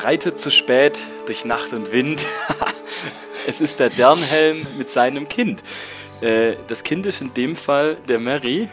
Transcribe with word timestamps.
Er 0.00 0.06
reitet 0.06 0.38
zu 0.38 0.50
spät 0.50 1.06
durch 1.26 1.44
Nacht 1.44 1.74
und 1.74 1.92
Wind. 1.92 2.26
es 3.46 3.60
ist 3.60 3.80
der 3.80 3.90
Dernhelm 3.90 4.66
mit 4.78 4.88
seinem 4.88 5.28
Kind. 5.28 5.62
Äh, 6.22 6.56
das 6.68 6.84
Kind 6.84 7.04
ist 7.04 7.20
in 7.20 7.34
dem 7.34 7.54
Fall 7.54 7.96
der 8.08 8.18
Mary. 8.18 8.70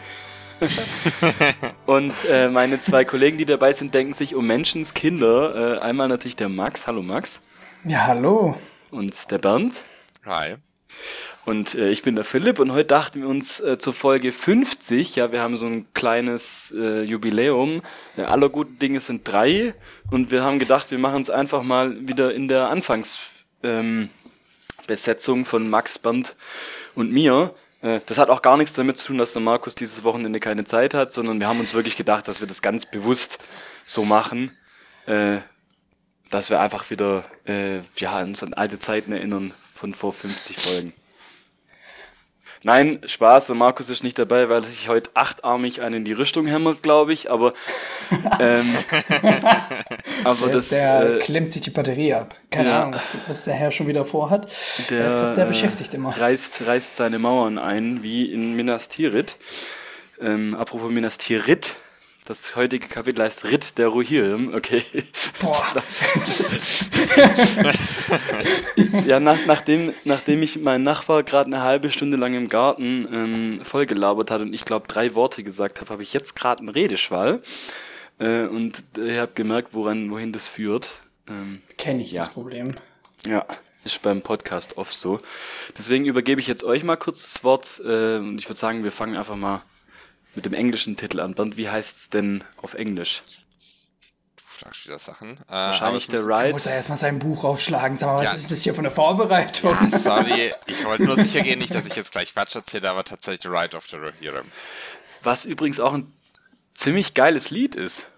und 1.86 2.14
äh, 2.30 2.48
meine 2.48 2.80
zwei 2.80 3.04
Kollegen, 3.04 3.36
die 3.36 3.44
dabei 3.44 3.74
sind, 3.74 3.92
denken 3.92 4.14
sich 4.14 4.34
um 4.34 4.46
Menschenskinder. 4.46 5.76
Äh, 5.76 5.80
einmal 5.80 6.08
natürlich 6.08 6.36
der 6.36 6.48
Max. 6.48 6.86
Hallo 6.86 7.02
Max. 7.02 7.40
Ja, 7.84 8.06
hallo. 8.06 8.56
Und 8.90 9.30
der 9.30 9.38
Bernd. 9.38 9.84
Hi. 10.24 10.56
Und 11.48 11.74
äh, 11.76 11.88
ich 11.88 12.02
bin 12.02 12.14
der 12.14 12.24
Philipp 12.24 12.58
und 12.58 12.72
heute 12.72 12.88
dachten 12.88 13.22
wir 13.22 13.28
uns 13.28 13.58
äh, 13.60 13.78
zur 13.78 13.94
Folge 13.94 14.32
50, 14.32 15.16
ja, 15.16 15.32
wir 15.32 15.40
haben 15.40 15.56
so 15.56 15.64
ein 15.64 15.90
kleines 15.94 16.74
äh, 16.76 17.04
Jubiläum. 17.04 17.80
Ja, 18.18 18.26
aller 18.26 18.50
guten 18.50 18.78
Dinge 18.78 19.00
sind 19.00 19.26
drei 19.26 19.72
und 20.10 20.30
wir 20.30 20.44
haben 20.44 20.58
gedacht, 20.58 20.90
wir 20.90 20.98
machen 20.98 21.22
es 21.22 21.30
einfach 21.30 21.62
mal 21.62 22.06
wieder 22.06 22.34
in 22.34 22.48
der 22.48 22.68
Anfangsbesetzung 22.68 24.10
ähm, 25.38 25.44
von 25.46 25.70
Max, 25.70 25.98
Bernd 25.98 26.36
und 26.94 27.12
mir. 27.12 27.54
Äh, 27.80 28.00
das 28.04 28.18
hat 28.18 28.28
auch 28.28 28.42
gar 28.42 28.58
nichts 28.58 28.74
damit 28.74 28.98
zu 28.98 29.06
tun, 29.06 29.16
dass 29.16 29.32
der 29.32 29.40
Markus 29.40 29.74
dieses 29.74 30.04
Wochenende 30.04 30.40
keine 30.40 30.66
Zeit 30.66 30.92
hat, 30.92 31.12
sondern 31.12 31.40
wir 31.40 31.48
haben 31.48 31.60
uns 31.60 31.72
wirklich 31.72 31.96
gedacht, 31.96 32.28
dass 32.28 32.40
wir 32.40 32.46
das 32.46 32.60
ganz 32.60 32.84
bewusst 32.84 33.38
so 33.86 34.04
machen, 34.04 34.50
äh, 35.06 35.38
dass 36.28 36.50
wir 36.50 36.60
einfach 36.60 36.90
wieder 36.90 37.24
äh, 37.46 37.78
ja, 37.96 38.20
uns 38.20 38.42
an 38.42 38.52
alte 38.52 38.78
Zeiten 38.78 39.12
erinnern 39.12 39.54
von 39.72 39.94
vor 39.94 40.12
50 40.12 40.58
Folgen. 40.58 40.92
Nein, 42.64 42.98
Spaß, 43.04 43.46
der 43.46 43.54
Markus 43.54 43.88
ist 43.88 44.02
nicht 44.02 44.18
dabei, 44.18 44.48
weil 44.48 44.58
er 44.58 44.62
sich 44.62 44.88
heute 44.88 45.10
achtarmig 45.14 45.80
einen 45.82 45.96
in 45.96 46.04
die 46.04 46.12
Rüstung 46.12 46.46
hämmert, 46.46 46.82
glaube 46.82 47.12
ich, 47.12 47.30
aber, 47.30 47.52
ähm, 48.40 48.74
aber 50.24 50.46
der, 50.46 50.54
das... 50.54 50.68
Der 50.70 51.16
äh, 51.16 51.18
klemmt 51.20 51.52
sich 51.52 51.62
die 51.62 51.70
Batterie 51.70 52.14
ab. 52.14 52.34
Keine 52.50 52.70
ja, 52.70 52.80
Ahnung, 52.80 52.94
was, 52.94 53.14
was, 53.28 53.44
der 53.44 53.54
Herr 53.54 53.70
schon 53.70 53.86
wieder 53.86 54.04
vorhat. 54.04 54.48
Der, 54.90 55.00
er 55.00 55.06
ist 55.06 55.12
gerade 55.14 55.32
sehr 55.32 55.46
beschäftigt 55.46 55.94
immer. 55.94 56.10
Reißt, 56.10 56.66
reißt 56.66 56.96
seine 56.96 57.18
Mauern 57.18 57.58
ein, 57.58 58.02
wie 58.02 58.32
in 58.32 58.56
Minas 58.56 58.88
Tirith. 58.88 59.36
Ähm, 60.20 60.56
apropos 60.56 60.90
Minas 60.90 61.18
Tirith, 61.18 61.76
das 62.28 62.56
heutige 62.56 62.88
Kapitel 62.88 63.22
heißt 63.22 63.44
Ritt 63.44 63.78
der 63.78 63.88
Rohirrim. 63.88 64.52
Okay. 64.54 64.82
Boah. 65.40 65.82
ja, 69.06 69.18
nach, 69.18 69.38
nachdem, 69.46 69.94
nachdem 70.04 70.42
ich 70.42 70.58
mein 70.58 70.82
Nachbar 70.82 71.22
gerade 71.22 71.46
eine 71.46 71.62
halbe 71.62 71.90
Stunde 71.90 72.18
lang 72.18 72.34
im 72.34 72.50
Garten 72.50 73.08
ähm, 73.10 73.64
vollgelabert 73.64 74.30
hat 74.30 74.42
und 74.42 74.52
ich 74.52 74.66
glaube 74.66 74.86
drei 74.88 75.14
Worte 75.14 75.42
gesagt 75.42 75.80
habe, 75.80 75.90
habe 75.90 76.02
ich 76.02 76.12
jetzt 76.12 76.36
gerade 76.36 76.60
einen 76.60 76.68
Redeschwall. 76.68 77.40
Äh, 78.18 78.42
und 78.42 78.82
ich 78.98 79.16
habe 79.16 79.32
gemerkt, 79.34 79.72
woran, 79.72 80.10
wohin 80.10 80.32
das 80.32 80.48
führt. 80.48 80.90
Ähm, 81.28 81.62
Kenne 81.78 82.02
ich 82.02 82.12
ja. 82.12 82.24
das 82.24 82.32
Problem. 82.34 82.72
Ja, 83.26 83.46
ist 83.84 84.02
beim 84.02 84.20
Podcast 84.20 84.76
oft 84.76 84.92
so. 84.92 85.18
Deswegen 85.78 86.04
übergebe 86.04 86.42
ich 86.42 86.46
jetzt 86.46 86.64
euch 86.64 86.84
mal 86.84 86.96
kurz 86.96 87.22
das 87.22 87.42
Wort 87.42 87.80
äh, 87.86 88.18
und 88.18 88.38
ich 88.38 88.46
würde 88.50 88.58
sagen, 88.58 88.84
wir 88.84 88.92
fangen 88.92 89.16
einfach 89.16 89.36
mal 89.36 89.62
mit 90.38 90.46
dem 90.46 90.54
englischen 90.54 90.96
Titel 90.96 91.18
an. 91.18 91.34
Bernd, 91.34 91.56
wie 91.56 91.68
heißt 91.68 91.96
es 91.96 92.10
denn 92.10 92.44
auf 92.62 92.74
Englisch? 92.74 93.22
Du 94.36 94.44
fragst 94.46 94.86
wieder 94.86 94.98
Sachen. 95.00 95.38
Äh, 95.48 95.52
Wahrscheinlich 95.52 96.06
der 96.06 96.20
Ride. 96.20 96.46
Da 96.46 96.52
muss 96.52 96.66
er 96.66 96.74
erstmal 96.74 96.96
sein 96.96 97.18
Buch 97.18 97.42
aufschlagen. 97.42 97.98
Sag 97.98 98.06
mal, 98.06 98.18
was 98.18 98.32
ja. 98.32 98.34
ist 98.34 98.50
das 98.52 98.60
hier 98.60 98.72
von 98.72 98.84
der 98.84 98.92
Vorbereitung? 98.92 99.76
Ja, 99.90 99.98
sorry, 99.98 100.54
ich 100.66 100.84
wollte 100.84 101.04
nur 101.04 101.16
sicher 101.16 101.40
gehen, 101.40 101.58
nicht, 101.58 101.74
dass 101.74 101.86
ich 101.86 101.96
jetzt 101.96 102.12
gleich 102.12 102.32
Quatsch 102.34 102.54
erzähle, 102.54 102.88
aber 102.88 103.02
tatsächlich 103.02 103.42
The 103.42 103.48
Ride 103.48 103.76
of 103.76 103.88
the 103.88 103.96
Rohirrim. 103.96 104.46
Was 105.24 105.44
übrigens 105.44 105.80
auch 105.80 105.92
ein 105.92 106.12
ziemlich 106.72 107.14
geiles 107.14 107.50
Lied 107.50 107.74
ist, 107.74 108.10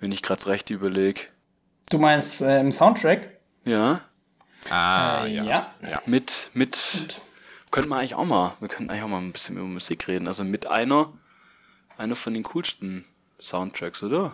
wenn 0.00 0.10
ich 0.10 0.22
gerade 0.22 0.44
recht 0.46 0.68
überlege. 0.70 1.20
Du 1.90 1.98
meinst 1.98 2.42
äh, 2.42 2.58
im 2.58 2.72
Soundtrack? 2.72 3.38
Ja. 3.64 4.00
Ah, 4.68 5.26
äh, 5.26 5.32
ja. 5.32 5.44
ja. 5.44 5.74
ja. 5.80 6.02
Mit, 6.06 6.50
mit, 6.54 7.20
könnten 7.70 7.88
wir 7.88 7.98
eigentlich 7.98 8.16
auch 8.16 8.24
mal, 8.24 8.56
wir 8.58 8.66
könnten 8.66 8.90
eigentlich 8.90 9.04
auch 9.04 9.08
mal 9.08 9.18
ein 9.18 9.32
bisschen 9.32 9.56
über 9.56 9.66
Musik 9.66 10.08
reden. 10.08 10.26
Also 10.26 10.42
mit 10.42 10.66
einer 10.66 11.12
einer 12.02 12.16
von 12.16 12.34
den 12.34 12.42
coolsten 12.42 13.04
Soundtracks, 13.40 14.02
oder? 14.02 14.32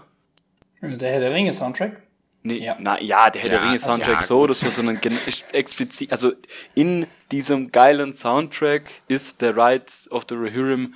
Der 0.80 1.12
Herr 1.12 1.20
der 1.20 1.32
Ringe 1.32 1.52
Soundtrack? 1.52 2.02
Nee, 2.42 2.58
ja. 2.58 2.76
Na, 2.78 3.00
ja, 3.00 3.30
der 3.30 3.42
Herr 3.42 3.50
ja, 3.50 3.58
der 3.58 3.66
Ringe 3.66 3.78
Soundtrack 3.78 4.16
also, 4.16 4.34
ja, 4.34 4.40
so, 4.40 4.46
das 4.46 4.64
war 4.64 4.70
so 4.70 4.82
ein 4.82 5.18
explizit, 5.52 6.12
also 6.12 6.32
in 6.74 7.06
diesem 7.30 7.72
geilen 7.72 8.12
Soundtrack 8.12 8.84
ist 9.08 9.42
der 9.42 9.56
Ride 9.56 9.84
of 10.10 10.24
the 10.28 10.34
Rohirrim 10.34 10.94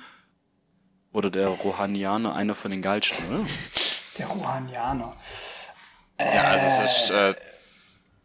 oder 1.11 1.29
der 1.29 1.47
Rohanianer 1.47 2.33
einer 2.33 2.55
von 2.55 2.71
den 2.71 2.81
geilsten, 2.81 3.27
oder? 3.29 3.45
Der 4.17 4.27
Rohanianer. 4.27 5.15
Äh, 6.17 6.35
ja, 6.35 6.41
also 6.43 6.65
es 6.65 7.03
ist, 7.03 7.09
äh, 7.11 7.35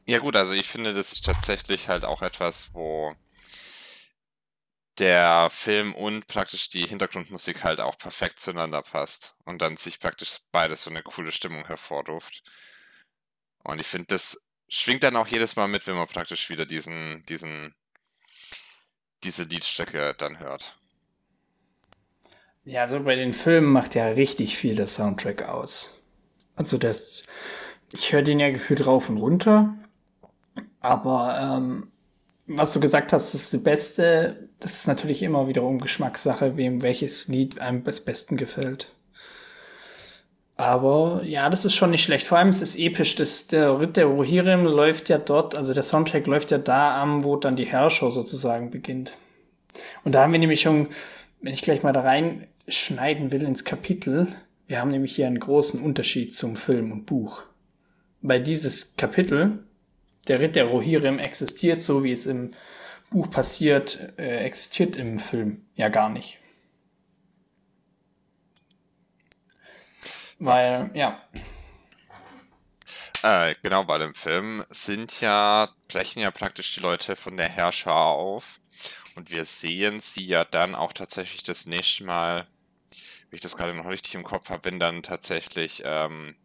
ja 0.06 0.18
gut, 0.18 0.36
also 0.36 0.54
ich 0.54 0.68
finde, 0.68 0.94
das 0.94 1.12
ist 1.12 1.24
tatsächlich 1.24 1.88
halt 1.88 2.04
auch 2.04 2.22
etwas, 2.22 2.70
wo 2.72 3.14
der 4.98 5.48
Film 5.50 5.94
und 5.94 6.26
praktisch 6.26 6.68
die 6.68 6.86
Hintergrundmusik 6.86 7.64
halt 7.64 7.80
auch 7.80 7.96
perfekt 7.96 8.40
zueinander 8.40 8.82
passt 8.82 9.34
und 9.44 9.62
dann 9.62 9.76
sich 9.76 10.00
praktisch 10.00 10.38
beides 10.52 10.82
so 10.82 10.90
eine 10.90 11.02
coole 11.02 11.32
Stimmung 11.32 11.66
hervorruft. 11.66 12.42
Und 13.62 13.80
ich 13.80 13.86
finde, 13.86 14.06
das 14.08 14.50
schwingt 14.68 15.02
dann 15.02 15.16
auch 15.16 15.28
jedes 15.28 15.56
Mal 15.56 15.68
mit, 15.68 15.86
wenn 15.86 15.96
man 15.96 16.06
praktisch 16.06 16.50
wieder 16.50 16.66
diesen, 16.66 17.24
diesen, 17.26 17.74
diese 19.24 19.44
Liedstücke 19.44 20.14
dann 20.18 20.38
hört. 20.38 20.76
Ja, 22.64 22.86
so 22.86 23.00
bei 23.00 23.14
den 23.14 23.32
Filmen 23.32 23.72
macht 23.72 23.94
ja 23.94 24.08
richtig 24.08 24.56
viel 24.56 24.74
der 24.74 24.86
Soundtrack 24.86 25.42
aus. 25.44 25.94
Also 26.54 26.76
das, 26.76 27.22
ich 27.92 28.12
höre 28.12 28.22
den 28.22 28.40
ja 28.40 28.50
gefühlt 28.50 28.84
rauf 28.84 29.08
und 29.08 29.18
runter, 29.18 29.74
aber 30.80 31.38
ähm, 31.40 31.90
was 32.46 32.72
du 32.72 32.80
gesagt 32.80 33.12
hast, 33.12 33.34
ist 33.34 33.54
das 33.54 33.62
Beste. 33.62 34.47
Das 34.60 34.74
ist 34.74 34.88
natürlich 34.88 35.22
immer 35.22 35.46
wiederum 35.46 35.78
Geschmackssache, 35.78 36.56
wem 36.56 36.82
welches 36.82 37.28
Lied 37.28 37.60
einem 37.60 37.84
am 37.86 38.04
besten 38.04 38.36
gefällt. 38.36 38.92
Aber 40.56 41.22
ja, 41.24 41.48
das 41.48 41.64
ist 41.64 41.74
schon 41.74 41.92
nicht 41.92 42.02
schlecht. 42.02 42.26
Vor 42.26 42.38
allem 42.38 42.50
ist 42.50 42.62
es 42.62 42.76
episch. 42.76 43.14
Das, 43.14 43.46
der 43.46 43.78
Ritt 43.78 43.96
der 43.96 44.06
Rohirrim 44.06 44.64
läuft 44.64 45.08
ja 45.08 45.18
dort, 45.18 45.54
also 45.54 45.72
der 45.72 45.84
Soundtrack 45.84 46.26
läuft 46.26 46.50
ja 46.50 46.58
da 46.58 47.00
am, 47.00 47.22
wo 47.22 47.36
dann 47.36 47.54
die 47.54 47.66
Herrscher 47.66 48.10
sozusagen 48.10 48.70
beginnt. 48.72 49.12
Und 50.02 50.16
da 50.16 50.22
haben 50.22 50.32
wir 50.32 50.40
nämlich 50.40 50.60
schon, 50.60 50.88
wenn 51.40 51.52
ich 51.52 51.62
gleich 51.62 51.84
mal 51.84 51.92
da 51.92 52.00
reinschneiden 52.00 53.30
will 53.30 53.44
ins 53.44 53.64
Kapitel, 53.64 54.26
wir 54.66 54.80
haben 54.80 54.90
nämlich 54.90 55.14
hier 55.14 55.28
einen 55.28 55.38
großen 55.38 55.80
Unterschied 55.80 56.34
zum 56.34 56.56
Film 56.56 56.90
und 56.90 57.06
Buch. 57.06 57.44
Bei 58.20 58.40
dieses 58.40 58.96
Kapitel 58.96 59.60
der 60.26 60.40
Ritt 60.40 60.56
der 60.56 60.64
Rohirrim 60.64 61.20
existiert, 61.20 61.80
so 61.80 62.02
wie 62.02 62.12
es 62.12 62.26
im 62.26 62.50
Buch 63.10 63.30
passiert, 63.30 64.14
äh, 64.18 64.44
existiert 64.44 64.96
im 64.96 65.18
Film 65.18 65.66
ja 65.74 65.88
gar 65.88 66.08
nicht. 66.08 66.38
Weil, 70.38 70.90
ja. 70.94 71.20
Äh, 73.22 73.56
genau, 73.62 73.88
weil 73.88 74.02
im 74.02 74.14
Film 74.14 74.64
sind 74.70 75.20
ja, 75.20 75.68
brechen 75.88 76.20
ja 76.20 76.30
praktisch 76.30 76.74
die 76.74 76.80
Leute 76.80 77.16
von 77.16 77.36
der 77.36 77.48
Herrscher 77.48 77.94
auf. 77.94 78.60
Und 79.16 79.30
wir 79.32 79.44
sehen 79.44 79.98
sie 79.98 80.24
ja 80.24 80.44
dann 80.44 80.76
auch 80.76 80.92
tatsächlich 80.92 81.42
das 81.42 81.66
nächste 81.66 82.04
Mal, 82.04 82.46
wie 83.30 83.36
ich 83.36 83.42
das 83.42 83.56
gerade 83.56 83.74
noch 83.74 83.88
richtig 83.88 84.14
im 84.14 84.22
Kopf 84.22 84.48
habe, 84.50 84.64
wenn 84.70 84.78
dann 84.78 85.02
tatsächlich 85.02 85.82
ähm, 85.84 86.36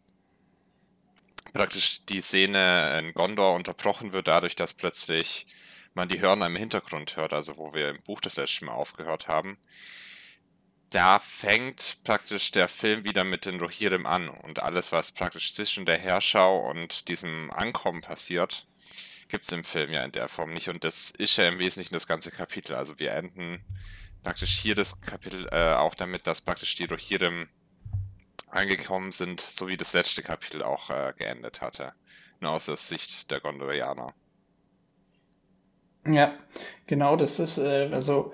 praktisch 1.54 2.04
die 2.06 2.22
Szene 2.22 3.00
in 3.00 3.14
Gondor 3.14 3.54
unterbrochen 3.54 4.12
wird, 4.12 4.28
dadurch, 4.28 4.56
dass 4.56 4.74
plötzlich 4.74 5.46
man 5.94 6.10
die 6.10 6.22
Hörner 6.22 6.48
im 6.48 6.56
Hintergrund 6.56 7.16
hört, 7.16 7.34
also 7.34 7.58
wo 7.58 7.74
wir 7.74 7.90
im 7.90 8.02
Buch 8.04 8.22
das 8.22 8.38
letzte 8.38 8.66
Mal 8.66 8.74
aufgehört 8.74 9.28
haben. 9.28 9.58
Da 10.90 11.20
fängt 11.20 12.04
praktisch 12.04 12.52
der 12.52 12.68
Film 12.68 13.04
wieder 13.04 13.24
mit 13.24 13.46
den 13.46 13.60
Rohirrim 13.60 14.06
an 14.06 14.30
und 14.30 14.62
alles, 14.62 14.92
was 14.92 15.12
praktisch 15.12 15.54
zwischen 15.54 15.86
der 15.86 15.98
Herrschau 15.98 16.70
und 16.70 17.08
diesem 17.08 17.50
Ankommen 17.52 18.02
passiert, 18.02 18.68
gibt 19.28 19.46
es 19.46 19.52
im 19.52 19.64
Film 19.64 19.92
ja 19.92 20.04
in 20.04 20.12
der 20.12 20.28
Form 20.28 20.54
nicht. 20.54 20.70
Und 20.70 20.84
das 20.84 21.10
ist 21.10 21.38
ja 21.38 21.48
im 21.48 21.58
Wesentlichen 21.58 21.96
das 21.96 22.08
ganze 22.08 22.30
Kapitel. 22.30 22.76
Also 22.76 23.00
wir 23.00 23.12
enden 23.14 23.66
praktisch 24.22 24.60
hier 24.60 24.76
das 24.76 25.02
Kapitel 25.02 25.48
äh, 25.52 25.74
auch 25.74 25.96
damit, 25.96 26.28
dass 26.28 26.42
praktisch 26.42 26.76
die 26.76 26.86
Rohirrim 26.86 27.50
angekommen 28.48 29.12
sind, 29.12 29.42
so 29.42 29.68
wie 29.68 29.78
das 29.78 29.94
letzte 29.94 30.22
Kapitel 30.22 30.62
auch 30.62 30.92
äh, 30.92 31.14
geendet 31.18 31.62
hatte. 31.62 31.94
Nur 32.40 32.52
aus 32.52 32.66
der 32.66 32.78
Sicht 32.78 33.32
der 33.32 33.40
Gondorianer. 33.40 34.14
Ja, 36.08 36.34
genau, 36.88 37.16
das 37.16 37.40
ist, 37.40 37.58
äh, 37.58 37.90
also 37.92 38.34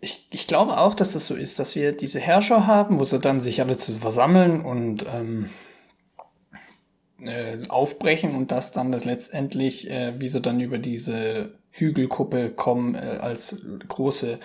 ich, 0.00 0.26
ich 0.30 0.46
glaube 0.46 0.78
auch, 0.78 0.94
dass 0.94 1.12
das 1.12 1.26
so 1.26 1.34
ist, 1.34 1.58
dass 1.58 1.76
wir 1.76 1.92
diese 1.92 2.20
Herrscher 2.20 2.66
haben, 2.66 2.98
wo 2.98 3.04
sie 3.04 3.18
dann 3.18 3.38
sich 3.38 3.60
alle 3.60 3.76
zu 3.76 3.92
versammeln 3.92 4.64
und 4.64 5.04
ähm, 5.06 5.50
äh, 7.22 7.58
aufbrechen 7.68 8.34
und 8.34 8.50
das 8.50 8.72
dann 8.72 8.92
das 8.92 9.04
letztendlich, 9.04 9.90
äh, 9.90 10.14
wie 10.18 10.28
sie 10.28 10.40
dann 10.40 10.58
über 10.60 10.78
diese 10.78 11.52
Hügelkuppe 11.70 12.50
kommen, 12.50 12.94
äh, 12.94 13.18
als 13.20 13.64
große 13.88 14.38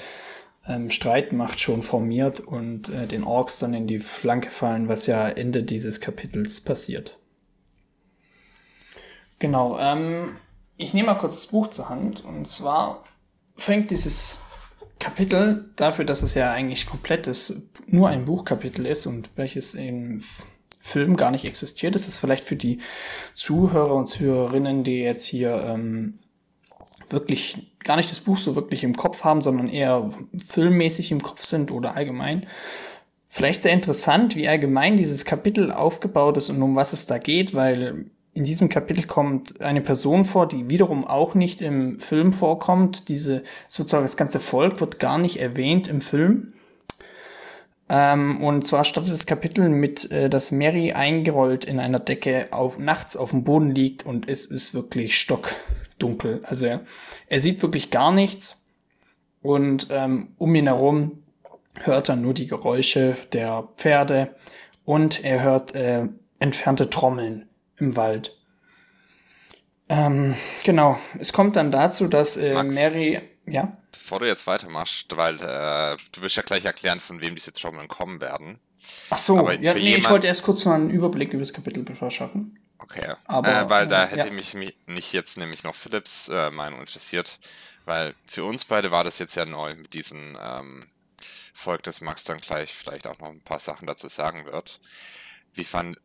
ähm, 0.68 0.92
Streitmacht 0.92 1.60
schon 1.60 1.84
formiert 1.84 2.40
und 2.40 2.90
äh, 2.90 3.08
den 3.08 3.24
Orks 3.24 3.60
dann 3.60 3.74
in 3.74 3.88
die 3.88 4.00
Flanke 4.00 4.50
fallen, 4.50 4.90
was 4.90 5.08
ja 5.08 5.28
Ende 5.30 5.64
dieses 5.64 6.02
Kapitels 6.02 6.62
passiert. 6.62 7.18
Genau. 9.40 9.78
Ähm, 9.80 10.38
ich 10.78 10.94
nehme 10.94 11.08
mal 11.08 11.16
kurz 11.16 11.42
das 11.42 11.48
Buch 11.48 11.70
zur 11.70 11.90
Hand. 11.90 12.24
Und 12.24 12.48
zwar 12.48 13.04
fängt 13.56 13.92
dieses 13.92 14.40
Kapitel 15.00 15.70
dafür, 15.76 16.06
dass 16.06 16.24
es 16.24 16.34
ja 16.34 16.52
eigentlich 16.52 16.86
komplettes 16.86 17.70
nur 17.88 18.10
ein 18.10 18.26
Buchkapitel 18.26 18.86
ist 18.86 19.06
und 19.06 19.30
welches 19.36 19.76
im 19.76 20.22
Film 20.80 21.18
gar 21.18 21.32
nicht 21.32 21.46
existiert. 21.46 21.96
Das 21.96 22.08
ist 22.08 22.18
vielleicht 22.18 22.44
für 22.44 22.56
die 22.56 22.80
Zuhörer 23.34 23.96
und 23.96 24.08
Zuhörerinnen, 24.08 24.84
die 24.84 25.00
jetzt 25.00 25.26
hier 25.26 25.56
ähm, 25.68 26.20
wirklich 27.10 27.72
gar 27.84 27.98
nicht 27.98 28.10
das 28.10 28.20
Buch 28.20 28.38
so 28.38 28.56
wirklich 28.56 28.84
im 28.84 28.96
Kopf 28.96 29.24
haben, 29.24 29.42
sondern 29.42 29.70
eher 29.70 30.10
filmmäßig 30.48 31.12
im 31.12 31.22
Kopf 31.22 31.44
sind 31.44 31.72
oder 31.72 31.96
allgemein. 31.96 32.48
Vielleicht 33.30 33.64
sehr 33.64 33.74
interessant, 33.74 34.36
wie 34.36 34.48
allgemein 34.48 34.98
dieses 34.98 35.26
Kapitel 35.26 35.72
aufgebaut 35.72 36.38
ist 36.38 36.50
und 36.50 36.62
um 36.62 36.76
was 36.76 36.94
es 36.94 37.06
da 37.06 37.18
geht, 37.18 37.54
weil 37.54 38.06
in 38.36 38.44
diesem 38.44 38.68
Kapitel 38.68 39.08
kommt 39.08 39.62
eine 39.62 39.80
Person 39.80 40.26
vor, 40.26 40.46
die 40.46 40.70
wiederum 40.70 41.08
auch 41.08 41.36
nicht 41.36 41.62
im 41.62 42.02
Film 42.02 42.34
vorkommt. 42.34 43.08
Diese 43.08 43.44
sozusagen 43.70 44.04
das 44.04 44.18
ganze 44.18 44.42
Volk 44.42 44.82
wird 44.82 45.00
gar 45.00 45.18
nicht 45.18 45.40
erwähnt 45.40 45.88
im 45.88 46.02
Film. 46.02 46.54
Ähm, 47.88 48.44
und 48.44 48.68
zwar 48.68 48.84
startet 48.84 49.14
das 49.14 49.26
Kapitel 49.26 49.70
mit, 49.70 50.12
äh, 50.12 50.30
dass 50.30 50.52
Mary 50.52 50.92
eingerollt 50.92 51.64
in 51.64 51.80
einer 51.80 52.00
Decke 52.00 52.48
auf, 52.52 52.78
nachts 52.78 53.16
auf 53.16 53.30
dem 53.30 53.46
Boden 53.46 53.74
liegt 53.74 54.06
und 54.06 54.28
es 54.28 54.48
ist 54.48 54.74
wirklich 54.74 55.18
stockdunkel. 55.18 56.42
Also 56.44 56.66
er, 56.66 56.82
er 57.28 57.40
sieht 57.40 57.62
wirklich 57.62 57.90
gar 57.90 58.12
nichts 58.12 58.66
und 59.44 59.88
ähm, 59.92 60.34
um 60.38 60.54
ihn 60.56 60.68
herum 60.68 61.24
hört 61.80 62.10
er 62.10 62.18
nur 62.18 62.34
die 62.34 62.48
Geräusche 62.48 63.16
der 63.32 63.70
Pferde 63.78 64.36
und 64.84 65.24
er 65.24 65.42
hört 65.42 65.74
äh, 65.74 66.10
entfernte 66.40 66.90
Trommeln 66.90 67.48
im 67.78 67.96
Wald. 67.96 68.36
Ähm, 69.88 70.36
genau, 70.64 71.00
es 71.20 71.32
kommt 71.32 71.56
dann 71.56 71.72
dazu, 71.72 72.08
dass 72.08 72.38
äh, 72.38 72.64
Mary, 72.64 73.22
ja. 73.46 73.72
Bevor 73.92 74.20
du 74.20 74.28
jetzt 74.28 74.48
weitermachst, 74.48 75.16
weil 75.16 75.36
äh, 75.36 75.98
du 76.12 76.22
wirst 76.22 76.36
ja 76.36 76.44
gleich 76.44 76.66
erklären, 76.66 77.00
von 77.00 77.22
wem 77.22 77.36
diese 77.36 77.54
Trommeln 77.54 77.88
kommen 77.88 78.20
werden. 78.22 78.60
Ach 79.10 79.18
so, 79.18 79.50
ja, 79.50 79.74
nee, 79.74 79.80
jemand... 79.80 80.04
ich 80.04 80.10
wollte 80.10 80.28
erst 80.28 80.44
kurz 80.44 80.66
noch 80.66 80.74
einen 80.74 80.90
Überblick 80.90 81.34
über 81.34 81.42
das 81.42 81.54
Kapitel 81.54 81.86
verschaffen. 81.96 82.60
Okay, 82.78 83.14
aber, 83.26 83.62
äh, 83.62 83.70
weil 83.70 83.88
da 83.88 84.06
hätte 84.06 84.28
ja. 84.28 84.34
mich 84.34 84.54
nicht 84.54 85.14
jetzt 85.14 85.38
nämlich 85.38 85.64
noch 85.64 85.76
Philips 85.76 86.28
äh, 86.30 86.52
Meinung 86.52 86.80
interessiert, 86.80 87.40
weil 87.86 88.14
für 88.28 88.44
uns 88.44 88.66
beide 88.66 88.92
war 88.92 89.04
das 89.04 89.18
jetzt 89.20 89.36
ja 89.36 89.46
neu 89.46 89.76
mit 89.76 89.94
diesem 89.94 90.38
ähm, 90.40 90.82
Volk, 91.54 91.84
das 91.84 92.02
Max 92.02 92.26
dann 92.26 92.38
gleich 92.40 92.74
vielleicht 92.74 93.08
auch 93.08 93.18
noch 93.20 93.30
ein 93.30 93.42
paar 93.42 93.60
Sachen 93.60 93.88
dazu 93.88 94.08
sagen 94.08 94.46
wird. 94.46 94.80
Wie 95.54 95.64
fand, 95.64 95.98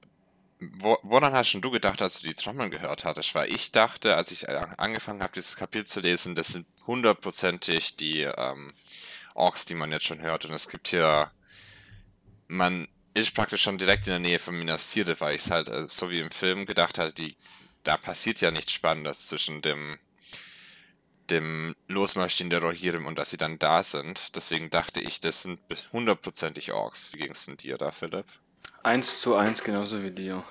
wo, 0.60 0.98
woran 1.02 1.32
hast 1.32 1.52
du 1.54 1.70
gedacht, 1.70 2.02
als 2.02 2.20
du 2.20 2.28
die 2.28 2.34
Trommeln 2.34 2.70
gehört 2.70 3.04
hattest? 3.04 3.34
Weil 3.34 3.52
ich 3.52 3.72
dachte, 3.72 4.16
als 4.16 4.30
ich 4.30 4.48
angefangen 4.48 5.22
habe, 5.22 5.32
dieses 5.32 5.56
Kapitel 5.56 5.86
zu 5.86 6.00
lesen, 6.00 6.34
das 6.34 6.48
sind 6.48 6.66
hundertprozentig 6.86 7.96
die 7.96 8.22
ähm, 8.22 8.74
Orks, 9.34 9.64
die 9.64 9.74
man 9.74 9.90
jetzt 9.92 10.04
schon 10.06 10.20
hört. 10.20 10.44
Und 10.44 10.52
es 10.52 10.68
gibt 10.68 10.88
hier, 10.88 11.30
man 12.48 12.88
ist 13.14 13.34
praktisch 13.34 13.62
schon 13.62 13.78
direkt 13.78 14.06
in 14.06 14.12
der 14.12 14.18
Nähe 14.20 14.38
von 14.38 14.58
Minas 14.58 14.90
Tirith, 14.90 15.20
weil 15.20 15.34
ich 15.34 15.42
es 15.42 15.50
halt 15.50 15.68
äh, 15.68 15.86
so 15.88 16.10
wie 16.10 16.20
im 16.20 16.30
Film 16.30 16.66
gedacht 16.66 16.98
hatte, 16.98 17.14
die, 17.14 17.36
da 17.82 17.96
passiert 17.96 18.40
ja 18.40 18.50
nichts 18.50 18.72
Spannendes 18.72 19.28
zwischen 19.28 19.62
dem 19.62 19.98
dem 21.30 21.76
Losmarschieren 21.86 22.50
der 22.50 22.60
Rohirrim 22.60 23.06
und 23.06 23.16
dass 23.16 23.30
sie 23.30 23.36
dann 23.36 23.58
da 23.60 23.84
sind. 23.84 24.34
Deswegen 24.34 24.68
dachte 24.68 25.00
ich, 25.00 25.20
das 25.20 25.42
sind 25.42 25.60
hundertprozentig 25.92 26.72
Orks. 26.72 27.12
Wie 27.12 27.18
ging 27.18 27.30
es 27.30 27.46
denn 27.46 27.56
dir 27.56 27.78
da, 27.78 27.92
Philipp? 27.92 28.26
Eins 28.82 29.20
zu 29.20 29.34
eins, 29.34 29.62
genauso 29.62 30.02
wie 30.02 30.10
dir. 30.10 30.42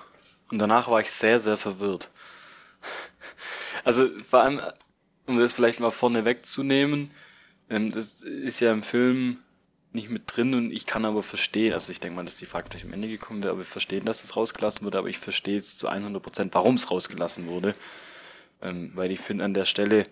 Und 0.50 0.58
danach 0.58 0.88
war 0.88 1.00
ich 1.00 1.10
sehr, 1.10 1.40
sehr 1.40 1.56
verwirrt. 1.56 2.10
Also 3.82 4.10
vor 4.28 4.42
allem, 4.42 4.60
um 5.26 5.38
das 5.38 5.54
vielleicht 5.54 5.80
mal 5.80 5.90
vorne 5.90 6.26
wegzunehmen, 6.26 7.10
ähm, 7.70 7.90
das 7.90 8.20
ist 8.22 8.60
ja 8.60 8.72
im 8.72 8.82
Film 8.82 9.38
nicht 9.92 10.10
mit 10.10 10.24
drin 10.26 10.54
und 10.54 10.70
ich 10.70 10.86
kann 10.86 11.04
aber 11.04 11.22
verstehen, 11.22 11.72
also 11.72 11.90
ich 11.90 11.98
denke 11.98 12.16
mal, 12.16 12.24
dass 12.24 12.36
die 12.36 12.46
Frage 12.46 12.68
gleich 12.68 12.84
am 12.84 12.92
Ende 12.92 13.08
gekommen 13.08 13.42
wäre, 13.42 13.52
aber 13.52 13.60
wir 13.60 13.66
verstehen, 13.66 14.04
dass 14.04 14.22
es 14.22 14.36
rausgelassen 14.36 14.84
wurde, 14.84 14.98
aber 14.98 15.08
ich 15.08 15.18
verstehe 15.18 15.56
es 15.56 15.76
zu 15.76 15.88
100 15.88 16.22
Prozent, 16.22 16.54
warum 16.54 16.74
es 16.74 16.90
rausgelassen 16.90 17.46
wurde. 17.46 17.74
Ähm, 18.62 18.92
weil 18.94 19.10
ich 19.10 19.20
finde 19.20 19.44
an 19.44 19.54
der 19.54 19.64
Stelle, 19.64 20.06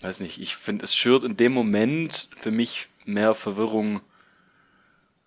weiß 0.00 0.20
nicht, 0.20 0.40
ich 0.40 0.56
finde, 0.56 0.84
es 0.84 0.94
schürt 0.94 1.24
in 1.24 1.36
dem 1.36 1.52
Moment 1.52 2.28
für 2.36 2.50
mich 2.50 2.88
mehr 3.04 3.34
Verwirrung 3.34 4.00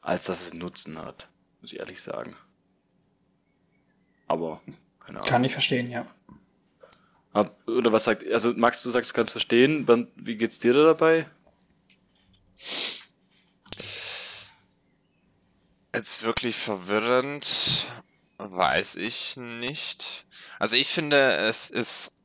als 0.03 0.25
dass 0.25 0.41
es 0.41 0.53
Nutzen 0.53 0.99
hat, 0.99 1.29
muss 1.61 1.71
ich 1.71 1.79
ehrlich 1.79 2.01
sagen. 2.01 2.35
Aber, 4.27 4.61
keine 4.99 5.19
Ahnung. 5.19 5.29
Kann 5.29 5.43
ich 5.43 5.53
verstehen, 5.53 5.89
ja. 5.89 6.05
Oder 7.65 7.91
was 7.91 8.03
sagt, 8.03 8.29
also 8.31 8.53
Max, 8.53 8.83
du 8.83 8.91
sagst, 8.91 9.11
du 9.11 9.15
kannst 9.15 9.31
verstehen, 9.31 9.87
wie 10.15 10.37
geht's 10.37 10.59
dir 10.59 10.73
da 10.73 10.83
dabei? 10.83 11.27
Jetzt 15.95 16.21
wirklich 16.21 16.55
verwirrend, 16.55 17.87
weiß 18.37 18.95
ich 18.97 19.37
nicht. 19.37 20.25
Also 20.59 20.75
ich 20.75 20.89
finde, 20.89 21.31
es 21.33 21.69
ist, 21.69 22.19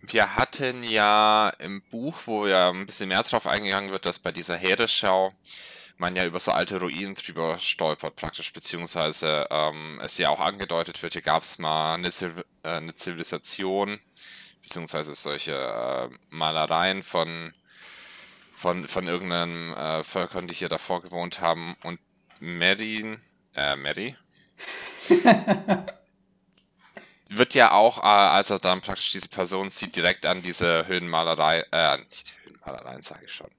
wir 0.00 0.36
hatten 0.36 0.82
ja 0.82 1.50
im 1.58 1.82
Buch, 1.82 2.16
wo 2.26 2.46
ja 2.46 2.70
ein 2.70 2.86
bisschen 2.86 3.08
mehr 3.08 3.22
drauf 3.22 3.46
eingegangen 3.46 3.90
wird, 3.90 4.06
dass 4.06 4.18
bei 4.18 4.32
dieser 4.32 4.56
Heeresschau 4.56 5.32
man 5.98 6.16
ja 6.16 6.24
über 6.24 6.40
so 6.40 6.52
alte 6.52 6.80
Ruinen 6.80 7.14
drüber 7.14 7.58
stolpert 7.58 8.16
praktisch, 8.16 8.52
beziehungsweise 8.52 9.46
ähm, 9.50 10.00
es 10.02 10.16
ja 10.18 10.30
auch 10.30 10.40
angedeutet 10.40 11.02
wird, 11.02 11.12
hier 11.12 11.22
gab 11.22 11.42
es 11.42 11.58
mal 11.58 11.94
eine, 11.94 12.10
Ziv 12.10 12.32
äh, 12.62 12.68
eine, 12.68 12.94
Zivilisation, 12.94 13.98
beziehungsweise 14.62 15.14
solche 15.14 15.54
äh, 15.54 16.08
Malereien 16.30 17.02
von, 17.02 17.52
von, 18.54 18.86
von 18.86 19.08
irgendeinen 19.08 19.74
äh, 19.74 20.04
Völkern, 20.04 20.46
die 20.46 20.54
hier 20.54 20.68
davor 20.68 21.02
gewohnt 21.02 21.40
haben 21.40 21.76
und 21.82 21.98
Mary, 22.40 23.18
äh, 23.54 23.76
Mary? 23.76 24.16
wird 27.28 27.54
ja 27.54 27.72
auch, 27.72 27.98
äh, 27.98 28.06
als 28.06 28.50
er 28.50 28.58
dann 28.58 28.80
praktisch 28.80 29.10
diese 29.10 29.28
Person 29.28 29.70
sieht, 29.70 29.96
direkt 29.96 30.24
an 30.26 30.42
diese 30.42 30.86
Höhenmalerei, 30.86 31.64
äh, 31.72 31.98
nicht 31.98 32.34
Höhenmalereien, 32.44 33.02
sage 33.02 33.24
ich 33.26 33.32
schon, 33.32 33.50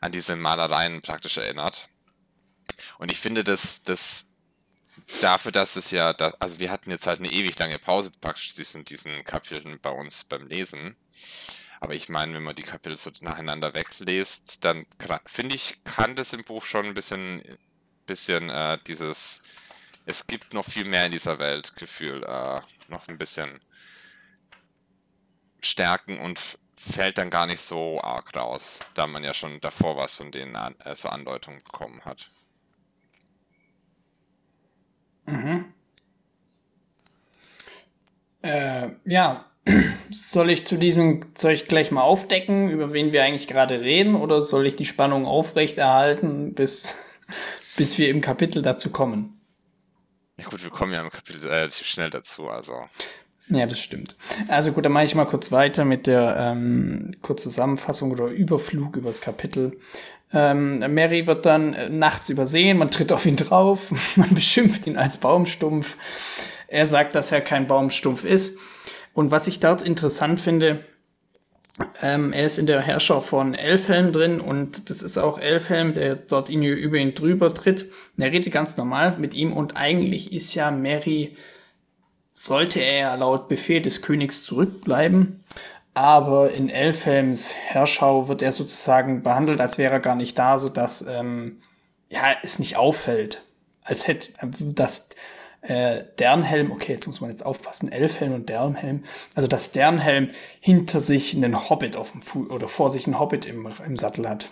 an 0.00 0.12
diese 0.12 0.36
Malereien 0.36 1.00
praktisch 1.02 1.36
erinnert. 1.36 1.88
Und 2.98 3.10
ich 3.10 3.18
finde, 3.18 3.44
dass 3.44 3.82
das 3.82 4.26
dafür, 5.20 5.52
dass 5.52 5.76
es 5.76 5.90
ja, 5.90 6.12
da, 6.12 6.34
also 6.38 6.58
wir 6.58 6.70
hatten 6.70 6.90
jetzt 6.90 7.06
halt 7.06 7.20
eine 7.20 7.30
ewig 7.30 7.58
lange 7.58 7.78
Pause 7.78 8.12
praktisch 8.20 8.54
diesen, 8.54 8.84
diesen 8.84 9.24
Kapiteln 9.24 9.78
bei 9.80 9.90
uns 9.90 10.24
beim 10.24 10.46
Lesen. 10.46 10.96
Aber 11.80 11.94
ich 11.94 12.08
meine, 12.08 12.34
wenn 12.34 12.42
man 12.42 12.56
die 12.56 12.62
Kapitel 12.62 12.96
so 12.96 13.10
nacheinander 13.20 13.74
weglässt, 13.74 14.64
dann 14.64 14.86
finde 15.26 15.54
ich, 15.54 15.82
kann 15.84 16.16
das 16.16 16.32
im 16.32 16.44
Buch 16.44 16.64
schon 16.64 16.86
ein 16.86 16.94
bisschen, 16.94 17.42
bisschen 18.06 18.48
äh, 18.50 18.78
dieses, 18.86 19.42
es 20.06 20.26
gibt 20.26 20.54
noch 20.54 20.64
viel 20.64 20.84
mehr 20.84 21.06
in 21.06 21.12
dieser 21.12 21.38
Welt 21.38 21.76
Gefühl, 21.76 22.24
äh, 22.24 22.60
noch 22.88 23.08
ein 23.08 23.18
bisschen 23.18 23.60
stärken 25.60 26.18
und 26.18 26.58
fällt 26.78 27.18
dann 27.18 27.30
gar 27.30 27.46
nicht 27.46 27.60
so 27.60 28.00
arg 28.00 28.34
raus, 28.36 28.80
da 28.94 29.06
man 29.06 29.24
ja 29.24 29.34
schon 29.34 29.60
davor 29.60 29.96
was 29.96 30.14
von 30.14 30.30
denen 30.30 30.56
an, 30.56 30.74
äh, 30.84 30.94
so 30.94 31.08
Andeutungen 31.08 31.60
bekommen 31.64 32.04
hat. 32.04 32.30
Mhm. 35.26 35.72
Äh, 38.42 38.90
ja, 39.04 39.46
soll 40.10 40.50
ich 40.50 40.64
zu 40.64 40.76
diesem 40.76 41.34
Zeug 41.34 41.66
gleich 41.66 41.90
mal 41.90 42.02
aufdecken, 42.02 42.70
über 42.70 42.92
wen 42.92 43.12
wir 43.12 43.24
eigentlich 43.24 43.48
gerade 43.48 43.80
reden, 43.80 44.14
oder 44.14 44.42
soll 44.42 44.66
ich 44.66 44.76
die 44.76 44.84
Spannung 44.84 45.26
aufrechterhalten, 45.26 46.54
bis, 46.54 46.96
bis 47.76 47.98
wir 47.98 48.08
im 48.08 48.20
Kapitel 48.20 48.62
dazu 48.62 48.90
kommen? 48.90 49.40
Ja 50.38 50.44
gut, 50.46 50.62
wir 50.62 50.70
kommen 50.70 50.92
ja 50.92 51.00
im 51.00 51.10
Kapitel 51.10 51.48
relativ 51.48 51.86
schnell 51.86 52.10
dazu, 52.10 52.48
also. 52.48 52.84
Ja, 53.48 53.66
das 53.66 53.78
stimmt. 53.78 54.16
Also 54.48 54.72
gut, 54.72 54.84
dann 54.84 54.92
mache 54.92 55.04
ich 55.04 55.14
mal 55.14 55.24
kurz 55.24 55.52
weiter 55.52 55.84
mit 55.84 56.06
der 56.06 56.36
ähm, 56.38 57.12
kurzen 57.22 57.50
Zusammenfassung 57.50 58.10
oder 58.10 58.26
Überflug 58.26 58.96
über 58.96 59.08
das 59.08 59.20
Kapitel. 59.20 59.78
Ähm, 60.32 60.78
Mary 60.92 61.26
wird 61.28 61.46
dann 61.46 61.74
äh, 61.74 61.88
nachts 61.88 62.28
übersehen, 62.28 62.78
man 62.78 62.90
tritt 62.90 63.12
auf 63.12 63.26
ihn 63.26 63.36
drauf, 63.36 63.92
man 64.16 64.34
beschimpft 64.34 64.86
ihn 64.88 64.96
als 64.96 65.18
Baumstumpf. 65.18 65.96
Er 66.66 66.86
sagt, 66.86 67.14
dass 67.14 67.30
er 67.30 67.40
kein 67.40 67.68
Baumstumpf 67.68 68.24
ist. 68.24 68.58
Und 69.14 69.30
was 69.30 69.46
ich 69.46 69.60
dort 69.60 69.82
interessant 69.82 70.40
finde, 70.40 70.84
ähm, 72.02 72.32
er 72.32 72.46
ist 72.46 72.58
in 72.58 72.66
der 72.66 72.80
Herrscher 72.80 73.20
von 73.20 73.54
Elfhelm 73.54 74.10
drin 74.10 74.40
und 74.40 74.90
das 74.90 75.02
ist 75.02 75.18
auch 75.18 75.38
Elfhelm, 75.38 75.92
der 75.92 76.16
dort 76.16 76.48
ihn, 76.48 76.62
über 76.62 76.96
ihn 76.96 77.14
drüber 77.14 77.54
tritt. 77.54 77.86
Er 78.16 78.32
redet 78.32 78.52
ganz 78.52 78.76
normal 78.76 79.16
mit 79.18 79.34
ihm 79.34 79.52
und 79.52 79.76
eigentlich 79.76 80.32
ist 80.32 80.54
ja 80.54 80.70
Mary 80.70 81.36
sollte 82.38 82.80
er 82.80 83.16
laut 83.16 83.48
Befehl 83.48 83.80
des 83.80 84.02
Königs 84.02 84.44
zurückbleiben. 84.44 85.42
Aber 85.94 86.52
in 86.52 86.68
Elfhelms 86.68 87.54
Herrschau 87.54 88.28
wird 88.28 88.42
er 88.42 88.52
sozusagen 88.52 89.22
behandelt, 89.22 89.62
als 89.62 89.78
wäre 89.78 89.94
er 89.94 90.00
gar 90.00 90.14
nicht 90.14 90.38
da, 90.38 90.58
sodass 90.58 91.00
ähm, 91.08 91.62
ja, 92.10 92.36
es 92.42 92.58
nicht 92.58 92.76
auffällt. 92.76 93.42
Als 93.82 94.06
hätte, 94.06 94.32
dass 94.60 95.08
äh, 95.62 96.02
Dernhelm, 96.18 96.70
okay, 96.70 96.92
jetzt 96.92 97.06
muss 97.06 97.22
man 97.22 97.30
jetzt 97.30 97.46
aufpassen, 97.46 97.90
Elfhelm 97.90 98.34
und 98.34 98.50
Dernhelm, 98.50 99.04
also 99.34 99.48
dass 99.48 99.72
Dernhelm 99.72 100.30
hinter 100.60 101.00
sich 101.00 101.34
einen 101.34 101.70
Hobbit 101.70 101.96
auf 101.96 102.12
dem 102.12 102.20
Fu 102.20 102.46
oder 102.50 102.68
vor 102.68 102.90
sich 102.90 103.06
einen 103.06 103.18
Hobbit 103.18 103.46
im, 103.46 103.66
im 103.86 103.96
Sattel 103.96 104.28
hat. 104.28 104.50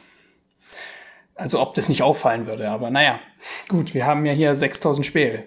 Also 1.35 1.61
ob 1.61 1.75
das 1.75 1.91
nicht 1.91 2.03
auffallen 2.03 2.47
würde, 2.47 2.71
aber 2.71 2.91
naja, 2.91 3.21
gut, 3.69 3.93
wir 3.93 4.07
haben 4.07 4.25
ja 4.25 4.33
hier 4.33 4.55
6000 4.55 5.05
Speere. 5.05 5.43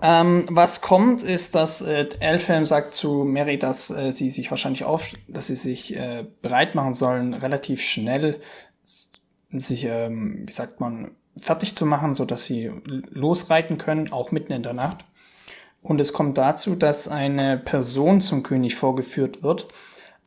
Ähm, 0.00 0.46
was 0.50 0.80
kommt, 0.80 1.22
ist, 1.22 1.54
dass 1.54 1.82
äh, 1.82 2.06
Elfhelm 2.20 2.64
sagt 2.64 2.94
zu 2.94 3.24
Mary, 3.24 3.58
dass 3.58 3.90
äh, 3.90 4.12
sie 4.12 4.30
sich 4.30 4.50
wahrscheinlich 4.50 4.84
auf, 4.84 5.12
dass 5.26 5.48
sie 5.48 5.56
sich 5.56 5.96
äh, 5.96 6.24
bereit 6.40 6.74
machen 6.74 6.94
sollen, 6.94 7.34
relativ 7.34 7.82
schnell 7.82 8.40
sich, 9.50 9.84
ähm, 9.84 10.44
wie 10.46 10.52
sagt 10.52 10.80
man, 10.80 11.12
fertig 11.36 11.74
zu 11.74 11.86
machen, 11.86 12.14
so 12.14 12.24
dass 12.24 12.44
sie 12.44 12.70
losreiten 13.10 13.78
können, 13.78 14.12
auch 14.12 14.30
mitten 14.30 14.52
in 14.52 14.62
der 14.62 14.74
Nacht. 14.74 15.04
Und 15.82 16.00
es 16.00 16.12
kommt 16.12 16.38
dazu, 16.38 16.74
dass 16.74 17.08
eine 17.08 17.58
Person 17.58 18.20
zum 18.20 18.42
König 18.42 18.74
vorgeführt 18.74 19.42
wird. 19.42 19.68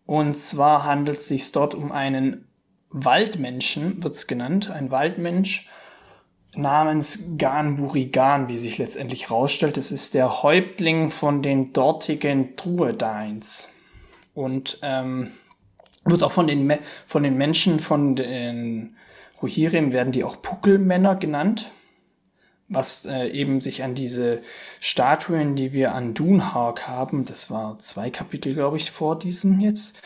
Und 0.06 0.38
zwar 0.38 0.86
handelt 0.86 1.20
es 1.20 1.28
sich 1.28 1.52
dort 1.52 1.76
um 1.76 1.92
einen 1.92 2.48
Waldmenschen, 2.90 4.04
wird's 4.04 4.28
genannt, 4.28 4.70
ein 4.70 4.92
Waldmensch 4.92 5.70
namens 6.56 7.38
Gan 7.38 7.78
Burigan, 7.78 8.50
wie 8.50 8.58
sich 8.58 8.78
letztendlich 8.78 9.30
herausstellt. 9.30 9.78
Es 9.78 9.92
ist 9.92 10.14
der 10.14 10.44
Häuptling 10.44 11.10
von 11.10 11.42
den 11.42 11.74
dortigen 11.74 12.56
Druedains. 12.56 13.70
Und 14.34 14.80
ähm, 14.82 15.32
wird 16.04 16.24
auch 16.24 16.32
von 16.32 16.48
den, 16.48 16.66
Me 16.66 16.80
von 17.06 17.24
den 17.24 17.38
Menschen 17.38 17.80
von 17.80 18.16
den 18.16 18.96
Rohirrim 19.42 19.92
werden 19.92 20.12
die 20.12 20.24
auch 20.24 20.42
Puckelmänner 20.42 21.16
genannt, 21.16 21.72
was 22.68 23.06
äh, 23.06 23.28
eben 23.28 23.60
sich 23.60 23.84
an 23.84 23.96
diese 23.96 24.42
Statuen, 24.80 25.56
die 25.56 25.74
wir 25.74 25.94
an 25.94 26.14
Dunhark 26.14 26.88
haben, 26.88 27.26
das 27.26 27.50
war 27.52 27.80
zwei 27.80 28.10
Kapitel, 28.10 28.54
glaube 28.54 28.78
ich, 28.78 28.92
vor 28.92 29.18
diesem 29.18 29.60
jetzt, 29.60 30.00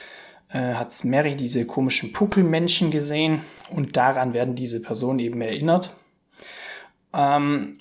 äh, 0.49 0.73
hat 0.73 1.03
Mary 1.03 1.35
diese 1.35 1.65
komischen 1.65 2.13
Puckelmenschen 2.13 2.91
gesehen 2.91 3.41
und 3.69 3.97
daran 3.97 4.33
werden 4.33 4.55
diese 4.55 4.81
Personen 4.81 5.19
eben 5.19 5.41
erinnert. 5.41 5.95
Ähm, 7.15 7.77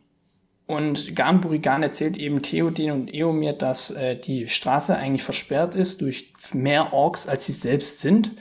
und 0.66 1.14
Garnburigan 1.14 1.82
erzählt 1.82 2.16
eben 2.16 2.40
Theoden 2.40 2.90
und 2.90 3.12
Eomir, 3.12 3.52
dass 3.52 3.90
äh, 3.90 4.16
die 4.16 4.48
Straße 4.48 4.96
eigentlich 4.96 5.22
versperrt 5.22 5.74
ist 5.74 6.00
durch 6.00 6.32
mehr 6.54 6.94
Orks, 6.94 7.26
als 7.26 7.46
sie 7.46 7.52
selbst 7.52 8.00
sind. 8.00 8.32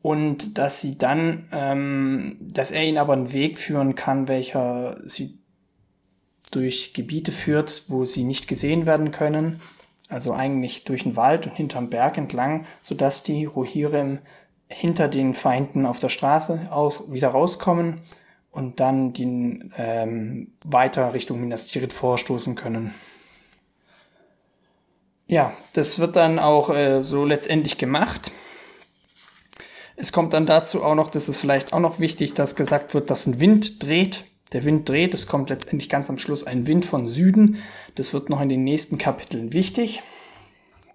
Und 0.00 0.56
dass 0.58 0.80
sie 0.80 0.96
dann, 0.96 1.48
ähm, 1.52 2.36
dass 2.40 2.70
er 2.70 2.84
ihnen 2.84 2.98
aber 2.98 3.14
einen 3.14 3.32
Weg 3.32 3.58
führen 3.58 3.96
kann, 3.96 4.28
welcher 4.28 5.00
sie 5.04 5.38
durch 6.52 6.94
Gebiete 6.94 7.32
führt, 7.32 7.84
wo 7.88 8.04
sie 8.04 8.22
nicht 8.22 8.46
gesehen 8.46 8.86
werden 8.86 9.10
können, 9.10 9.60
also 10.08 10.32
eigentlich 10.32 10.84
durch 10.84 11.02
den 11.02 11.16
Wald 11.16 11.46
und 11.46 11.56
hinterm 11.56 11.90
Berg 11.90 12.16
entlang, 12.16 12.64
sodass 12.80 13.24
die 13.24 13.44
Rohirrim 13.44 14.20
hinter 14.68 15.08
den 15.08 15.34
Feinden 15.34 15.84
auf 15.84 15.98
der 15.98 16.08
Straße 16.08 16.68
aus, 16.70 17.10
wieder 17.12 17.28
rauskommen 17.28 18.00
und 18.58 18.80
dann 18.80 19.12
den 19.12 19.72
ähm, 19.78 20.48
weiter 20.64 21.14
Richtung 21.14 21.40
Minas 21.40 21.68
Tirith 21.68 21.92
vorstoßen 21.92 22.56
können. 22.56 22.92
Ja, 25.28 25.52
das 25.74 26.00
wird 26.00 26.16
dann 26.16 26.40
auch 26.40 26.68
äh, 26.68 27.00
so 27.00 27.24
letztendlich 27.24 27.78
gemacht. 27.78 28.32
Es 29.94 30.10
kommt 30.10 30.32
dann 30.32 30.44
dazu 30.44 30.82
auch 30.82 30.96
noch, 30.96 31.08
das 31.08 31.28
ist 31.28 31.38
vielleicht 31.38 31.72
auch 31.72 31.78
noch 31.78 32.00
wichtig, 32.00 32.34
dass 32.34 32.56
gesagt 32.56 32.94
wird, 32.94 33.10
dass 33.10 33.26
ein 33.26 33.38
Wind 33.38 33.80
dreht. 33.82 34.24
Der 34.52 34.64
Wind 34.64 34.88
dreht, 34.88 35.14
es 35.14 35.28
kommt 35.28 35.50
letztendlich 35.50 35.88
ganz 35.88 36.10
am 36.10 36.18
Schluss 36.18 36.44
ein 36.44 36.66
Wind 36.66 36.84
von 36.84 37.06
Süden. 37.06 37.62
Das 37.94 38.12
wird 38.12 38.28
noch 38.28 38.40
in 38.40 38.48
den 38.48 38.64
nächsten 38.64 38.98
Kapiteln 38.98 39.52
wichtig. 39.52 40.02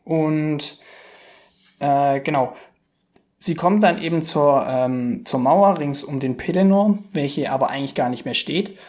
Und 0.04 0.80
äh, 1.80 2.20
genau, 2.20 2.56
sie 3.44 3.56
kommt 3.56 3.84
dann 3.84 4.02
eben 4.02 4.22
zur, 4.22 4.66
ähm, 4.70 5.26
zur 5.26 5.40
Mauer 5.40 5.78
rings 5.78 6.02
um 6.02 6.22
den 6.22 6.38
Pelennor, 6.38 7.00
welche 7.12 7.52
aber 7.52 7.70
eigentlich 7.70 7.94
gar 7.94 8.10
nicht 8.10 8.24
mehr 8.24 8.36
steht, 8.36 8.80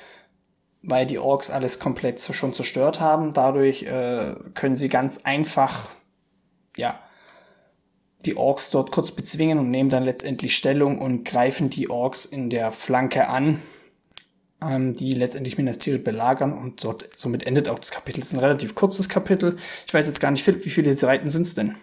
weil 0.80 1.06
die 1.06 1.18
Orks 1.18 1.50
alles 1.50 1.80
komplett 1.80 2.20
schon 2.20 2.54
zerstört 2.54 3.00
haben. 3.00 3.34
Dadurch 3.34 3.82
äh, 3.82 4.34
können 4.54 4.76
sie 4.76 4.88
ganz 4.88 5.18
einfach, 5.24 5.90
ja, 6.76 7.00
die 8.24 8.36
Orks 8.36 8.70
dort 8.70 8.92
kurz 8.92 9.10
bezwingen 9.10 9.58
und 9.58 9.70
nehmen 9.72 9.90
dann 9.90 10.04
letztendlich 10.04 10.56
Stellung 10.56 11.00
und 11.00 11.24
greifen 11.24 11.68
die 11.68 11.90
Orks 11.90 12.24
in 12.24 12.48
der 12.48 12.70
Flanke 12.70 13.28
an, 13.28 13.60
ähm, 14.62 14.94
die 14.94 15.14
letztendlich 15.14 15.58
Minas 15.58 15.78
Tirith 15.78 16.04
belagern 16.04 16.52
und 16.52 16.84
dort, 16.84 17.08
somit 17.16 17.42
endet 17.42 17.68
auch 17.68 17.80
das 17.80 17.90
Kapitel. 17.90 18.20
Das 18.20 18.28
ist 18.28 18.34
ein 18.34 18.40
relativ 18.40 18.76
kurzes 18.76 19.08
Kapitel. 19.08 19.56
Ich 19.88 19.92
weiß 19.92 20.06
jetzt 20.06 20.20
gar 20.20 20.30
nicht, 20.30 20.46
wie 20.46 20.70
viele 20.70 20.94
Seiten 20.94 21.28
sind 21.28 21.42
es 21.42 21.56
denn? 21.56 21.74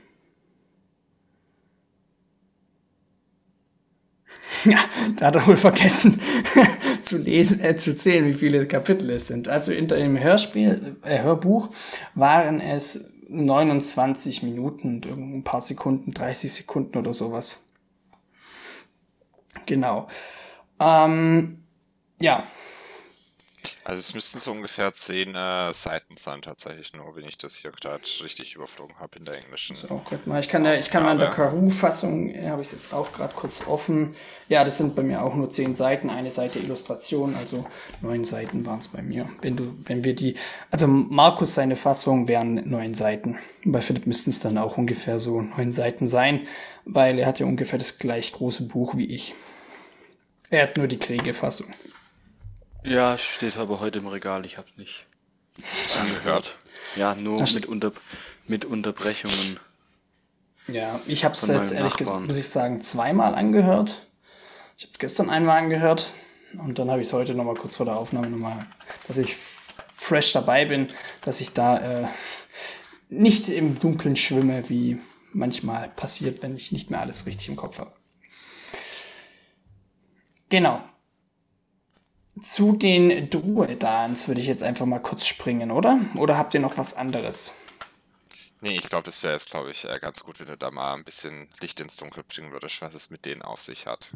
ja, 4.66 4.80
da 5.18 5.28
hat 5.28 5.36
er 5.36 5.48
wohl 5.48 5.58
vergessen 5.58 6.20
zu 7.02 7.18
lesen, 7.18 7.62
äh, 7.62 7.76
zu 7.76 7.96
zählen, 7.96 8.26
wie 8.26 8.34
viele 8.34 8.68
Kapitel 8.68 9.10
es 9.12 9.28
sind. 9.28 9.48
Also 9.48 9.72
in 9.72 9.88
dem 9.88 10.20
Hörspiel, 10.20 10.98
äh, 11.04 11.22
Hörbuch 11.22 11.70
waren 12.16 12.60
es 12.60 13.12
29 13.30 14.44
Minuten 14.44 15.02
und 15.06 15.38
ein 15.38 15.44
paar 15.44 15.62
Sekunden, 15.62 16.12
30 16.12 16.54
Sekunden 16.54 16.98
oder 16.98 17.14
sowas. 17.14 17.68
Genau. 19.66 20.08
Ähm, 20.80 21.64
ja, 22.20 22.44
also 23.84 24.00
es 24.00 24.14
müssten 24.14 24.40
so 24.40 24.52
ungefähr 24.52 24.94
zehn 24.94 25.34
äh, 25.34 25.74
Seiten 25.74 26.16
sein 26.18 26.42
tatsächlich 26.42 26.94
nur, 26.94 27.16
wenn 27.16 27.26
ich 27.26 27.38
das 27.38 27.56
hier 27.56 27.72
gerade 27.72 28.04
richtig 28.24 28.56
überflogen 28.56 29.00
habe 29.00 29.18
in 29.18 29.26
der 29.26 29.36
englischen. 29.44 29.76
So, 29.76 29.88
gut 29.88 30.28
mal. 30.28 30.40
Ich 30.40 30.50
kann, 30.50 30.64
ja, 30.64 30.74
ich 30.74 30.90
kann 30.90 31.04
mal 31.04 31.14
in 31.14 31.20
der 31.20 31.30
Karoo-Fassung, 31.30 32.34
ja, 32.34 32.52
habe 32.52 32.62
ich 32.62 32.68
es 32.68 32.74
jetzt 32.74 32.94
auch 32.94 33.12
gerade 33.12 33.34
kurz 33.34 33.66
offen. 33.66 34.16
Ja, 34.50 34.64
das 34.64 34.78
sind 34.78 34.96
bei 34.96 35.02
mir 35.02 35.24
auch 35.24 35.34
nur 35.34 35.50
zehn 35.50 35.74
Seiten, 35.74 36.10
eine 36.10 36.30
Seite 36.30 36.60
Illustration, 36.60 37.36
also 37.36 37.66
neun 38.02 38.24
Seiten 38.24 38.66
waren 38.66 38.80
es 38.80 38.88
bei 38.88 39.02
mir. 39.02 39.30
Wenn 39.42 39.56
du, 39.56 39.76
wenn 39.86 40.04
wir 40.04 40.16
die, 40.16 40.36
also 40.70 40.88
Markus 40.88 41.56
seine 41.56 41.76
Fassung 41.76 42.28
wären 42.28 42.70
neun 42.70 42.94
Seiten. 42.94 43.40
Bei 43.66 43.82
Philipp 43.82 44.06
müssten 44.08 44.30
es 44.30 44.40
dann 44.40 44.58
auch 44.58 44.78
ungefähr 44.78 45.20
so 45.20 45.42
neun 45.42 45.72
Seiten 45.72 46.08
sein, 46.08 46.48
weil 46.86 47.18
er 47.18 47.28
hat 47.28 47.40
ja 47.40 47.46
ungefähr 47.46 47.80
das 47.80 47.98
gleich 47.98 48.32
große 48.32 48.64
Buch 48.64 48.96
wie 48.96 49.06
ich. 49.06 49.34
Er 50.50 50.64
hat 50.64 50.78
nur 50.78 50.88
die 50.88 51.00
Kriege-Fassung. 51.00 51.74
Ja, 52.84 53.18
steht 53.18 53.58
aber 53.58 53.80
heute 53.80 54.00
im 54.00 54.08
Regal, 54.08 54.46
ich 54.46 54.58
hab's 54.58 54.76
nicht 54.78 55.06
angehört. 56.00 56.58
Ja, 56.96 57.14
nur 57.14 57.42
mit, 57.42 57.66
Unter 57.68 57.92
mit 58.48 58.66
Unterbrechungen. 58.66 59.60
Ja, 60.68 61.00
ich 61.06 61.24
habe 61.24 61.36
es 61.36 61.46
jetzt 61.48 61.72
ehrlich 61.72 61.96
gesagt, 61.96 62.26
muss 62.26 62.38
ich 62.38 62.50
sagen, 62.50 62.82
zweimal 62.82 63.36
angehört. 63.36 64.08
Ich 64.78 64.86
habe 64.86 64.98
gestern 64.98 65.30
einmal 65.30 65.60
angehört 65.60 66.14
und 66.58 66.80
dann 66.80 66.90
habe 66.90 67.02
ich 67.02 67.08
es 67.08 67.14
heute 67.14 67.36
nochmal 67.36 67.56
kurz 67.56 67.76
vor 67.76 67.86
der 67.86 67.98
Aufnahme 67.98 68.30
nochmal, 68.30 68.66
dass 69.08 69.18
ich 69.20 69.36
fresh 69.94 70.34
dabei 70.34 70.66
bin, 70.66 70.88
dass 71.22 71.40
ich 71.40 71.54
da 71.54 71.78
äh, 71.78 72.08
nicht 73.10 73.48
im 73.48 73.78
Dunkeln 73.78 74.16
schwimme, 74.16 74.68
wie 74.70 75.00
manchmal 75.34 75.90
passiert, 75.90 76.42
wenn 76.42 76.56
ich 76.56 76.72
nicht 76.72 76.90
mehr 76.90 77.02
alles 77.02 77.28
richtig 77.28 77.48
im 77.48 77.56
Kopf 77.56 77.78
habe. 77.78 77.94
Genau 80.50 80.82
zu 82.40 82.74
den 82.74 83.30
Druidans 83.30 84.28
würde 84.28 84.42
ich 84.42 84.48
jetzt 84.48 84.64
einfach 84.64 84.86
mal 84.86 85.00
kurz 85.00 85.26
springen, 85.26 85.72
oder? 85.72 86.00
Oder 86.16 86.38
habt 86.38 86.54
ihr 86.54 86.60
noch 86.60 86.78
was 86.78 86.94
anderes? 86.94 87.52
Nee, 88.62 88.76
ich 88.78 88.88
glaube, 88.90 89.04
das 89.04 89.24
wäre 89.24 89.34
jetzt, 89.34 89.50
glaube 89.50 89.72
ich, 89.72 89.86
äh, 89.86 90.00
ganz 90.00 90.24
gut, 90.24 90.40
wenn 90.40 90.46
du 90.46 90.56
da 90.56 90.70
mal 90.70 90.94
ein 90.94 91.04
bisschen 91.04 91.50
Licht 91.62 91.80
ins 91.80 91.98
Dunkel 91.98 92.24
bringen 92.24 92.52
würdest, 92.52 92.82
was 92.82 92.94
es 92.94 93.10
mit 93.10 93.26
denen 93.26 93.42
auf 93.42 93.60
sich 93.60 93.88
hat. 93.88 94.12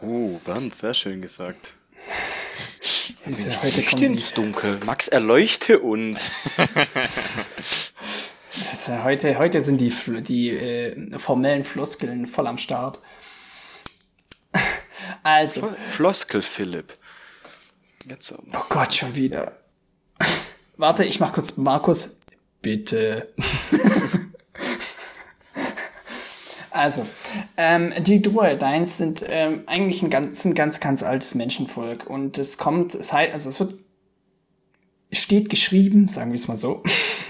Oh, 0.00 0.38
Bernd, 0.44 0.74
sehr 0.74 0.94
schön 0.94 1.20
gesagt. 1.20 1.74
ja 3.26 3.68
Licht 3.68 4.00
ins 4.00 4.32
Dunkel. 4.32 4.78
Max, 4.86 5.08
erleuchte 5.08 5.80
uns. 5.80 6.36
ja 8.86 9.02
heute, 9.04 9.36
heute 9.38 9.60
sind 9.60 9.80
die, 9.80 9.92
die 10.22 10.50
äh, 10.50 11.18
formellen 11.18 11.64
Floskeln 11.64 12.26
voll 12.26 12.46
am 12.46 12.58
Start. 12.58 13.00
Also. 15.22 15.74
Floskel, 15.86 16.42
Philipp. 16.42 16.97
Jetzt 18.08 18.32
Oh 18.32 18.64
Gott, 18.68 18.94
schon 18.94 19.14
wieder. 19.14 19.52
Warte, 20.76 21.04
ich 21.04 21.20
mach 21.20 21.32
kurz 21.32 21.56
Markus. 21.56 22.20
Bitte. 22.62 23.32
also, 26.70 27.06
ähm, 27.56 27.92
die 28.00 28.22
Druidines 28.22 28.98
sind 28.98 29.24
ähm, 29.28 29.62
eigentlich 29.66 30.02
ein 30.02 30.10
ganz, 30.10 30.44
ein 30.44 30.54
ganz, 30.54 30.80
ganz 30.80 31.02
altes 31.02 31.34
Menschenvolk. 31.34 32.08
Und 32.08 32.38
es 32.38 32.56
kommt, 32.56 32.94
es 32.94 33.12
heißt, 33.12 33.32
also 33.32 33.50
es 33.50 33.60
wird 33.60 33.74
steht 35.10 35.48
geschrieben, 35.48 36.08
sagen 36.08 36.32
wir 36.32 36.36
es 36.36 36.48
mal 36.48 36.56
so, 36.56 36.82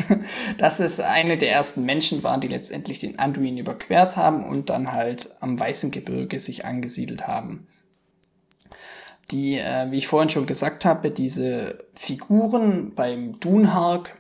dass 0.59 0.81
es 0.81 0.99
eine 0.99 1.39
der 1.39 1.53
ersten 1.53 1.85
Menschen 1.85 2.25
waren, 2.25 2.41
die 2.41 2.49
letztendlich 2.49 2.99
den 2.99 3.21
Anduin 3.21 3.57
überquert 3.57 4.17
haben 4.17 4.45
und 4.45 4.69
dann 4.69 4.93
halt 4.93 5.31
am 5.41 5.59
Weißen 5.59 5.93
Gebirge 5.93 6.41
sich 6.41 6.65
angesiedelt 6.65 7.29
haben. 7.29 7.68
Die, 9.31 9.59
äh, 9.59 9.91
wie 9.91 9.99
ich 9.99 10.09
vorhin 10.09 10.31
schon 10.31 10.47
gesagt 10.47 10.85
habe, 10.85 11.11
diese 11.11 11.85
Figuren 11.95 12.95
beim 12.95 13.39
Dunhark, 13.41 14.17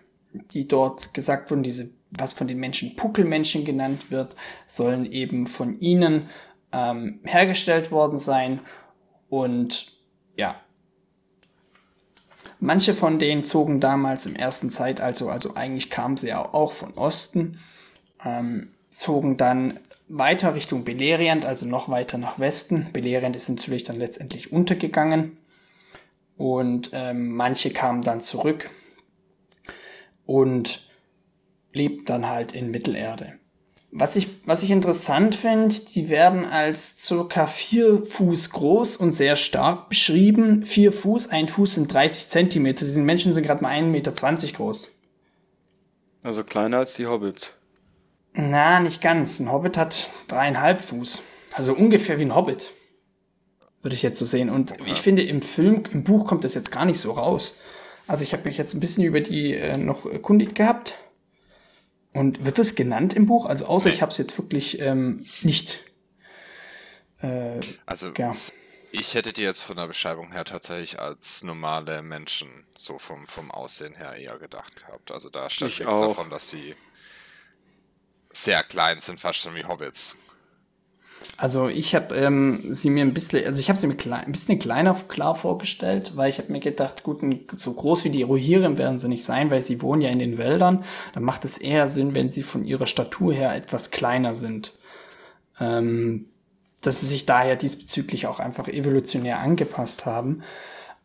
die 0.52 0.68
dort 0.68 1.14
gesagt 1.14 1.50
wurden, 1.50 1.62
diese, 1.62 1.90
was 2.10 2.34
von 2.34 2.48
den 2.48 2.58
Menschen 2.58 2.96
Puckelmenschen 2.96 3.64
genannt 3.64 4.10
wird, 4.10 4.36
sollen 4.66 5.06
eben 5.06 5.46
von 5.46 5.80
ihnen 5.80 6.28
ähm, 6.72 7.20
hergestellt 7.24 7.90
worden 7.90 8.18
sein. 8.18 8.60
Und 9.30 9.92
ja, 10.36 10.56
manche 12.60 12.92
von 12.92 13.18
denen 13.18 13.44
zogen 13.44 13.80
damals 13.80 14.26
im 14.26 14.36
ersten 14.36 14.70
Zeitalter, 14.70 15.30
also 15.30 15.54
eigentlich 15.54 15.90
kamen 15.90 16.16
sie 16.16 16.34
auch 16.34 16.72
von 16.72 16.92
Osten, 16.94 17.58
ähm, 18.24 18.72
zogen 18.90 19.36
dann 19.36 19.80
weiter 20.08 20.54
Richtung 20.54 20.84
Beleriand, 20.84 21.44
also 21.44 21.66
noch 21.66 21.88
weiter 21.88 22.18
nach 22.18 22.38
Westen. 22.38 22.88
Beleriand 22.92 23.36
ist 23.36 23.48
natürlich 23.48 23.84
dann 23.84 23.98
letztendlich 23.98 24.52
untergegangen 24.52 25.36
und 26.36 26.90
ähm, 26.92 27.34
manche 27.34 27.70
kamen 27.70 28.02
dann 28.02 28.20
zurück 28.20 28.70
und 30.24 30.88
lebten 31.72 32.04
dann 32.06 32.28
halt 32.28 32.52
in 32.52 32.70
Mittelerde. 32.70 33.34
Was 33.90 34.16
ich, 34.16 34.28
was 34.44 34.62
ich 34.62 34.70
interessant 34.70 35.34
finde, 35.34 35.74
die 35.74 36.10
werden 36.10 36.44
als 36.44 37.02
circa 37.02 37.46
vier 37.46 38.04
Fuß 38.04 38.50
groß 38.50 38.98
und 38.98 39.12
sehr 39.12 39.34
stark 39.36 39.88
beschrieben. 39.88 40.66
Vier 40.66 40.92
Fuß, 40.92 41.28
ein 41.28 41.48
Fuß 41.48 41.76
sind 41.76 41.92
30 41.92 42.28
Zentimeter. 42.28 42.84
Diese 42.84 43.00
Menschen 43.00 43.32
sind 43.32 43.44
gerade 43.44 43.62
mal 43.62 43.72
1,20 43.72 43.86
Meter 43.86 44.12
groß. 44.56 44.94
Also 46.22 46.44
kleiner 46.44 46.78
als 46.78 46.94
die 46.94 47.06
Hobbits. 47.06 47.57
Na, 48.40 48.78
nicht 48.78 49.00
ganz. 49.00 49.40
Ein 49.40 49.50
Hobbit 49.50 49.76
hat 49.76 50.10
dreieinhalb 50.28 50.80
Fuß. 50.80 51.22
Also 51.54 51.74
ungefähr 51.74 52.20
wie 52.20 52.24
ein 52.24 52.36
Hobbit. 52.36 52.72
Würde 53.82 53.96
ich 53.96 54.02
jetzt 54.02 54.16
so 54.16 54.24
sehen. 54.24 54.48
Und 54.48 54.70
okay. 54.70 54.84
ich 54.86 54.98
finde, 54.98 55.22
im 55.22 55.42
Film, 55.42 55.82
im 55.90 56.04
Buch 56.04 56.24
kommt 56.24 56.44
das 56.44 56.54
jetzt 56.54 56.70
gar 56.70 56.84
nicht 56.84 57.00
so 57.00 57.10
raus. 57.10 57.60
Also 58.06 58.22
ich 58.22 58.32
habe 58.32 58.44
mich 58.44 58.56
jetzt 58.56 58.74
ein 58.74 58.80
bisschen 58.80 59.02
über 59.02 59.20
die 59.20 59.54
äh, 59.54 59.76
noch 59.76 60.06
erkundigt 60.06 60.54
gehabt. 60.54 60.94
Und 62.12 62.44
wird 62.44 62.60
das 62.60 62.76
genannt 62.76 63.12
im 63.12 63.26
Buch? 63.26 63.44
Also 63.44 63.66
außer 63.66 63.88
nee. 63.88 63.96
ich 63.96 64.02
habe 64.02 64.12
es 64.12 64.18
jetzt 64.18 64.38
wirklich 64.38 64.80
ähm, 64.80 65.26
nicht. 65.42 65.80
Äh, 67.20 67.58
also 67.86 68.12
ja. 68.16 68.30
ich 68.92 69.14
hätte 69.14 69.32
die 69.32 69.42
jetzt 69.42 69.62
von 69.62 69.76
der 69.76 69.88
Beschreibung 69.88 70.30
her 70.30 70.44
tatsächlich 70.44 71.00
als 71.00 71.42
normale 71.42 72.02
Menschen 72.02 72.48
so 72.76 73.00
vom, 73.00 73.26
vom 73.26 73.50
Aussehen 73.50 73.96
her 73.96 74.14
eher 74.14 74.38
gedacht 74.38 74.76
gehabt. 74.76 75.10
Also 75.10 75.28
da 75.28 75.50
stand 75.50 75.76
nichts 75.76 76.00
davon, 76.00 76.30
dass 76.30 76.50
sie 76.50 76.76
sehr 78.32 78.62
klein 78.62 79.00
sind, 79.00 79.20
fast 79.20 79.38
schon 79.38 79.54
wie 79.54 79.64
Hobbits. 79.64 80.16
Also 81.36 81.68
ich 81.68 81.94
habe 81.94 82.16
ähm, 82.16 82.74
sie 82.74 82.90
mir 82.90 83.04
ein 83.04 83.14
bisschen, 83.14 83.46
also 83.46 83.60
ich 83.60 83.68
habe 83.68 83.78
sie 83.78 83.86
mir 83.86 83.96
klein, 83.96 84.24
ein 84.24 84.32
bisschen 84.32 84.58
kleiner 84.58 84.94
klar 84.94 85.34
vorgestellt, 85.34 86.12
weil 86.16 86.28
ich 86.28 86.38
habe 86.38 86.50
mir 86.50 86.60
gedacht, 86.60 87.04
gut, 87.04 87.20
so 87.52 87.74
groß 87.74 88.04
wie 88.04 88.10
die 88.10 88.24
Rohirrim 88.24 88.76
werden 88.76 88.98
sie 88.98 89.08
nicht 89.08 89.24
sein, 89.24 89.50
weil 89.50 89.62
sie 89.62 89.80
wohnen 89.80 90.02
ja 90.02 90.10
in 90.10 90.18
den 90.18 90.36
Wäldern. 90.36 90.84
Dann 91.14 91.22
macht 91.22 91.44
es 91.44 91.58
eher 91.58 91.86
Sinn, 91.86 92.14
wenn 92.14 92.30
sie 92.30 92.42
von 92.42 92.64
ihrer 92.64 92.86
Statur 92.86 93.32
her 93.32 93.54
etwas 93.54 93.90
kleiner 93.90 94.34
sind. 94.34 94.74
Ähm, 95.60 96.26
dass 96.82 97.00
sie 97.00 97.06
sich 97.06 97.26
daher 97.26 97.56
diesbezüglich 97.56 98.26
auch 98.26 98.40
einfach 98.40 98.68
evolutionär 98.68 99.40
angepasst 99.40 100.06
haben. 100.06 100.42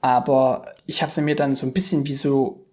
Aber 0.01 0.65
ich 0.85 1.01
habe 1.01 1.11
sie 1.11 1.21
mir 1.21 1.35
dann 1.35 1.55
so 1.55 1.65
ein 1.65 1.73
bisschen 1.73 2.05
wie 2.05 2.13
so 2.13 2.65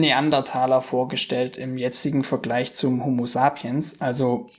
Neandertaler 0.00 0.80
vorgestellt 0.80 1.56
im 1.56 1.78
jetzigen 1.78 2.22
Vergleich 2.22 2.72
zum 2.72 3.04
Homo 3.04 3.26
sapiens. 3.26 4.00
Also 4.00 4.50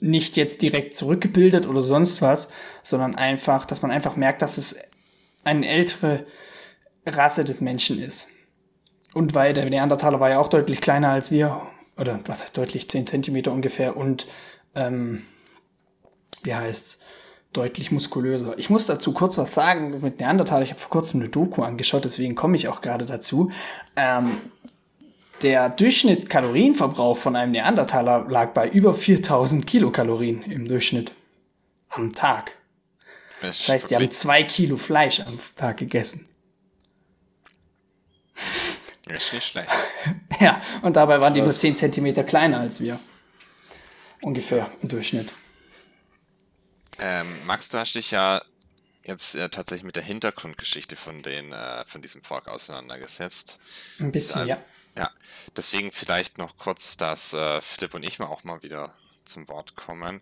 nicht 0.00 0.36
jetzt 0.36 0.62
direkt 0.62 0.94
zurückgebildet 0.94 1.66
oder 1.66 1.82
sonst 1.82 2.20
was, 2.20 2.48
sondern 2.82 3.14
einfach, 3.14 3.64
dass 3.64 3.82
man 3.82 3.90
einfach 3.90 4.16
merkt, 4.16 4.42
dass 4.42 4.58
es 4.58 4.76
eine 5.44 5.66
ältere 5.66 6.26
Rasse 7.06 7.44
des 7.44 7.60
Menschen 7.60 8.02
ist. 8.02 8.28
Und 9.14 9.34
weil 9.34 9.52
der 9.52 9.68
Neandertaler 9.68 10.20
war 10.20 10.30
ja 10.30 10.38
auch 10.38 10.48
deutlich 10.48 10.80
kleiner 10.80 11.10
als 11.10 11.30
wir, 11.30 11.62
oder 11.96 12.20
was 12.26 12.42
heißt 12.42 12.56
deutlich, 12.56 12.88
10 12.88 13.06
Zentimeter 13.06 13.52
ungefähr 13.52 13.96
und 13.96 14.26
ähm, 14.74 15.22
wie 16.42 16.54
heißt's, 16.54 17.00
deutlich 17.56 17.90
muskulöser. 17.90 18.58
Ich 18.58 18.68
muss 18.68 18.86
dazu 18.86 19.12
kurz 19.12 19.38
was 19.38 19.54
sagen 19.54 20.00
mit 20.02 20.20
Neandertaler. 20.20 20.62
Ich 20.62 20.70
habe 20.70 20.80
vor 20.80 20.90
kurzem 20.90 21.20
eine 21.20 21.30
Doku 21.30 21.62
angeschaut, 21.62 22.04
deswegen 22.04 22.34
komme 22.34 22.56
ich 22.56 22.68
auch 22.68 22.80
gerade 22.80 23.06
dazu. 23.06 23.50
Ähm, 23.96 24.36
der 25.42 25.68
Durchschnitt 25.68 26.28
Kalorienverbrauch 26.28 27.16
von 27.16 27.36
einem 27.36 27.52
Neandertaler 27.52 28.26
lag 28.28 28.52
bei 28.52 28.68
über 28.68 28.94
4000 28.94 29.66
Kilokalorien 29.66 30.42
im 30.42 30.66
Durchschnitt 30.66 31.12
am 31.90 32.12
Tag. 32.12 32.52
Das, 33.40 33.58
das 33.58 33.68
heißt, 33.68 33.90
die 33.90 33.96
haben 33.96 34.10
zwei 34.10 34.42
Kilo 34.42 34.76
Fleisch 34.76 35.20
am 35.20 35.38
Tag 35.56 35.78
gegessen. 35.78 36.28
Das 39.06 39.24
ist 39.24 39.32
nicht 39.34 39.46
schlecht. 39.46 39.68
ja, 40.40 40.60
und 40.82 40.96
dabei 40.96 41.20
waren 41.20 41.34
die 41.34 41.42
nur 41.42 41.50
10 41.50 41.76
Zentimeter 41.76 42.24
kleiner 42.24 42.60
als 42.60 42.80
wir. 42.80 42.98
Ungefähr 44.22 44.70
im 44.80 44.88
Durchschnitt. 44.88 45.34
Ähm, 46.98 47.46
Max, 47.46 47.68
du 47.68 47.78
hast 47.78 47.94
dich 47.94 48.10
ja 48.10 48.42
jetzt 49.04 49.34
äh, 49.34 49.48
tatsächlich 49.48 49.84
mit 49.84 49.96
der 49.96 50.02
Hintergrundgeschichte 50.02 50.96
von, 50.96 51.22
den, 51.22 51.52
äh, 51.52 51.84
von 51.86 52.02
diesem 52.02 52.22
Volk 52.22 52.48
auseinandergesetzt. 52.48 53.58
Ein 53.98 54.12
bisschen, 54.12 54.46
ja. 54.46 54.62
Ja, 54.96 55.10
deswegen 55.56 55.90
vielleicht 55.90 56.38
noch 56.38 56.56
kurz, 56.56 56.96
dass 56.96 57.32
äh, 57.32 57.60
Philipp 57.60 57.94
und 57.94 58.04
ich 58.04 58.18
mal 58.18 58.26
auch 58.26 58.44
mal 58.44 58.62
wieder 58.62 58.94
zum 59.24 59.48
Wort 59.48 59.74
kommen. 59.74 60.20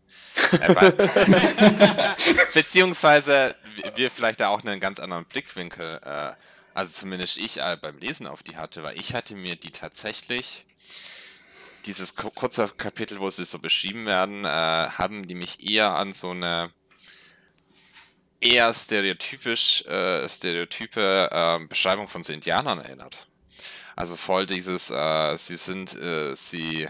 Äh, 0.53 0.75
beziehungsweise 2.55 3.55
wir 3.95 4.11
vielleicht 4.11 4.41
da 4.41 4.49
auch 4.49 4.65
einen 4.65 4.81
ganz 4.81 4.99
anderen 4.99 5.25
Blickwinkel, 5.27 6.01
äh, 6.03 6.33
also 6.75 6.93
zumindest 6.93 7.37
ich 7.37 7.61
äh, 7.61 7.77
beim 7.81 7.99
Lesen 7.99 8.27
auf 8.27 8.43
die 8.43 8.57
hatte, 8.57 8.83
weil 8.83 8.99
ich 8.99 9.15
hatte 9.15 9.35
mir 9.35 9.57
die 9.57 9.73
tatsächlich, 9.73 10.65
dieses 11.87 12.15
kurze 12.17 12.69
Kapitel, 12.77 13.19
wo 13.21 13.31
sie 13.31 13.45
so 13.45 13.59
beschrieben 13.59 14.07
werden, 14.07 14.45
äh, 14.45 14.49
haben 14.49 15.27
die 15.27 15.35
mich 15.35 15.63
eher 15.69 15.95
an 15.95 16.13
so 16.13 16.31
eine 16.31 16.73
eher 18.41 18.73
stereotypisch, 18.75 19.85
äh, 19.87 20.29
stereotype 20.29 21.31
äh, 21.31 21.65
Beschreibung 21.67 22.09
von 22.09 22.25
so 22.25 22.33
Indianern 22.33 22.81
erinnert. 22.81 23.27
Also 23.95 24.17
voll 24.17 24.47
dieses, 24.47 24.91
äh, 24.91 25.37
sie 25.37 25.57
sind, 25.57 25.95
äh, 25.95 26.35
sie 26.35 26.89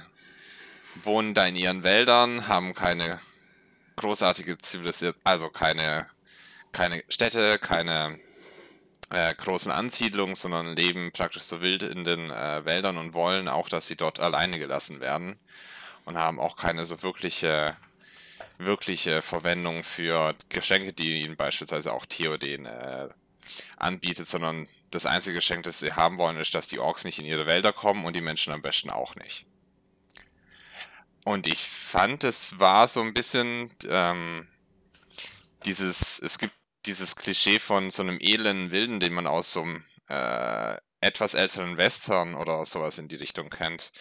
wohnen 1.04 1.34
da 1.34 1.46
in 1.46 1.56
ihren 1.56 1.82
Wäldern, 1.82 2.48
haben 2.48 2.74
keine 2.74 3.20
großartige 3.96 4.58
Zivilisation, 4.58 5.20
also 5.24 5.50
keine, 5.50 6.06
keine 6.72 7.02
Städte, 7.08 7.58
keine 7.58 8.18
äh, 9.12 9.34
großen 9.34 9.70
Ansiedlungen, 9.70 10.34
sondern 10.34 10.74
leben 10.74 11.12
praktisch 11.12 11.42
so 11.42 11.60
wild 11.60 11.82
in 11.82 12.04
den 12.04 12.30
äh, 12.30 12.64
Wäldern 12.64 12.96
und 12.96 13.14
wollen 13.14 13.48
auch, 13.48 13.68
dass 13.68 13.86
sie 13.86 13.96
dort 13.96 14.20
alleine 14.20 14.58
gelassen 14.58 15.00
werden 15.00 15.38
und 16.04 16.18
haben 16.18 16.40
auch 16.40 16.56
keine 16.56 16.86
so 16.86 17.02
wirkliche 17.02 17.76
wirkliche 18.58 19.22
Verwendung 19.22 19.82
für 19.82 20.34
Geschenke, 20.48 20.92
die 20.92 21.22
ihnen 21.22 21.36
beispielsweise 21.36 21.92
auch 21.92 22.06
Theoden 22.06 22.66
äh, 22.66 23.08
anbietet, 23.76 24.28
sondern 24.28 24.68
das 24.90 25.06
einzige 25.06 25.36
Geschenk, 25.36 25.64
das 25.64 25.80
sie 25.80 25.92
haben 25.92 26.18
wollen, 26.18 26.36
ist, 26.36 26.54
dass 26.54 26.68
die 26.68 26.78
Orks 26.78 27.04
nicht 27.04 27.18
in 27.18 27.24
ihre 27.24 27.46
Wälder 27.46 27.72
kommen 27.72 28.04
und 28.04 28.14
die 28.14 28.20
Menschen 28.20 28.52
am 28.52 28.62
besten 28.62 28.90
auch 28.90 29.14
nicht. 29.16 29.46
Und 31.24 31.46
ich 31.46 31.62
fand, 31.62 32.24
es 32.24 32.58
war 32.58 32.88
so 32.88 33.00
ein 33.00 33.14
bisschen 33.14 33.70
ähm, 33.88 34.48
dieses, 35.64 36.18
es 36.18 36.38
gibt 36.38 36.54
dieses 36.86 37.16
Klischee 37.16 37.58
von 37.58 37.90
so 37.90 38.02
einem 38.02 38.18
elenden 38.20 38.70
Wilden, 38.70 39.00
den 39.00 39.12
man 39.12 39.26
aus 39.26 39.52
so 39.52 39.62
einem 39.62 39.84
äh, 40.08 40.76
etwas 41.00 41.34
älteren 41.34 41.76
Western 41.76 42.34
oder 42.34 42.64
sowas 42.64 42.98
in 42.98 43.08
die 43.08 43.16
Richtung 43.16 43.50
kennt. 43.50 43.92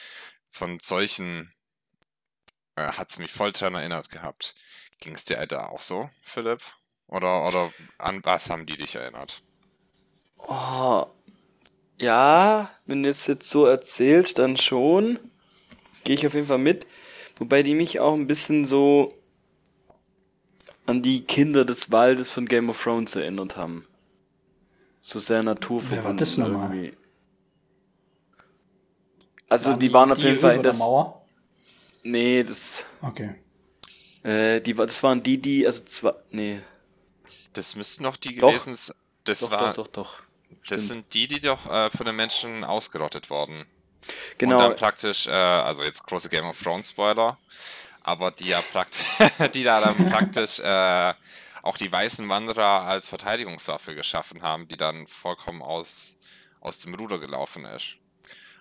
Von 0.50 0.80
solchen 0.80 1.54
äh, 2.76 2.91
hat 2.94 3.10
es 3.10 3.20
mich 3.20 3.32
voll 3.32 3.52
dran 3.52 3.76
erinnert 3.76 4.10
gehabt. 4.10 4.56
Ging 5.00 5.15
es 5.15 5.26
dir 5.26 5.46
da 5.48 5.67
auch 5.67 5.82
so, 5.82 6.10
Philipp? 6.24 6.62
Oder, 7.08 7.48
oder 7.48 7.72
an 7.98 8.24
was 8.24 8.50
haben 8.50 8.65
die 8.65 8.78
dich 8.78 8.96
erinnert? 8.96 9.44
Oh, 10.38 11.06
ja, 12.00 12.70
wenn 12.86 13.04
du 13.04 13.10
es 13.10 13.28
jetzt 13.28 13.50
so 13.50 13.65
erzählst, 13.65 14.39
dann 14.39 14.58
schon. 14.58 15.20
Gehe 16.04 16.15
ich 16.15 16.26
auf 16.26 16.34
jeden 16.34 16.48
Fall 16.48 16.58
mit. 16.58 16.88
Wobei 17.38 17.63
die 17.63 17.76
mich 17.76 18.00
auch 18.00 18.13
ein 18.13 18.28
bisschen 18.28 18.65
so 18.65 19.20
an 20.86 21.02
die 21.02 21.24
Kinder 21.24 21.65
des 21.65 21.91
Waldes 21.91 22.32
von 22.32 22.48
Game 22.48 22.70
of 22.70 22.82
Thrones 22.82 23.15
erinnert 23.15 23.56
haben. 23.56 23.88
So 25.00 25.20
sehr 25.20 25.44
naturverbunden. 25.44 26.04
Wer 26.04 26.04
war 26.04 26.15
das 26.15 26.38
nochmal? 26.38 26.76
Irgendwie. 26.76 26.98
Also 29.50 29.72
waren 29.72 29.80
die, 29.80 29.88
die, 29.88 29.94
waren 29.94 30.12
auf 30.12 30.20
jeden 30.20 30.39
Fall 30.39 30.56
in 30.56 30.63
der 30.63 30.76
Mauer. 30.76 31.26
Nee, 32.04 32.44
das. 32.44 32.86
Okay. 33.02 33.36
Äh, 34.24 34.62
die, 34.62 34.74
das 34.74 35.04
waren 35.04 35.22
die, 35.22 35.38
die, 35.39 35.65
also 35.65 35.84
zwei. 35.84 36.13
Nee. 36.30 36.62
Das 37.54 37.76
müssten 37.76 38.04
noch 38.04 38.15
die 38.15 38.36
gewesen 38.36 38.76
sein. 38.76 38.96
Das 39.24 39.41
doch, 39.41 39.52
war. 39.52 39.74
Doch, 39.74 39.88
doch, 39.88 39.88
doch. 39.88 40.24
Das 40.67 40.88
sind 40.88 41.13
die, 41.13 41.28
die 41.28 41.39
doch 41.39 41.65
äh, 41.65 41.89
von 41.91 42.06
den 42.06 42.15
Menschen 42.15 42.63
ausgerottet 42.63 43.30
wurden. 43.30 43.65
Genau. 44.38 44.56
Und 44.56 44.62
dann 44.63 44.76
praktisch, 44.76 45.28
äh, 45.28 45.32
also 45.32 45.84
jetzt 45.84 46.06
große 46.06 46.30
Game 46.30 46.46
of 46.46 46.62
Thrones 46.62 46.89
Spoiler, 46.89 47.38
aber 48.12 48.32
die 48.32 48.50
ja 48.50 48.62
praktisch, 48.62 49.06
die 49.54 49.63
da 49.63 49.80
dann 49.80 50.10
praktisch 50.10 50.60
äh, 50.60 51.13
auch 51.63 51.78
die 51.78 51.91
weißen 51.91 52.28
Wanderer 52.28 52.82
als 52.82 53.08
Verteidigungswaffe 53.08 53.95
geschaffen 53.95 54.41
haben, 54.41 54.67
die 54.67 54.78
dann 54.78 55.08
vollkommen 55.08 55.62
aus, 55.62 56.17
aus 56.60 56.80
dem 56.80 56.93
Ruder 56.95 57.19
gelaufen 57.19 57.65
ist. 57.65 57.95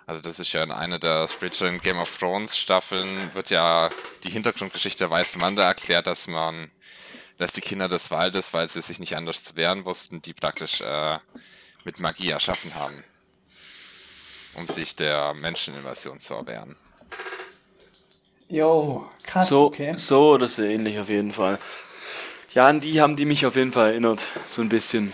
Also 0.07 0.21
das 0.23 0.39
ist 0.39 0.53
ja 0.53 0.63
in 0.63 0.73
einer 0.73 0.99
der 0.99 1.29
späteren 1.29 1.81
Game 1.81 1.99
of 1.99 2.19
Thrones 2.19 2.57
Staffeln 2.57 3.33
wird 3.35 3.51
ja 3.51 3.91
die 4.25 4.31
Hintergrundgeschichte 4.31 5.05
der 5.05 5.11
Weißen 5.11 5.41
Wanderer 5.41 5.67
erklärt, 5.67 6.07
dass 6.07 6.27
man, 6.27 6.71
dass 7.39 7.53
die 7.53 7.61
Kinder 7.61 7.89
des 7.89 8.11
Waldes, 8.11 8.53
weil 8.53 8.69
sie 8.69 8.83
sich 8.83 8.99
nicht 8.99 9.17
anders 9.17 9.45
zu 9.45 9.57
wehren 9.57 9.85
wussten, 9.85 10.23
die 10.23 10.35
praktisch 10.35 10.81
äh, 10.81 11.19
mit 11.85 12.01
Magie 12.01 12.31
erschaffen 12.31 12.75
haben, 12.75 13.05
um 14.55 14.67
sich 14.67 14.97
der 14.97 15.35
Menscheninvasion 15.35 16.21
zu 16.21 16.35
erwehren. 16.35 16.77
Jo, 18.51 19.05
krass, 19.23 19.49
So, 19.49 19.67
okay. 19.67 19.95
so 19.97 20.33
oder 20.33 20.49
so 20.49 20.63
ähnlich 20.63 20.99
auf 20.99 21.09
jeden 21.09 21.31
Fall. 21.31 21.59
Ja, 22.53 22.67
an 22.67 22.81
die 22.81 23.01
haben 23.01 23.15
die 23.15 23.25
mich 23.25 23.47
auf 23.47 23.55
jeden 23.55 23.71
Fall 23.71 23.91
erinnert, 23.93 24.27
so 24.49 24.61
ein 24.61 24.69
bisschen. 24.69 25.13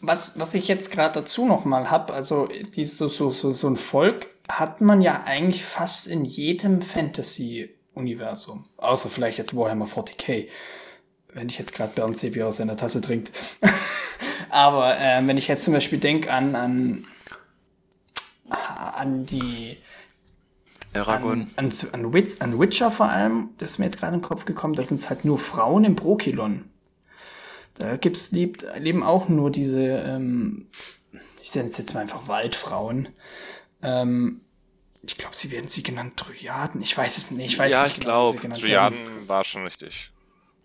Was, 0.00 0.36
was 0.40 0.54
ich 0.54 0.66
jetzt 0.66 0.90
gerade 0.90 1.14
dazu 1.20 1.46
noch 1.46 1.64
mal 1.64 1.90
habe, 1.92 2.12
also 2.12 2.48
dieses, 2.74 2.98
so, 2.98 3.06
so, 3.06 3.30
so, 3.30 3.52
so 3.52 3.68
ein 3.68 3.76
Volk 3.76 4.26
hat 4.48 4.80
man 4.80 5.00
ja 5.00 5.22
eigentlich 5.24 5.64
fast 5.64 6.08
in 6.08 6.24
jedem 6.24 6.82
Fantasy-Universum. 6.82 8.64
Außer 8.78 9.08
vielleicht 9.10 9.38
jetzt 9.38 9.56
Warhammer 9.56 9.86
40k. 9.86 10.48
Wenn 11.32 11.48
ich 11.48 11.58
jetzt 11.58 11.72
gerade 11.72 11.92
Bernd 11.94 12.18
sehe, 12.18 12.34
wie 12.34 12.40
er 12.40 12.48
aus 12.48 12.56
seiner 12.56 12.76
Tasse 12.76 13.00
trinkt. 13.00 13.30
Aber 14.48 14.98
äh, 14.98 15.24
wenn 15.24 15.36
ich 15.36 15.46
jetzt 15.46 15.64
zum 15.64 15.74
Beispiel 15.74 16.00
denke 16.00 16.32
an, 16.32 16.56
an, 16.56 17.06
an 18.48 19.24
die 19.26 19.76
Aragon. 20.94 21.50
an, 21.56 21.66
an, 21.66 21.72
an, 21.92 22.12
Witch, 22.12 22.40
an 22.40 22.58
Witcher 22.58 22.90
vor 22.90 23.08
allem, 23.08 23.50
das 23.58 23.72
ist 23.72 23.78
mir 23.78 23.84
jetzt 23.86 23.98
gerade 23.98 24.14
in 24.14 24.20
den 24.20 24.26
Kopf 24.26 24.44
gekommen, 24.44 24.74
da 24.74 24.82
sind 24.84 25.00
es 25.00 25.08
halt 25.10 25.24
nur 25.24 25.38
Frauen 25.38 25.84
im 25.84 25.94
Brokilon. 25.94 26.64
Da 27.74 27.96
gibt's 27.96 28.32
liebt, 28.32 28.66
leben 28.78 29.02
auch 29.02 29.28
nur 29.28 29.50
diese, 29.50 29.80
ähm, 29.82 30.66
ich 31.42 31.54
nenne 31.54 31.70
es 31.70 31.78
jetzt 31.78 31.94
mal 31.94 32.00
einfach 32.00 32.28
Waldfrauen. 32.28 33.08
Ähm, 33.82 34.42
ich 35.02 35.16
glaube, 35.16 35.34
sie 35.34 35.50
werden 35.50 35.68
sie 35.68 35.82
genannt 35.82 36.12
Dryaden. 36.16 36.82
Ich 36.82 36.96
weiß 36.96 37.16
es 37.16 37.30
nicht. 37.30 37.52
Ich 37.52 37.58
weiß 37.58 37.72
Ja, 37.72 37.84
nicht 37.84 37.96
ich 37.96 38.00
genau, 38.00 38.26
wie 38.26 38.32
glaub, 38.32 38.32
sie 38.32 38.38
genannt 38.42 38.60
Triaden 38.60 38.98
werden. 38.98 39.28
war 39.28 39.44
schon 39.44 39.64
richtig. 39.64 40.10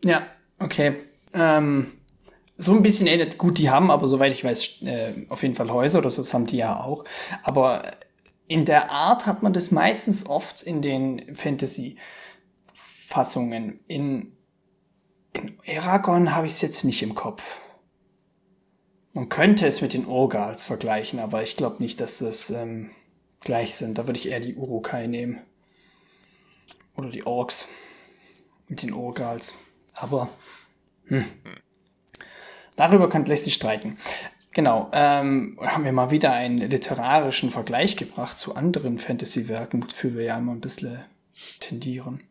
Ja, 0.04 0.28
okay. 0.60 0.96
Ähm, 1.34 1.94
so 2.58 2.74
ein 2.74 2.84
bisschen 2.84 3.08
ähnlich. 3.08 3.38
Gut, 3.38 3.58
die 3.60 3.70
haben 3.70 3.92
aber, 3.92 4.08
soweit 4.08 4.34
ich 4.34 4.44
weiß, 4.44 4.82
äh, 4.84 5.26
auf 5.30 5.42
jeden 5.42 5.56
Fall 5.56 5.72
Häuser 5.72 6.00
oder 6.00 6.10
so, 6.10 6.18
das 6.22 6.34
haben 6.34 6.46
die 6.48 6.58
ja 6.58 6.82
auch. 6.82 7.06
Aber 7.44 7.84
in 8.48 8.66
der 8.66 8.92
Art 8.92 9.26
hat 9.26 9.42
man 9.44 9.54
das 9.54 9.72
meistens 9.72 10.28
oft 10.28 10.62
in 10.62 10.82
den 10.82 11.34
Fantasy-Fassungen. 11.36 13.80
In, 13.88 14.34
in 15.34 15.58
Eragon 15.64 16.36
habe 16.36 16.48
ich 16.48 16.54
es 16.54 16.62
jetzt 16.62 16.84
nicht 16.84 17.02
im 17.02 17.16
Kopf. 17.16 17.60
Man 19.14 19.30
könnte 19.30 19.66
es 19.66 19.82
mit 19.82 19.94
den 19.94 20.06
Urgals 20.06 20.66
vergleichen, 20.66 21.20
aber 21.20 21.42
ich 21.42 21.56
glaube 21.56 21.82
nicht, 21.82 22.02
dass 22.02 22.20
das 22.20 22.52
ähm, 22.52 22.92
gleich 23.40 23.76
sind. 23.76 23.98
Da 23.98 24.08
würde 24.08 24.20
ich 24.20 24.28
eher 24.28 24.42
die 24.42 24.56
Urukai 24.56 25.08
nehmen. 25.08 25.40
Oder 26.96 27.10
die 27.10 27.26
Orks. 27.26 27.70
Mit 28.68 28.82
den 28.82 28.94
Urgals. 28.94 29.56
Aber 29.94 30.28
hm. 31.06 31.24
darüber 32.76 33.08
kann 33.10 33.26
lässt 33.26 33.44
sich 33.46 33.54
streiten. 33.54 33.98
Genau, 34.56 34.90
ähm, 34.94 35.58
haben 35.62 35.84
wir 35.84 35.92
mal 35.92 36.12
wieder 36.12 36.32
einen 36.32 36.58
literarischen 36.58 37.52
Vergleich 37.52 37.98
gebracht 37.98 38.38
zu 38.38 38.56
anderen 38.56 39.00
Fantasy-Werken, 39.00 39.84
wofür 39.84 40.16
wir 40.16 40.24
ja 40.24 40.38
immer 40.38 40.54
ein 40.54 40.62
bisschen 40.62 41.04
tendieren. 41.60 42.24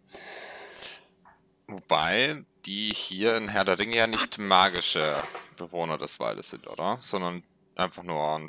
Wobei 1.66 2.42
die 2.64 2.94
hier 2.94 3.36
in 3.36 3.48
Herr 3.48 3.66
der 3.66 3.78
Ringe 3.78 3.98
ja 3.98 4.06
nicht 4.06 4.38
magische 4.38 5.14
Bewohner 5.58 5.98
des 5.98 6.18
Waldes 6.18 6.48
sind, 6.48 6.66
oder? 6.66 6.96
Sondern 7.00 7.42
einfach 7.76 8.02
nur 8.02 8.38
ein 8.38 8.46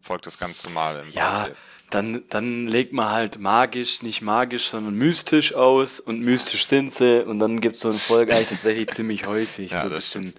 Volk, 0.00 0.22
das 0.22 0.36
ganz 0.36 0.64
normal 0.64 1.04
im 1.04 1.12
Ja, 1.12 1.42
Wald 1.42 1.56
dann, 1.90 2.24
dann 2.30 2.66
legt 2.66 2.92
man 2.92 3.10
halt 3.10 3.38
magisch, 3.38 4.02
nicht 4.02 4.22
magisch, 4.22 4.68
sondern 4.68 4.94
mystisch 4.94 5.54
aus 5.54 6.00
und 6.00 6.20
mystisch 6.20 6.66
sind 6.66 6.92
sie 6.92 7.24
und 7.24 7.38
dann 7.38 7.60
gibt's 7.60 7.80
so 7.80 7.90
ein 7.90 7.98
Volk 7.98 8.32
eigentlich 8.32 8.48
tatsächlich 8.48 8.88
ziemlich 8.90 9.26
häufig. 9.26 9.70
Ja, 9.70 9.80
so 9.80 9.86
ein 9.86 9.92
das 9.92 10.04
bisschen 10.04 10.34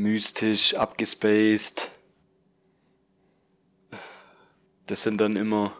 mystisch, 0.00 0.74
abgespaced. 0.74 1.90
Das 4.86 5.02
sind 5.02 5.20
dann 5.20 5.36
immer. 5.36 5.72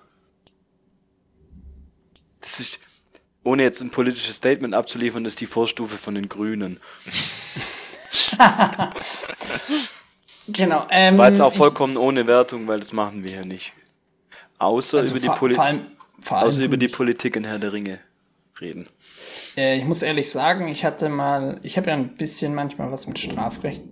Das 2.40 2.60
ist, 2.60 2.78
ohne 3.44 3.62
jetzt 3.62 3.80
ein 3.80 3.90
politisches 3.90 4.36
Statement 4.36 4.74
abzuliefern, 4.74 5.24
das 5.24 5.34
ist 5.34 5.40
die 5.40 5.46
Vorstufe 5.46 5.96
von 5.98 6.14
den 6.14 6.28
Grünen. 6.28 6.80
Genau. 10.48 10.86
Ähm, 10.90 11.16
War 11.16 11.28
jetzt 11.28 11.40
auch 11.40 11.52
ich- 11.52 11.58
vollkommen 11.58 11.96
ohne 11.96 12.26
Wertung, 12.26 12.66
weil 12.66 12.80
das 12.80 12.92
machen 12.92 13.22
wir 13.22 13.30
hier 13.30 13.44
nicht. 13.44 13.72
Außer 14.58 14.98
also 14.98 15.14
über 15.14 15.20
die 15.20 15.28
Politik. 15.28 15.62
Außer 16.28 16.64
über 16.64 16.76
die. 16.76 16.88
Politik 16.88 17.36
in 17.36 17.44
Herr 17.44 17.60
der 17.60 17.72
Ringe 17.72 18.00
reden. 18.60 18.88
Äh, 19.56 19.78
ich 19.78 19.84
muss 19.84 20.02
ehrlich 20.02 20.30
sagen, 20.30 20.66
ich 20.66 20.84
hatte 20.84 21.08
mal, 21.08 21.60
ich 21.62 21.76
habe 21.76 21.88
ja 21.90 21.94
ein 21.94 22.16
bisschen 22.16 22.54
manchmal 22.54 22.90
was 22.90 23.06
mit 23.06 23.18
Strafrecht. 23.18 23.82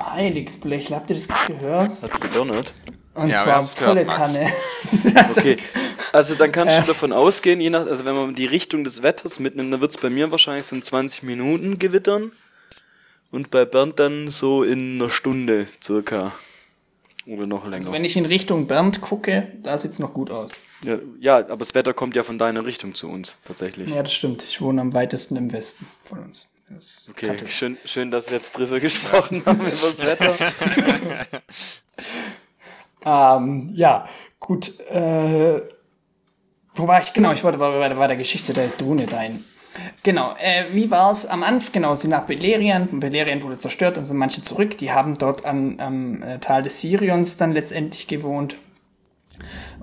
Heiligsblech, 0.00 0.92
habt 0.92 1.10
ihr 1.10 1.16
das 1.16 1.28
gerade 1.28 1.54
gehört? 1.54 1.90
Hat's 2.02 2.20
gedonnert? 2.20 2.72
Und 3.14 3.28
Ja, 3.28 3.42
zwar 3.44 3.66
volle. 3.66 4.06
Kanne. 4.06 4.50
also, 5.14 5.40
Okay. 5.40 5.58
Also 6.12 6.34
dann 6.34 6.50
kannst 6.52 6.76
Äh. 6.78 6.80
du 6.82 6.86
davon 6.88 7.12
ausgehen, 7.12 7.60
je 7.60 7.70
nach, 7.70 7.86
also 7.86 8.04
wenn 8.04 8.14
man 8.14 8.34
die 8.34 8.46
Richtung 8.46 8.82
des 8.84 9.02
Wetters 9.02 9.38
mitnimmt, 9.40 9.72
dann 9.72 9.80
wird's 9.80 9.98
bei 9.98 10.10
mir 10.10 10.30
wahrscheinlich 10.30 10.66
so 10.66 10.74
in 10.76 10.82
20 10.82 11.22
Minuten 11.24 11.78
gewittern. 11.78 12.32
Und 13.30 13.50
bei 13.50 13.64
Bernd 13.64 14.00
dann 14.00 14.26
so 14.28 14.64
in 14.64 15.00
einer 15.00 15.08
Stunde 15.10 15.66
circa. 15.82 16.32
Oder 17.26 17.46
noch 17.46 17.64
länger. 17.66 17.92
Wenn 17.92 18.04
ich 18.04 18.16
in 18.16 18.26
Richtung 18.26 18.66
Bernd 18.66 19.00
gucke, 19.02 19.52
da 19.62 19.78
sieht's 19.78 20.00
noch 20.00 20.12
gut 20.14 20.30
aus. 20.30 20.52
ja, 20.82 20.98
ja, 21.20 21.36
aber 21.36 21.58
das 21.58 21.74
Wetter 21.74 21.92
kommt 21.94 22.16
ja 22.16 22.24
von 22.24 22.38
deiner 22.38 22.64
Richtung 22.66 22.94
zu 22.94 23.08
uns, 23.08 23.36
tatsächlich. 23.44 23.90
Ja, 23.90 24.02
das 24.02 24.12
stimmt. 24.12 24.42
Ich 24.48 24.60
wohne 24.60 24.80
am 24.80 24.92
weitesten 24.94 25.36
im 25.36 25.52
Westen 25.52 25.86
von 26.04 26.18
uns. 26.20 26.46
Okay, 27.10 27.36
schön, 27.48 27.76
schön, 27.84 28.10
dass 28.10 28.30
wir 28.30 28.36
jetzt 28.36 28.56
drüber 28.56 28.78
gesprochen 28.80 29.42
haben 29.44 29.60
über 29.60 29.70
das 29.70 30.00
Wetter. 30.00 30.34
Ähm, 33.04 33.70
ja, 33.72 34.06
gut. 34.38 34.78
Äh, 34.90 35.62
wo 36.74 36.88
war 36.88 37.00
ich? 37.00 37.12
Genau, 37.12 37.32
ich 37.32 37.44
wollte 37.44 37.58
bei, 37.58 37.88
bei, 37.88 38.06
der 38.06 38.16
Geschichte 38.16 38.52
der 38.52 38.68
Drohne 38.68 39.06
dahin. 39.06 39.44
Genau, 40.02 40.34
äh, 40.38 40.64
wie 40.72 40.90
war 40.90 41.10
es 41.10 41.26
am 41.26 41.42
Anfang? 41.42 41.72
Genau, 41.72 41.94
sie 41.94 42.08
nach 42.08 42.26
Beleriand. 42.26 43.00
Beleriand 43.00 43.42
wurde 43.42 43.58
zerstört 43.58 43.98
und 43.98 44.04
sind 44.04 44.16
manche 44.16 44.42
zurück. 44.42 44.76
Die 44.78 44.92
haben 44.92 45.14
dort 45.14 45.44
am, 45.46 45.78
am 45.78 46.22
äh, 46.22 46.38
Tal 46.38 46.62
des 46.62 46.80
Sirions 46.80 47.36
dann 47.36 47.52
letztendlich 47.52 48.06
gewohnt. 48.06 48.56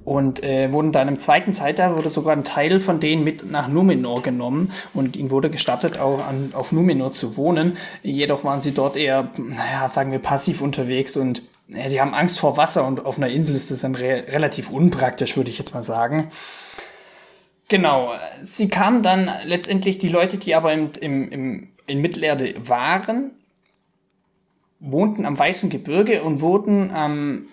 Und 0.04 0.44
äh, 0.44 0.72
wurden 0.72 0.94
dann 0.94 1.10
im 1.10 1.18
zweiten 1.18 1.52
Zeitalter 1.52 1.98
wurde 1.98 2.10
sogar 2.10 2.34
ein 2.34 2.46
Teil 2.46 2.80
von 2.80 3.00
denen 3.00 3.24
mit 3.24 3.52
nach 3.52 3.68
Numenor 3.68 4.24
genommen 4.24 4.72
und 4.94 5.18
ihnen 5.18 5.32
wurde 5.32 5.50
gestattet, 5.50 6.00
auch 6.00 6.26
an, 6.26 6.52
auf 6.54 6.72
Numenor 6.72 7.12
zu 7.12 7.36
wohnen. 7.36 7.78
Jedoch 8.04 8.46
waren 8.46 8.62
sie 8.62 8.74
dort 8.74 8.96
eher, 8.96 9.32
naja, 9.38 9.90
sagen 9.90 10.12
wir, 10.12 10.20
passiv 10.20 10.62
unterwegs 10.62 11.18
und 11.18 11.42
äh, 11.74 11.90
die 11.90 12.00
haben 12.00 12.14
Angst 12.14 12.40
vor 12.40 12.56
Wasser 12.56 12.88
und 12.88 13.06
auf 13.06 13.18
einer 13.18 13.28
Insel 13.28 13.56
ist 13.56 13.70
das 13.70 13.82
dann 13.82 13.96
re 13.96 14.24
relativ 14.30 14.70
unpraktisch, 14.70 15.36
würde 15.36 15.50
ich 15.50 15.58
jetzt 15.58 15.74
mal 15.74 15.84
sagen. 15.84 16.30
Genau, 17.70 18.14
sie 18.42 18.70
kamen 18.70 19.04
dann 19.04 19.30
letztendlich, 19.44 19.98
die 19.98 20.08
Leute, 20.08 20.38
die 20.38 20.56
aber 20.56 20.72
im, 20.72 20.92
im, 21.02 21.30
im, 21.30 21.68
in 21.86 22.00
Mittelerde 22.00 22.56
waren, 22.60 23.32
wohnten 24.80 25.26
am 25.26 25.38
Weißen 25.38 25.70
Gebirge 25.70 26.24
und 26.24 26.40
wurden 26.40 26.92
am 26.92 27.48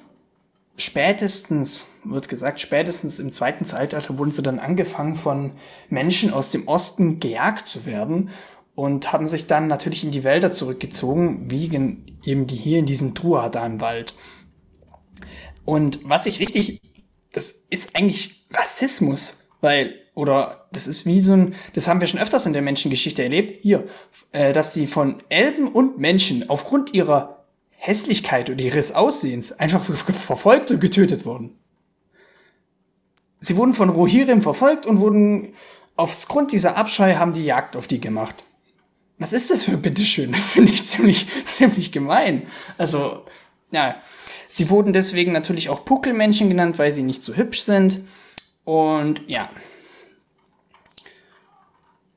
spätestens, 0.76 1.88
wird 2.04 2.28
gesagt, 2.28 2.60
spätestens 2.60 3.18
im 3.20 3.32
zweiten 3.32 3.64
Zeitalter 3.64 4.18
wurden 4.18 4.30
sie 4.30 4.42
dann 4.42 4.58
angefangen 4.58 5.14
von 5.14 5.52
Menschen 5.88 6.32
aus 6.32 6.50
dem 6.50 6.68
Osten 6.68 7.20
gejagt 7.20 7.68
zu 7.68 7.86
werden 7.86 8.30
und 8.74 9.12
haben 9.12 9.26
sich 9.26 9.46
dann 9.46 9.66
natürlich 9.68 10.04
in 10.04 10.10
die 10.10 10.24
Wälder 10.24 10.50
zurückgezogen, 10.50 11.50
wie 11.50 11.68
gen- 11.68 12.18
eben 12.24 12.46
die 12.46 12.56
hier 12.56 12.78
in 12.78 12.86
diesem 12.86 13.14
Druadan-Wald. 13.14 14.14
Und 15.64 16.00
was 16.04 16.26
ich 16.26 16.40
richtig, 16.40 16.80
das 17.32 17.50
ist 17.50 17.96
eigentlich 17.96 18.46
Rassismus, 18.52 19.38
weil, 19.60 19.94
oder 20.14 20.66
das 20.72 20.86
ist 20.88 21.06
wie 21.06 21.20
so 21.20 21.32
ein, 21.32 21.54
das 21.72 21.88
haben 21.88 22.00
wir 22.00 22.06
schon 22.08 22.20
öfters 22.20 22.46
in 22.46 22.52
der 22.52 22.62
Menschengeschichte 22.62 23.22
erlebt, 23.22 23.60
hier, 23.62 23.86
äh, 24.32 24.52
dass 24.52 24.74
sie 24.74 24.86
von 24.86 25.16
Elben 25.28 25.68
und 25.68 25.98
Menschen 25.98 26.50
aufgrund 26.50 26.92
ihrer 26.92 27.44
Hässlichkeit 27.70 28.50
und 28.50 28.60
ihres 28.60 28.92
Aussehens 28.94 29.52
einfach 29.52 29.82
ver 29.82 29.94
ver- 29.96 30.12
verfolgt 30.12 30.70
und 30.70 30.80
getötet 30.80 31.24
wurden. 31.24 31.58
Sie 33.44 33.56
wurden 33.58 33.74
von 33.74 33.90
Rohirrim 33.90 34.40
verfolgt 34.40 34.86
und 34.86 35.00
wurden 35.00 35.52
aufgrund 35.96 36.52
dieser 36.52 36.78
Abscheu 36.78 37.16
haben 37.16 37.34
die 37.34 37.44
Jagd 37.44 37.76
auf 37.76 37.86
die 37.86 38.00
gemacht. 38.00 38.42
Was 39.18 39.34
ist 39.34 39.50
das 39.50 39.64
für 39.64 39.76
bitteschön? 39.76 40.32
Das 40.32 40.52
finde 40.52 40.72
ich 40.72 40.84
ziemlich, 40.84 41.26
ziemlich 41.44 41.92
gemein. 41.92 42.46
Also, 42.78 43.26
ja. 43.70 43.96
Sie 44.48 44.70
wurden 44.70 44.94
deswegen 44.94 45.32
natürlich 45.32 45.68
auch 45.68 45.84
Puckelmenschen 45.84 46.48
genannt, 46.48 46.78
weil 46.78 46.92
sie 46.92 47.02
nicht 47.02 47.22
so 47.22 47.34
hübsch 47.34 47.60
sind. 47.60 48.00
Und 48.64 49.20
ja. 49.26 49.50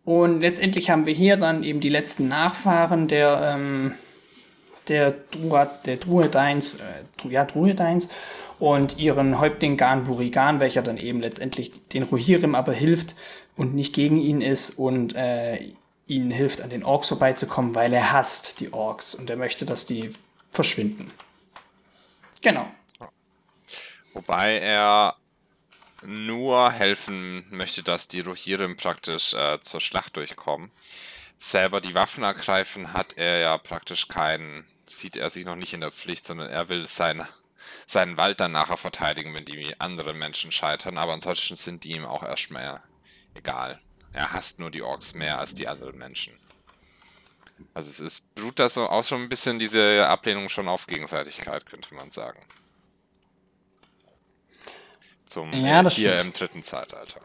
Und 0.06 0.40
letztendlich 0.40 0.90
haben 0.90 1.06
wir 1.06 1.14
hier 1.14 1.36
dann 1.36 1.64
eben 1.64 1.82
die 1.82 1.90
letzten 1.90 2.30
Nachfahren 2.30 3.10
der, 3.10 3.56
ähm, 3.58 3.96
der, 4.88 5.12
Druad, 5.12 5.86
äh, 5.90 5.98
ja, 7.30 7.44
Druidines 7.44 8.08
und 8.60 8.98
ihren 8.98 9.40
Häuptling 9.40 9.78
Gan 9.78 10.06
Burigan, 10.06 10.60
welcher 10.60 10.82
dann 10.82 10.98
eben 10.98 11.20
letztendlich 11.20 11.72
den 11.90 12.04
Rohirrim 12.04 12.56
aber 12.56 12.74
hilft 12.74 13.16
und 13.56 13.76
nicht 13.76 13.94
gegen 13.94 14.18
ihn 14.18 14.42
ist 14.42 14.72
und 14.72 15.16
äh, 15.16 15.74
ihnen 16.08 16.32
hilft, 16.32 16.62
an 16.62 16.70
den 16.70 16.84
Orks 16.84 17.10
vorbeizukommen, 17.10 17.76
weil 17.76 17.94
er 17.94 18.12
hasst 18.12 18.60
die 18.60 18.74
Orks 18.74 19.14
und 19.14 19.30
er 19.30 19.36
möchte, 19.36 19.66
dass 19.66 19.86
die 19.86 20.12
verschwinden. 20.52 21.12
Genau. 22.42 22.68
Wobei 24.14 24.58
er 24.60 25.16
nur 26.04 26.72
helfen 26.72 27.46
möchte, 27.50 27.84
dass 27.84 28.08
die 28.08 28.22
Rohirrim 28.22 28.78
praktisch 28.78 29.34
äh, 29.34 29.60
zur 29.62 29.82
Schlacht 29.82 30.16
durchkommen. 30.16 30.72
Selber 31.38 31.82
die 31.82 31.94
Waffen 31.94 32.24
ergreifen 32.24 32.94
hat 32.94 33.18
er 33.18 33.40
ja 33.40 33.58
praktisch 33.58 34.08
keinen, 34.08 34.66
sieht 34.86 35.18
er 35.18 35.30
sich 35.30 35.46
noch 35.46 35.56
nicht 35.56 35.74
in 35.74 35.82
der 35.82 35.92
Pflicht, 35.92 36.26
sondern 36.26 36.50
er 36.50 36.70
will 36.70 36.88
sein, 36.88 37.28
seinen 37.86 38.18
Wald 38.18 38.40
dann 38.40 38.52
nachher 38.52 38.78
verteidigen, 38.78 39.34
wenn 39.34 39.46
die 39.46 39.80
anderen 39.80 40.18
Menschen 40.18 40.52
scheitern, 40.52 40.98
aber 40.98 41.14
ansonsten 41.14 41.56
sind 41.56 41.84
die 41.84 41.94
ihm 41.94 42.06
auch 42.06 42.24
erstmal 42.24 42.82
egal. 43.36 43.80
Er 44.14 44.32
hasst 44.34 44.60
nur 44.60 44.72
die 44.72 44.82
Orks 44.82 45.14
mehr 45.14 45.40
als 45.40 45.54
die 45.54 45.68
anderen 45.68 45.98
Menschen. 45.98 46.34
Also 47.74 47.90
es 47.90 48.00
ist, 48.00 48.36
beruht 48.36 48.60
da 48.60 48.70
so 48.70 48.88
auch 48.88 49.04
schon 49.04 49.22
ein 49.24 49.30
bisschen 49.30 49.60
diese 49.60 50.08
Ablehnung 50.08 50.50
schon 50.50 50.68
auf 50.68 50.88
Gegenseitigkeit, 50.88 51.66
könnte 51.66 51.94
man 51.94 52.12
sagen. 52.12 52.40
Zum 55.26 55.52
Ja, 55.52 55.84
das 55.84 55.96
hier 55.96 56.14
stimmt. 56.14 56.26
im 56.26 56.34
dritten 56.34 56.64
Zeitalter. 56.64 57.20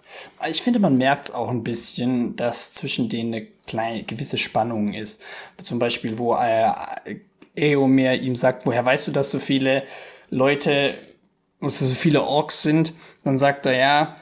Ich 0.48 0.61
finde, 0.61 0.81
man 0.81 0.98
merkt 0.98 1.26
es 1.26 1.31
auch 1.31 1.48
ein 1.48 1.62
bisschen, 1.62 2.35
dass 2.35 2.74
zwischen 2.74 3.09
denen 3.09 3.33
eine 3.33 3.46
kleine, 3.66 4.02
gewisse 4.02 4.38
Spannung 4.38 4.92
ist. 4.92 5.24
Zum 5.62 5.78
Beispiel, 5.78 6.18
wo 6.18 6.35
äh, 6.35 7.20
Eomer 7.54 8.14
ihm 8.14 8.36
sagt, 8.36 8.66
woher 8.66 8.84
weißt 8.84 9.08
du, 9.08 9.12
dass 9.12 9.30
so 9.30 9.38
viele 9.38 9.84
Leute, 10.30 10.94
dass 11.60 11.78
so 11.78 11.94
viele 11.94 12.22
Orks 12.22 12.62
sind? 12.62 12.92
Dann 13.24 13.38
sagt 13.38 13.66
er, 13.66 13.76
ja, 13.76 14.16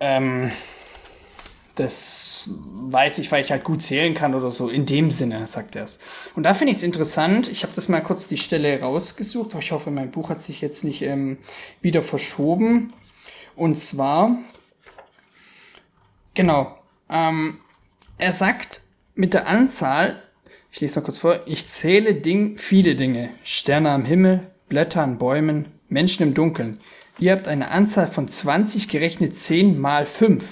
ähm, 0.00 0.50
das 1.78 2.50
weiß 2.52 3.18
ich, 3.18 3.30
weil 3.30 3.44
ich 3.44 3.52
halt 3.52 3.62
gut 3.62 3.82
zählen 3.82 4.14
kann 4.14 4.34
oder 4.34 4.50
so. 4.50 4.68
In 4.68 4.84
dem 4.84 5.10
Sinne 5.10 5.46
sagt 5.46 5.76
er 5.76 5.84
es. 5.84 6.00
Und 6.34 6.42
da 6.42 6.54
finde 6.54 6.72
ich 6.72 6.78
es 6.78 6.82
interessant. 6.82 7.48
Ich 7.48 7.62
habe 7.62 7.72
das 7.72 7.88
mal 7.88 8.00
kurz 8.00 8.26
die 8.26 8.36
Stelle 8.36 8.80
rausgesucht. 8.80 9.54
Ich 9.60 9.70
hoffe, 9.70 9.90
mein 9.90 10.10
Buch 10.10 10.28
hat 10.28 10.42
sich 10.42 10.60
jetzt 10.60 10.82
nicht 10.84 11.02
ähm, 11.02 11.38
wieder 11.80 12.02
verschoben. 12.02 12.92
Und 13.54 13.78
zwar, 13.78 14.36
genau, 16.34 16.76
ähm, 17.08 17.60
er 18.18 18.32
sagt 18.32 18.80
mit 19.14 19.34
der 19.34 19.46
Anzahl, 19.46 20.22
ich 20.70 20.80
lese 20.80 21.00
mal 21.00 21.04
kurz 21.04 21.18
vor, 21.18 21.40
ich 21.46 21.66
zähle 21.66 22.14
Ding, 22.14 22.58
viele 22.58 22.94
Dinge. 22.94 23.30
Sterne 23.42 23.90
am 23.90 24.04
Himmel, 24.04 24.46
Blätter 24.68 25.02
an 25.02 25.18
Bäumen, 25.18 25.66
Menschen 25.88 26.22
im 26.24 26.34
Dunkeln. 26.34 26.78
Ihr 27.18 27.32
habt 27.32 27.48
eine 27.48 27.70
Anzahl 27.70 28.06
von 28.06 28.28
20 28.28 28.88
gerechnet 28.88 29.34
10 29.34 29.78
mal 29.78 30.06
5. 30.06 30.44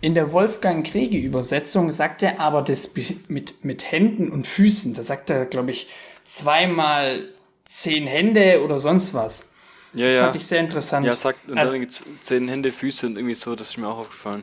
In 0.00 0.14
der 0.14 0.32
Wolfgang 0.32 0.86
Kriege 0.86 1.18
Übersetzung 1.18 1.90
sagt 1.90 2.22
er 2.22 2.38
aber 2.40 2.62
das 2.62 2.92
mit, 3.28 3.64
mit 3.64 3.90
Händen 3.90 4.30
und 4.30 4.46
Füßen. 4.46 4.94
Da 4.94 5.02
sagt 5.02 5.30
er, 5.30 5.46
glaube 5.46 5.70
ich, 5.70 5.88
zweimal 6.24 7.28
zehn 7.64 8.06
Hände 8.06 8.62
oder 8.62 8.78
sonst 8.78 9.14
was. 9.14 9.50
Ja, 9.94 10.06
Das 10.06 10.14
ja. 10.14 10.24
fand 10.24 10.36
ich 10.36 10.46
sehr 10.46 10.60
interessant. 10.60 11.06
Ja, 11.06 11.14
sagt, 11.14 11.48
und 11.50 11.56
Also- 11.58 11.72
dann 11.72 11.80
gibt's 11.80 12.04
zehn 12.20 12.48
Hände, 12.48 12.70
Füße 12.72 13.06
und 13.06 13.16
irgendwie 13.16 13.34
so, 13.34 13.54
das 13.54 13.70
ist 13.70 13.76
mir 13.78 13.88
auch 13.88 13.98
aufgefallen. 13.98 14.42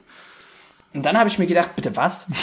Und 0.93 1.06
dann 1.06 1.17
habe 1.17 1.30
ich 1.30 1.38
mir 1.39 1.47
gedacht, 1.47 1.75
bitte 1.75 1.95
was? 1.95 2.27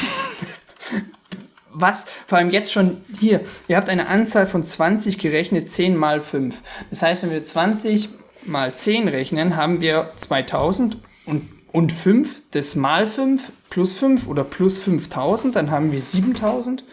was? 1.80 2.06
Vor 2.26 2.38
allem 2.38 2.50
jetzt 2.50 2.72
schon 2.72 2.98
hier. 3.18 3.40
Ihr 3.68 3.76
habt 3.76 3.88
eine 3.88 4.08
Anzahl 4.08 4.46
von 4.46 4.64
20 4.64 5.18
gerechnet, 5.18 5.70
10 5.70 5.96
mal 5.96 6.20
5. 6.20 6.62
Das 6.90 7.02
heißt, 7.02 7.22
wenn 7.22 7.30
wir 7.30 7.44
20 7.44 8.08
mal 8.44 8.72
10 8.72 9.08
rechnen, 9.08 9.56
haben 9.56 9.80
wir 9.80 10.10
2000 10.16 10.98
und, 11.26 11.48
und 11.72 11.92
5. 11.92 12.42
Das 12.50 12.76
mal 12.76 13.06
5 13.06 13.52
plus 13.70 13.96
5 13.96 14.28
oder 14.28 14.44
plus 14.44 14.78
5000, 14.78 15.56
dann 15.56 15.70
haben 15.70 15.92
wir 15.92 16.00
7000. 16.00 16.84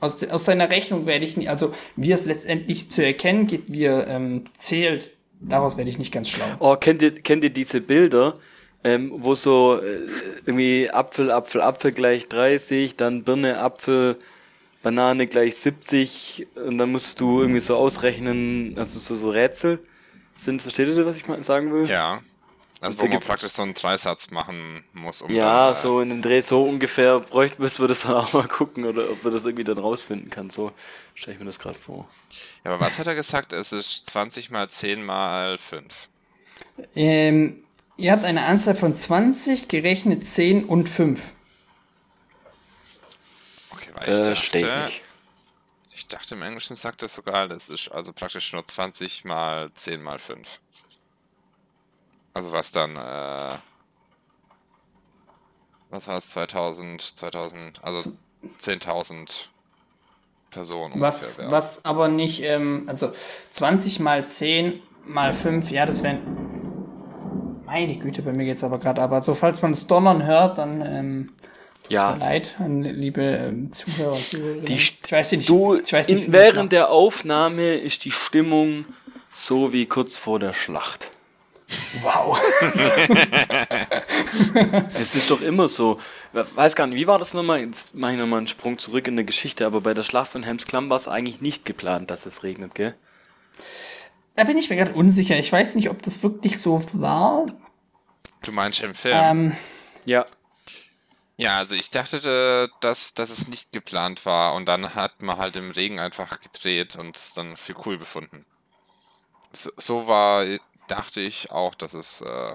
Aus, 0.00 0.18
de, 0.18 0.30
aus 0.30 0.44
seiner 0.44 0.70
Rechnung 0.70 1.06
werde 1.06 1.24
ich 1.24 1.36
nicht, 1.36 1.48
also 1.48 1.72
wie 1.96 2.12
es 2.12 2.26
letztendlich 2.26 2.90
zu 2.90 3.04
erkennen 3.04 3.46
gibt, 3.46 3.72
wie 3.72 3.84
er 3.84 4.06
ähm, 4.08 4.44
zählt, 4.52 5.12
daraus 5.40 5.76
werde 5.76 5.90
ich 5.90 5.98
nicht 5.98 6.12
ganz 6.12 6.28
schlau. 6.28 6.44
Oh, 6.58 6.76
kennt 6.76 7.00
ihr, 7.02 7.12
kennt 7.12 7.44
ihr 7.44 7.50
diese 7.50 7.80
Bilder, 7.80 8.38
ähm, 8.84 9.12
wo 9.16 9.34
so 9.34 9.80
äh, 9.82 9.98
irgendwie 10.44 10.90
Apfel, 10.90 11.30
Apfel, 11.30 11.60
Apfel 11.60 11.92
gleich 11.92 12.28
30, 12.28 12.96
dann 12.96 13.24
Birne, 13.24 13.58
Apfel, 13.58 14.16
Banane 14.82 15.26
gleich 15.26 15.56
70 15.56 16.46
und 16.54 16.78
dann 16.78 16.92
musst 16.92 17.20
du 17.20 17.40
irgendwie 17.40 17.60
so 17.60 17.76
ausrechnen, 17.76 18.74
also 18.78 18.98
so, 18.98 19.16
so 19.16 19.30
Rätsel 19.30 19.80
sind. 20.36 20.62
Versteht 20.62 20.88
ihr, 20.88 21.06
was 21.06 21.16
ich 21.16 21.26
mal 21.26 21.42
sagen 21.42 21.72
will? 21.72 21.88
Ja. 21.88 22.22
Also 22.80 23.00
wo 23.00 23.06
man 23.06 23.20
praktisch 23.20 23.52
so 23.52 23.62
einen 23.62 23.74
Dreisatz 23.74 24.30
machen 24.30 24.84
muss, 24.92 25.22
um 25.22 25.30
Ja, 25.32 25.68
dann, 25.68 25.74
äh, 25.74 25.76
so 25.76 26.00
in 26.00 26.10
dem 26.10 26.22
Dreh 26.22 26.42
so 26.42 26.62
ungefähr 26.62 27.20
bräuchten 27.20 27.62
müssen 27.62 27.82
wir 27.82 27.88
das 27.88 28.02
dann 28.02 28.14
auch 28.14 28.32
mal 28.34 28.46
gucken 28.46 28.84
oder 28.84 29.10
ob 29.10 29.24
wir 29.24 29.30
das 29.30 29.44
irgendwie 29.46 29.64
dann 29.64 29.78
rausfinden 29.78 30.28
kann. 30.28 30.50
So 30.50 30.72
stelle 31.14 31.34
ich 31.34 31.40
mir 31.40 31.46
das 31.46 31.58
gerade 31.58 31.78
vor. 31.78 32.06
Ja, 32.64 32.72
aber 32.72 32.84
was 32.84 32.98
hat 32.98 33.06
er 33.06 33.14
gesagt? 33.14 33.52
Es 33.52 33.72
ist 33.72 34.06
20 34.10 34.50
mal 34.50 34.68
10 34.68 35.04
mal 35.04 35.56
5. 35.58 36.08
Ähm, 36.94 37.64
ihr 37.96 38.12
habt 38.12 38.24
eine 38.24 38.44
Anzahl 38.44 38.74
von 38.74 38.94
20, 38.94 39.68
gerechnet 39.68 40.26
10 40.26 40.64
und 40.64 40.88
5. 40.88 41.32
Okay, 43.72 43.90
weil 43.94 44.08
ich 44.08 44.18
Äh, 44.20 44.36
steh 44.36 44.58
ich 44.60 44.64
dachte, 44.66 44.82
nicht. 44.84 45.02
ich 45.94 46.06
dachte 46.06 46.34
im 46.34 46.42
Englischen 46.42 46.76
sagt 46.76 47.02
er 47.02 47.08
sogar, 47.08 47.48
das 47.48 47.68
ist 47.68 47.88
also 47.90 48.12
praktisch 48.12 48.52
nur 48.52 48.64
20 48.66 49.24
mal 49.24 49.70
10 49.74 50.02
mal 50.02 50.18
5. 50.18 50.60
Also 52.34 52.52
was 52.52 52.70
dann, 52.70 52.96
äh, 52.96 53.58
was 55.90 56.06
war 56.08 56.18
es, 56.18 56.28
2000, 56.30 57.00
2000, 57.00 57.82
also 57.82 58.12
10.000 58.60 59.48
Personen 60.50 61.00
Was, 61.00 61.38
ungefähr 61.38 61.50
was 61.50 61.84
aber 61.84 62.08
nicht, 62.08 62.42
ähm, 62.42 62.84
also 62.88 63.12
20 63.50 64.00
mal 64.00 64.24
10 64.26 64.82
mal 65.04 65.32
5, 65.32 65.70
ja, 65.70 65.86
das 65.86 66.02
wären. 66.02 66.45
Meine 67.78 67.98
Güte, 67.98 68.22
bei 68.22 68.32
mir 68.32 68.46
geht's 68.46 68.64
aber 68.64 68.78
gerade. 68.78 69.02
Aber 69.02 69.20
so, 69.20 69.34
falls 69.34 69.60
man 69.60 69.72
das 69.72 69.86
Donnern 69.86 70.24
hört, 70.24 70.56
dann 70.56 70.80
ähm, 70.80 71.28
tut 71.82 71.90
mir 71.90 71.94
Ja, 71.94 72.16
leid 72.16 72.56
an 72.58 72.82
liebe 72.82 73.20
ähm, 73.20 73.70
Zuhörer. 73.70 74.16
Die 74.32 74.72
ich 74.72 74.98
weiß 75.10 75.32
nicht, 75.32 75.46
du, 75.46 75.74
ich 75.74 75.92
weiß 75.92 76.08
nicht, 76.08 76.28
in, 76.28 76.32
während 76.32 76.72
der 76.72 76.88
Aufnahme 76.88 77.74
ist 77.74 78.06
die 78.06 78.12
Stimmung 78.12 78.86
so 79.30 79.74
wie 79.74 79.84
kurz 79.84 80.16
vor 80.16 80.38
der 80.38 80.54
Schlacht. 80.54 81.10
Wow. 82.00 82.40
Es 84.98 85.14
ist 85.14 85.30
doch 85.30 85.42
immer 85.42 85.68
so. 85.68 85.98
Weiß 86.32 86.76
gar 86.76 86.86
nicht, 86.86 86.98
wie 86.98 87.06
war 87.06 87.18
das 87.18 87.34
nochmal? 87.34 87.60
Jetzt 87.60 87.94
mache 87.94 88.12
ich 88.12 88.18
nochmal 88.18 88.38
einen 88.38 88.46
Sprung 88.46 88.78
zurück 88.78 89.06
in 89.06 89.16
der 89.16 89.26
Geschichte, 89.26 89.66
aber 89.66 89.82
bei 89.82 89.92
der 89.92 90.02
Schlacht 90.02 90.30
von 90.30 90.44
Helmsklamm 90.44 90.88
war 90.88 90.96
es 90.96 91.08
eigentlich 91.08 91.42
nicht 91.42 91.66
geplant, 91.66 92.10
dass 92.10 92.24
es 92.24 92.42
regnet, 92.42 92.74
gell? 92.74 92.94
Da 94.34 94.44
bin 94.44 94.56
ich 94.56 94.70
mir 94.70 94.76
gerade 94.76 94.94
unsicher. 94.94 95.38
Ich 95.38 95.52
weiß 95.52 95.74
nicht, 95.74 95.90
ob 95.90 96.00
das 96.02 96.22
wirklich 96.22 96.58
so 96.58 96.82
war. 96.92 97.46
Du 98.46 98.52
meinst 98.52 98.80
im 98.80 98.94
Film? 98.94 99.18
Ähm, 99.20 99.56
Ja. 100.04 100.24
Ja, 101.36 101.58
also 101.58 101.74
ich 101.74 101.90
dachte, 101.90 102.68
äh, 102.70 102.72
dass, 102.80 103.12
dass 103.12 103.28
es 103.28 103.48
nicht 103.48 103.72
geplant 103.72 104.24
war 104.24 104.54
und 104.54 104.66
dann 104.66 104.94
hat 104.94 105.20
man 105.20 105.36
halt 105.36 105.56
im 105.56 105.72
Regen 105.72 105.98
einfach 105.98 106.40
gedreht 106.40 106.96
und 106.96 107.16
es 107.16 107.34
dann 107.34 107.56
für 107.56 107.74
cool 107.84 107.98
befunden. 107.98 108.46
So, 109.52 109.70
so 109.76 110.06
war, 110.06 110.46
dachte 110.86 111.20
ich 111.20 111.50
auch, 111.50 111.74
dass 111.74 111.92
es, 111.92 112.22
äh, 112.22 112.54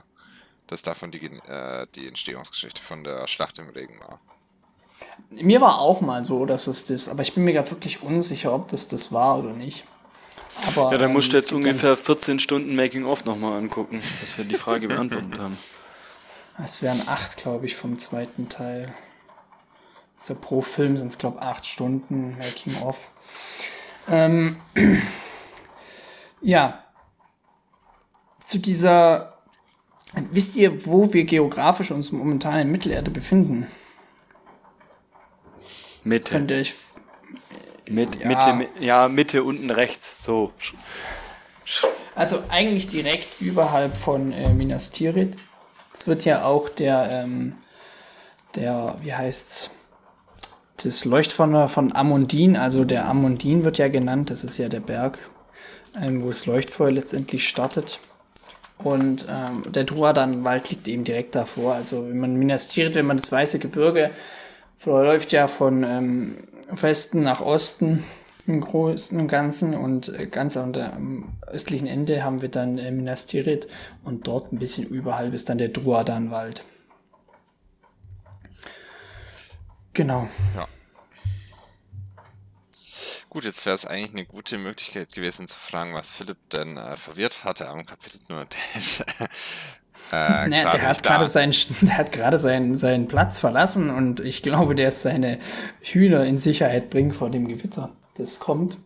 dass 0.67 0.81
davon 0.81 1.11
die, 1.11 1.25
äh, 1.25 1.85
die 1.93 2.07
Entstehungsgeschichte 2.07 2.81
von 2.81 3.03
der 3.03 3.27
Schlacht 3.27 3.59
im 3.59 3.69
Regen 3.69 3.99
war. 3.99 4.19
mir 5.29 5.59
war 5.59 5.77
auch 5.79 5.99
mal 5.99 6.23
so, 6.23 6.45
dass 6.45 6.67
es 6.67 6.85
das, 6.85 7.09
aber 7.09 7.21
ich 7.21 7.35
bin 7.35 7.43
mir 7.43 7.53
gerade 7.53 7.69
wirklich 7.69 8.01
unsicher, 8.01 8.53
ob 8.53 8.69
das 8.69 8.87
das 8.87 9.11
war 9.11 9.37
oder 9.39 9.51
nicht. 9.51 9.83
Aber, 10.67 10.91
Ja, 10.91 10.97
dann 10.97 11.09
ähm, 11.09 11.13
musst 11.13 11.33
du 11.33 11.37
es 11.37 11.43
jetzt 11.43 11.53
ungefähr 11.53 11.95
14 11.95 12.39
Stunden 12.39 12.75
Making-of 12.75 13.25
nochmal 13.25 13.57
angucken, 13.57 14.01
dass 14.21 14.37
wir 14.37 14.45
die 14.45 14.55
Frage 14.55 14.87
beantwortet 14.87 15.37
haben. 15.37 15.57
Es 16.63 16.81
wären 16.81 17.07
acht, 17.07 17.37
glaube 17.37 17.65
ich, 17.65 17.75
vom 17.75 17.97
zweiten 17.97 18.49
Teil. 18.49 18.93
So 20.17 20.35
pro 20.35 20.61
Film 20.61 20.97
sind 20.97 21.07
es, 21.07 21.17
glaube 21.17 21.37
ich, 21.39 21.43
acht 21.43 21.65
Stunden 21.65 22.37
Making 22.37 22.83
of. 22.83 23.09
Ähm, 24.07 24.61
ja. 26.41 26.83
Zu 28.45 28.59
dieser. 28.59 29.37
Wisst 30.31 30.57
ihr, 30.57 30.85
wo 30.85 31.13
wir 31.13 31.23
geografisch 31.23 31.91
uns 31.91 32.11
momentan 32.11 32.59
in 32.59 32.71
Mittelerde 32.71 33.09
befinden? 33.11 33.65
Mitte. 36.03 36.33
Könnt 36.33 36.51
ihr 36.51 36.57
euch 36.57 36.73
Mit, 37.87 38.15
Ja. 38.19 38.27
Mitte, 38.27 38.53
mi- 38.53 38.85
ja, 38.85 39.07
Mitte 39.07 39.43
unten 39.43 39.69
rechts, 39.71 40.23
so. 40.23 40.51
Also 42.15 42.43
eigentlich 42.49 42.87
direkt 42.89 43.39
überhalb 43.39 43.95
von 43.95 44.31
äh, 44.33 44.49
Minas 44.53 44.91
Tirith. 44.91 45.37
Es 45.93 46.07
wird 46.07 46.25
ja 46.25 46.43
auch 46.43 46.69
der, 46.69 47.09
ähm, 47.13 47.53
der, 48.55 48.97
wie 49.01 49.13
heißt's? 49.13 49.71
Das 50.83 51.05
Leuchtfeuer 51.05 51.67
von 51.67 51.95
Amundin, 51.95 52.57
also 52.57 52.85
der 52.85 53.07
Amundin 53.07 53.63
wird 53.63 53.77
ja 53.77 53.87
genannt, 53.87 54.31
das 54.31 54.43
ist 54.43 54.57
ja 54.57 54.67
der 54.67 54.79
Berg, 54.79 55.19
ähm, 56.01 56.23
wo 56.23 56.29
das 56.29 56.47
Leuchtfeuer 56.47 56.89
letztendlich 56.89 57.47
startet. 57.47 57.99
Und 58.79 59.25
ähm, 59.29 59.71
der 59.71 59.83
Druadan-Wald 59.83 60.71
liegt 60.71 60.87
eben 60.87 61.03
direkt 61.03 61.35
davor. 61.35 61.75
Also 61.75 62.07
wenn 62.07 62.19
man 62.19 62.35
Minas 62.35 62.67
Tirith, 62.67 62.95
wenn 62.95 63.05
man 63.05 63.17
das 63.17 63.31
Weiße 63.31 63.59
Gebirge 63.59 64.09
verläuft 64.75 65.31
ja 65.31 65.47
von 65.47 65.83
ähm, 65.83 66.37
Westen 66.71 67.21
nach 67.21 67.41
Osten 67.41 68.03
im 68.47 68.61
Großen 68.61 69.19
und 69.19 69.27
Ganzen 69.27 69.73
und 69.73 70.09
äh, 70.09 70.27
ganz 70.27 70.57
am 70.57 71.37
östlichen 71.47 71.87
Ende 71.87 72.23
haben 72.23 72.41
wir 72.41 72.49
dann 72.49 72.77
äh, 72.77 72.91
Minas 72.91 73.25
Tirith 73.25 73.67
und 74.03 74.27
dort 74.27 74.51
ein 74.51 74.59
bisschen 74.59 74.87
überhalb 74.87 75.33
ist 75.33 75.49
dann 75.49 75.57
der 75.57 75.69
Druadan-Wald. 75.69 76.63
Genau. 79.93 80.27
Ja. 80.55 80.67
Gut, 83.29 83.45
jetzt 83.45 83.65
wäre 83.65 83.75
es 83.75 83.85
eigentlich 83.85 84.11
eine 84.11 84.25
gute 84.25 84.57
Möglichkeit 84.57 85.13
gewesen 85.13 85.47
zu 85.47 85.57
fragen, 85.57 85.93
was 85.93 86.13
Philipp 86.13 86.49
denn 86.49 86.75
äh, 86.75 86.97
verwirrt 86.97 87.45
hatte 87.45 87.69
am 87.69 87.85
Kapitel 87.85 88.19
nur 88.27 88.41
äh, 90.11 90.47
nee, 90.49 90.61
der 90.63 90.81
hat 90.81 91.01
gerade 91.01 91.25
seinen, 91.25 91.53
der 91.81 91.97
hat 91.97 92.11
gerade 92.11 92.37
seinen, 92.37 92.75
seinen 92.77 93.07
Platz 93.07 93.39
verlassen 93.39 93.89
und 93.89 94.19
ich 94.19 94.43
glaube, 94.43 94.75
der 94.75 94.89
ist 94.89 95.01
seine 95.01 95.39
Hühner 95.81 96.25
in 96.25 96.37
Sicherheit 96.37 96.89
bringt 96.89 97.15
vor 97.15 97.29
dem 97.29 97.47
Gewitter, 97.47 97.95
das 98.15 98.39
kommt. 98.39 98.77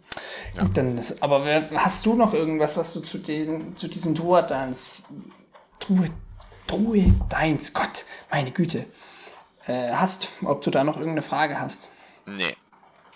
Ja. 0.55 0.63
Gut, 0.63 0.77
dann 0.77 0.97
ist, 0.97 1.21
aber 1.21 1.45
wer, 1.45 1.69
hast 1.71 2.05
du 2.05 2.15
noch 2.15 2.33
irgendwas, 2.33 2.77
was 2.77 2.93
du 2.93 2.99
zu, 3.01 3.17
den, 3.17 3.75
zu 3.75 3.87
diesen 3.87 4.15
Druidans, 4.15 5.05
Druid, 5.79 6.11
Gott, 6.67 8.05
meine 8.31 8.51
Güte, 8.51 8.85
äh, 9.67 9.91
hast? 9.91 10.29
Ob 10.43 10.61
du 10.61 10.71
da 10.71 10.83
noch 10.83 10.97
irgendeine 10.97 11.21
Frage 11.21 11.59
hast? 11.59 11.89
Nee. 12.25 12.55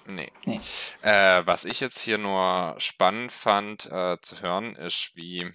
Nee. 0.10 0.32
nee. 0.46 0.60
Äh, 1.02 1.46
was 1.46 1.66
ich 1.66 1.80
jetzt 1.80 2.00
hier 2.00 2.18
nur 2.18 2.76
spannend 2.80 3.32
fand 3.32 3.86
äh, 3.86 4.18
zu 4.22 4.42
hören, 4.42 4.76
ist, 4.76 5.12
wie, 5.16 5.52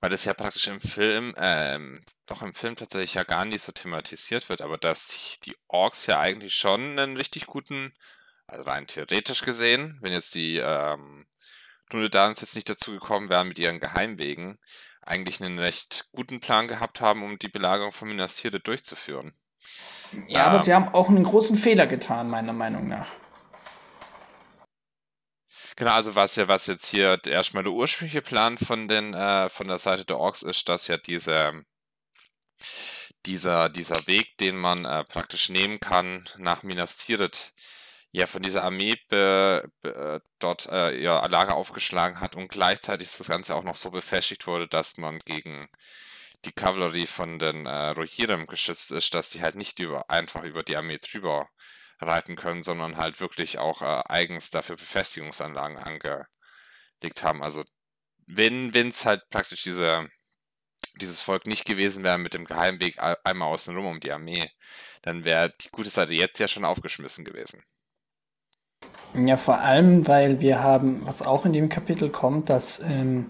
weil 0.00 0.10
das 0.10 0.24
ja 0.24 0.34
praktisch 0.34 0.66
im 0.68 0.80
Film, 0.80 1.34
ähm, 1.36 2.00
doch 2.26 2.42
im 2.42 2.54
Film 2.54 2.76
tatsächlich 2.76 3.14
ja 3.14 3.24
gar 3.24 3.44
nicht 3.44 3.62
so 3.62 3.72
thematisiert 3.72 4.48
wird, 4.48 4.62
aber 4.62 4.78
dass 4.78 5.38
die 5.44 5.56
Orks 5.68 6.06
ja 6.06 6.20
eigentlich 6.20 6.54
schon 6.54 6.98
einen 6.98 7.16
richtig 7.16 7.46
guten, 7.46 7.92
also 8.46 8.64
rein 8.64 8.86
theoretisch 8.86 9.42
gesehen, 9.42 9.98
wenn 10.00 10.12
jetzt 10.12 10.34
die 10.34 10.58
ähm, 10.58 11.26
Dunedains 11.90 12.40
jetzt 12.40 12.54
nicht 12.54 12.68
dazu 12.68 12.92
gekommen 12.92 13.28
wären 13.28 13.48
mit 13.48 13.58
ihren 13.58 13.80
Geheimwegen, 13.80 14.58
eigentlich 15.02 15.42
einen 15.42 15.58
recht 15.58 16.08
guten 16.12 16.40
Plan 16.40 16.68
gehabt 16.68 17.00
haben, 17.00 17.22
um 17.22 17.38
die 17.38 17.48
Belagerung 17.48 17.92
von 17.92 18.08
Minas 18.08 18.36
Tirith 18.36 18.66
durchzuführen. 18.66 19.34
Ja, 20.28 20.44
ähm, 20.44 20.50
aber 20.50 20.60
sie 20.60 20.74
haben 20.74 20.88
auch 20.88 21.08
einen 21.08 21.24
großen 21.24 21.56
Fehler 21.56 21.86
getan, 21.86 22.28
meiner 22.28 22.52
Meinung 22.52 22.88
nach. 22.88 23.08
Genau, 25.76 25.92
also 25.92 26.14
was 26.14 26.36
ja, 26.36 26.48
was 26.48 26.66
jetzt 26.66 26.86
hier 26.86 27.18
erstmal 27.26 27.62
der 27.62 27.72
ursprüngliche 27.72 28.22
Plan 28.22 28.58
von 28.58 28.88
den, 28.88 29.14
äh, 29.14 29.48
von 29.48 29.68
der 29.68 29.78
Seite 29.78 30.04
der 30.04 30.18
Orks 30.18 30.42
ist, 30.42 30.68
dass 30.68 30.86
ja 30.86 30.98
diese, 30.98 31.64
dieser, 33.24 33.68
dieser 33.70 34.06
Weg, 34.06 34.36
den 34.38 34.56
man 34.56 34.84
äh, 34.84 35.04
praktisch 35.04 35.48
nehmen 35.48 35.80
kann 35.80 36.28
nach 36.36 36.62
Minas 36.62 36.98
Tirith, 36.98 37.52
ja 38.12 38.26
von 38.26 38.42
dieser 38.42 38.64
Armee 38.64 38.96
be, 39.08 39.68
be, 39.80 40.22
dort 40.38 40.66
äh, 40.66 40.92
ihr 40.92 41.12
Lager 41.28 41.56
aufgeschlagen 41.56 42.20
hat 42.20 42.36
und 42.36 42.48
gleichzeitig 42.50 43.10
das 43.16 43.26
Ganze 43.28 43.54
auch 43.56 43.64
noch 43.64 43.76
so 43.76 43.90
befestigt 43.90 44.46
wurde, 44.46 44.68
dass 44.68 44.98
man 44.98 45.18
gegen 45.20 45.68
die 46.44 46.52
Kavallerie 46.52 47.06
von 47.06 47.38
den 47.38 47.66
äh, 47.66 47.88
Rohirrim 47.90 48.46
geschützt 48.46 48.92
ist, 48.92 49.14
dass 49.14 49.30
die 49.30 49.42
halt 49.42 49.54
nicht 49.56 49.78
über, 49.78 50.10
einfach 50.10 50.44
über 50.44 50.62
die 50.62 50.76
Armee 50.76 50.98
drüber 50.98 51.48
reiten 52.00 52.36
können, 52.36 52.62
sondern 52.62 52.96
halt 52.96 53.20
wirklich 53.20 53.58
auch 53.58 53.82
äh, 53.82 54.02
eigens 54.08 54.50
dafür 54.50 54.76
Befestigungsanlagen 54.76 55.78
angelegt 55.78 57.22
haben. 57.22 57.42
Also 57.42 57.64
wenn 58.26 58.70
es 58.74 59.06
halt 59.06 59.22
praktisch 59.30 59.62
diese, 59.62 60.08
dieses 61.00 61.20
Volk 61.20 61.46
nicht 61.46 61.64
gewesen 61.64 62.04
wäre 62.04 62.18
mit 62.18 62.34
dem 62.34 62.44
Geheimweg 62.44 62.98
einmal 63.24 63.48
außenrum 63.48 63.86
um 63.86 64.00
die 64.00 64.12
Armee, 64.12 64.50
dann 65.02 65.24
wäre 65.24 65.54
die 65.62 65.70
gute 65.70 65.90
Seite 65.90 66.14
jetzt 66.14 66.38
ja 66.40 66.48
schon 66.48 66.64
aufgeschmissen 66.64 67.24
gewesen. 67.24 67.64
Ja, 69.14 69.36
vor 69.36 69.58
allem, 69.58 70.08
weil 70.08 70.40
wir 70.40 70.62
haben, 70.62 71.02
was 71.04 71.20
auch 71.20 71.44
in 71.44 71.52
dem 71.52 71.68
Kapitel 71.68 72.08
kommt, 72.08 72.48
dass 72.48 72.80
ähm, 72.80 73.26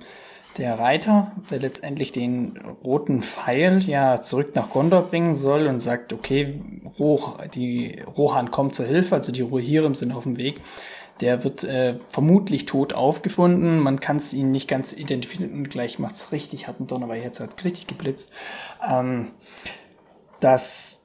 der 0.58 0.78
Reiter, 0.78 1.32
der 1.50 1.58
letztendlich 1.58 2.12
den 2.12 2.56
roten 2.84 3.22
Pfeil 3.22 3.82
ja 3.84 4.22
zurück 4.22 4.54
nach 4.54 4.70
Gondor 4.70 5.02
bringen 5.02 5.34
soll 5.34 5.66
und 5.66 5.80
sagt, 5.80 6.12
okay, 6.12 6.60
Roh, 6.98 7.34
die 7.54 8.00
Rohan 8.16 8.50
kommt 8.50 8.74
zur 8.74 8.86
Hilfe, 8.86 9.16
also 9.16 9.32
die 9.32 9.40
Rohirrim 9.42 9.94
sind 9.94 10.12
auf 10.12 10.22
dem 10.22 10.36
Weg. 10.36 10.60
Der 11.20 11.42
wird 11.44 11.64
äh, 11.64 11.96
vermutlich 12.08 12.66
tot 12.66 12.92
aufgefunden. 12.94 13.78
Man 13.78 14.00
kann 14.00 14.16
es 14.16 14.34
ihn 14.34 14.50
nicht 14.50 14.68
ganz 14.68 14.92
identifizieren 14.92 15.52
und 15.52 15.70
gleich 15.70 15.98
macht 15.98 16.14
es 16.14 16.32
richtig, 16.32 16.68
hat 16.68 16.76
weil 16.78 17.22
jetzt 17.22 17.40
hat 17.40 17.64
richtig 17.64 17.86
geblitzt. 17.86 18.32
Ähm, 18.88 19.30
dass, 20.40 21.01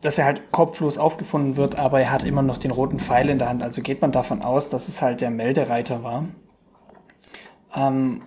dass 0.00 0.18
er 0.18 0.24
halt 0.24 0.50
kopflos 0.50 0.98
aufgefunden 0.98 1.56
wird, 1.56 1.78
aber 1.78 2.00
er 2.00 2.10
hat 2.10 2.24
immer 2.24 2.42
noch 2.42 2.56
den 2.56 2.70
roten 2.70 2.98
Pfeil 2.98 3.28
in 3.28 3.38
der 3.38 3.48
Hand. 3.48 3.62
Also 3.62 3.82
geht 3.82 4.00
man 4.00 4.12
davon 4.12 4.42
aus, 4.42 4.68
dass 4.68 4.88
es 4.88 5.02
halt 5.02 5.20
der 5.20 5.30
Meldereiter 5.30 6.02
war. 6.02 6.26
Ähm, 7.74 8.22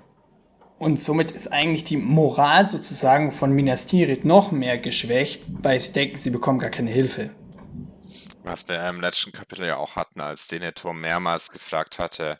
und 0.77 0.99
somit 0.99 1.31
ist 1.31 1.51
eigentlich 1.51 1.83
die 1.83 1.97
Moral 1.97 2.67
sozusagen 2.67 3.31
von 3.31 3.51
Minas 3.53 3.87
Tirith 3.87 4.25
noch 4.25 4.51
mehr 4.51 4.77
geschwächt, 4.77 5.43
weil 5.47 5.79
sie 5.79 5.93
denken, 5.93 6.17
sie 6.17 6.29
bekommen 6.29 6.59
gar 6.59 6.69
keine 6.69 6.91
Hilfe. 6.91 7.31
Was 8.43 8.67
wir 8.67 8.85
im 8.89 8.99
letzten 8.99 9.31
Kapitel 9.31 9.65
ja 9.65 9.77
auch 9.77 9.95
hatten, 9.95 10.19
als 10.19 10.47
Denethor 10.49 10.93
mehrmals 10.93 11.49
gefragt 11.49 11.97
hatte, 11.97 12.37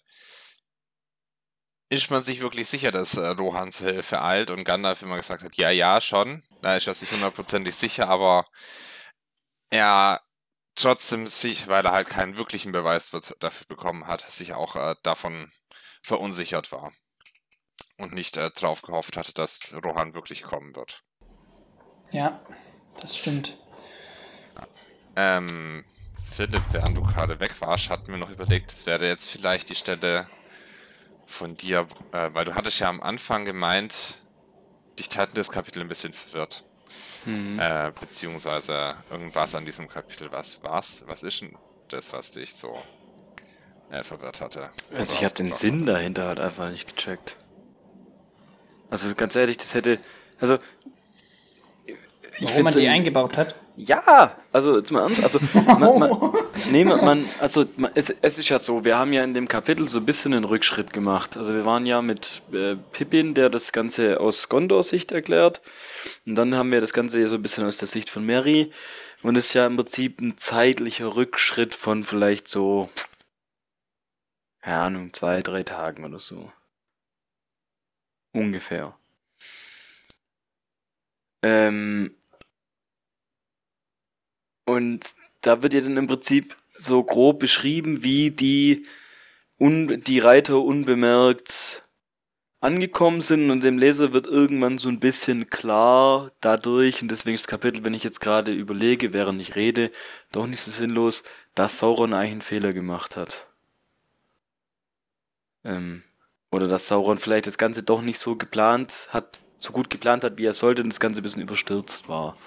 ist 1.89 2.12
man 2.12 2.24
sich 2.24 2.41
wirklich 2.41 2.67
sicher, 2.67 2.91
dass 2.91 3.15
äh, 3.17 3.28
Rohan 3.28 3.72
zur 3.72 3.91
Hilfe 3.91 4.22
eilt? 4.22 4.50
Und 4.50 4.65
Gandalf 4.65 5.02
immer 5.02 5.17
gesagt 5.17 5.43
hat, 5.43 5.56
ja, 5.56 5.69
ja, 5.69 6.02
schon. 6.02 6.43
Da 6.62 6.76
ist 6.76 6.88
er 6.88 6.93
sich 6.93 7.12
hundertprozentig 7.12 7.76
sicher, 7.76 8.10
aber 8.10 8.46
er 9.69 10.21
trotzdem 10.76 11.28
sich, 11.28 11.67
weil 11.67 11.86
er 11.86 11.91
halt 11.91 12.10
keinen 12.10 12.38
wirklichen 12.38 12.71
Beweis 12.71 13.12
dafür 13.39 13.67
bekommen 13.67 14.08
hat, 14.08 14.30
sich 14.30 14.54
auch 14.54 14.76
äh, 14.76 14.95
davon 15.04 15.52
verunsichert 16.02 16.71
war 16.71 16.91
und 17.97 18.13
nicht 18.13 18.38
äh, 18.38 18.49
drauf 18.52 18.82
gehofft 18.82 19.17
hatte, 19.17 19.34
dass 19.34 19.73
Rohan 19.84 20.13
wirklich 20.13 20.43
kommen 20.43 20.76
wird. 20.76 21.04
Ja, 22.12 22.43
das 22.99 23.17
stimmt. 23.17 23.58
Ähm, 25.15 25.86
Philipp, 26.23 26.63
während 26.71 26.97
du 26.97 27.04
gerade 27.04 27.39
weg 27.39 27.60
warst, 27.62 27.89
hatten 27.89 28.12
wir 28.12 28.17
noch 28.17 28.32
überlegt, 28.32 28.71
es 28.71 28.86
wäre 28.86 29.08
jetzt 29.08 29.30
vielleicht 29.30 29.69
die 29.69 29.76
Stelle 29.76 30.28
von 31.26 31.56
dir, 31.56 31.88
äh, 32.12 32.30
weil 32.34 32.45
du 32.45 32.56
hattest 32.56 32.80
ja 32.80 32.89
am 32.89 33.02
Anfang 33.02 33.45
gemeint, 33.45 34.21
dich 34.97 35.15
hatten 35.17 35.36
das 35.36 35.52
Kapitel 35.52 35.82
ein 35.82 35.88
bisschen 35.88 36.13
verwirrt. 36.13 36.65
Mhm. 37.25 37.59
Äh, 37.59 37.91
beziehungsweise 37.99 38.95
irgendwas 39.09 39.55
an 39.55 39.65
diesem 39.65 39.88
Kapitel. 39.88 40.31
Was 40.31 40.63
war's? 40.63 41.03
Was 41.07 41.23
ist 41.23 41.41
denn 41.41 41.55
das, 41.89 42.13
was 42.13 42.31
dich 42.31 42.53
so 42.53 42.77
äh, 43.91 44.03
verwirrt 44.03 44.41
hatte? 44.41 44.69
Also 44.93 45.15
ich 45.15 45.23
habe 45.23 45.33
den 45.36 45.51
Sinn 45.51 45.86
dahinter 45.86 46.27
halt 46.27 46.39
einfach 46.39 46.69
nicht 46.69 46.95
gecheckt. 46.95 47.38
Also 48.89 49.13
ganz 49.15 49.36
ehrlich, 49.36 49.57
das 49.57 49.73
hätte. 49.73 49.99
Also. 50.39 50.59
Ich 52.39 52.50
Warum 52.50 52.63
man 52.63 52.74
die 52.74 52.88
eingebaut 52.88 53.38
hat? 53.38 53.56
Ja, 53.76 54.36
also 54.52 54.82
mal 54.91 55.06
an, 55.06 55.15
also 55.24 55.39
man, 55.65 56.00
man, 56.00 56.34
nee, 56.72 56.84
man, 56.84 57.26
also 57.39 57.65
man, 57.76 57.91
es, 57.96 58.12
es 58.22 58.38
ist 58.38 58.50
ja 58.50 58.60
so, 58.60 58.86
wir 58.86 58.98
haben 58.98 59.13
ja 59.13 59.24
in 59.24 59.34
dem 59.34 59.48
Kapitel 59.48 59.88
so 59.88 59.98
ein 60.00 60.06
bisschen 60.06 60.34
einen 60.34 60.43
Rückschritt 60.43 60.93
gemacht. 60.93 61.38
Also 61.38 61.54
wir 61.54 61.65
waren 61.65 61.88
ja 61.88 62.02
mit 62.04 62.43
äh, 62.54 62.76
Pippin, 62.76 63.34
der 63.34 63.50
das 63.50 63.72
Ganze 63.72 64.20
aus 64.20 64.47
Gondors 64.49 64.89
Sicht 64.89 65.12
erklärt, 65.12 65.62
und 66.26 66.36
dann 66.36 66.53
haben 66.53 66.72
wir 66.72 66.82
das 66.82 66.93
Ganze 66.93 67.28
so 67.28 67.36
ein 67.36 67.41
bisschen 67.41 67.66
aus 67.66 67.78
der 67.78 67.88
Sicht 67.88 68.12
von 68.12 68.26
Mary, 68.26 68.72
und 69.24 69.38
es 69.38 69.47
ist 69.47 69.53
ja 69.53 69.66
im 69.66 69.78
Prinzip 69.78 70.22
ein 70.22 70.38
zeitlicher 70.38 71.16
Rückschritt 71.16 71.74
von 71.74 72.03
vielleicht 72.03 72.47
so, 72.47 72.89
keine 74.62 74.78
Ahnung, 74.78 75.14
zwei, 75.14 75.41
drei 75.41 75.64
Tagen 75.64 76.05
oder 76.05 76.20
so. 76.20 76.51
Ungefähr. 78.34 78.95
Ähm, 81.41 82.16
und 84.66 85.14
da 85.41 85.61
wird 85.61 85.74
ja 85.74 85.82
dann 85.82 85.97
im 85.97 86.07
Prinzip 86.07 86.55
so 86.76 87.03
grob 87.03 87.39
beschrieben, 87.39 88.03
wie 88.03 88.32
die, 88.32 88.86
un, 89.59 90.03
die 90.03 90.20
Reiter 90.20 90.61
unbemerkt 90.61 91.84
angekommen 92.64 93.20
sind 93.20 93.51
und 93.51 93.61
dem 93.61 93.78
Leser 93.78 94.14
wird 94.14 94.26
irgendwann 94.26 94.78
so 94.78 94.88
ein 94.88 95.01
bisschen 95.01 95.49
klar 95.49 96.32
dadurch, 96.39 97.01
und 97.01 97.11
deswegen 97.11 97.36
ist 97.36 97.43
das 97.43 97.49
Kapitel, 97.49 97.84
wenn 97.84 97.93
ich 97.93 98.05
jetzt 98.05 98.22
gerade 98.22 98.53
überlege, 98.53 99.11
während 99.11 99.41
ich 99.41 99.55
rede, 99.55 99.91
doch 100.32 100.47
nicht 100.47 100.61
so 100.61 100.72
sinnlos, 100.72 101.24
dass 101.55 101.80
Sauron 101.80 102.14
eigentlich 102.14 102.32
einen 102.32 102.41
Fehler 102.41 102.72
gemacht 102.72 103.18
hat. 103.18 103.47
Ähm, 105.66 106.03
oder 106.51 106.70
dass 106.70 106.88
Sauron 106.88 107.18
vielleicht 107.18 107.47
das 107.47 107.57
Ganze 107.57 107.84
doch 107.84 108.01
nicht 108.01 108.20
so 108.20 108.38
geplant 108.38 109.09
hat, 109.09 109.39
so 109.59 109.74
gut 109.74 109.89
geplant 109.89 110.24
hat, 110.24 110.38
wie 110.38 110.45
er 110.45 110.53
sollte 110.53 110.84
und 110.84 110.89
das 110.89 111.01
Ganze 111.01 111.20
ein 111.20 111.24
bisschen 111.24 111.41
überstürzt 111.41 112.07
war. 112.07 112.38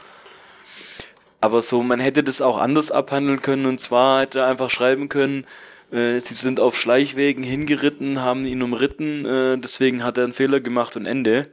Aber 1.41 1.62
so, 1.62 1.82
man 1.82 2.01
hätte 2.01 2.22
das 2.22 2.41
auch 2.41 2.59
anders 2.59 2.91
abhandeln 2.91 3.43
können 3.43 3.66
und 3.66 3.80
zwar 3.80 4.22
hätte 4.22 4.41
er 4.41 4.47
einfach 4.47 4.70
schreiben 4.70 5.09
können, 5.09 5.47
äh, 5.91 6.18
sie 6.18 6.34
sind 6.34 6.61
auf 6.61 6.78
Schleichwegen 6.78 7.43
hingeritten, 7.45 8.22
haben 8.22 8.47
ihn 8.47 8.62
umritten, 8.62 9.24
äh, 9.24 9.59
deswegen 9.59 10.03
hat 10.03 10.18
er 10.18 10.24
einen 10.24 10.32
Fehler 10.32 10.61
gemacht 10.61 10.97
und 10.97 11.07
Ende. 11.07 11.53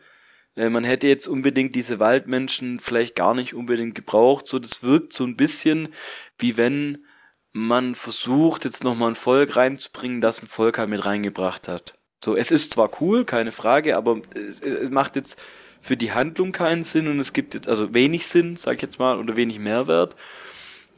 Äh, 0.56 0.70
man 0.70 0.84
hätte 0.84 1.08
jetzt 1.08 1.28
unbedingt 1.28 1.76
diese 1.76 2.00
Waldmenschen 2.00 2.80
vielleicht 2.80 3.16
gar 3.16 3.36
nicht 3.36 3.54
unbedingt 3.54 3.96
gebraucht. 3.96 4.48
So, 4.48 4.58
das 4.60 4.84
wirkt 4.84 5.14
so 5.14 5.24
ein 5.26 5.36
bisschen 5.36 5.90
wie 6.38 6.58
wenn 6.58 7.06
man 7.52 7.96
versucht, 7.96 8.66
jetzt 8.66 8.84
nochmal 8.84 9.12
ein 9.12 9.16
Volk 9.16 9.56
reinzubringen, 9.56 10.22
das 10.22 10.42
ein 10.42 10.48
Volk 10.48 10.78
halt 10.78 10.90
mit 10.90 11.06
reingebracht 11.06 11.68
hat. 11.68 11.94
So, 12.24 12.36
es 12.36 12.52
ist 12.52 12.72
zwar 12.72 12.90
cool, 13.02 13.26
keine 13.26 13.52
Frage, 13.52 13.96
aber 13.96 14.22
es, 14.36 14.60
es 14.60 14.90
macht 14.90 15.16
jetzt 15.16 15.40
für 15.84 15.98
die 15.98 16.14
Handlung 16.14 16.54
keinen 16.54 16.82
Sinn 16.82 17.10
und 17.10 17.20
es 17.20 17.34
gibt 17.34 17.54
jetzt, 17.54 17.68
also 17.68 17.94
wenig 17.94 18.26
Sinn, 18.26 18.56
sag 18.56 18.76
ich 18.76 18.82
jetzt 18.82 19.00
mal, 19.00 19.20
oder 19.20 19.36
wenig 19.36 19.60
Mehrwert. 19.60 20.16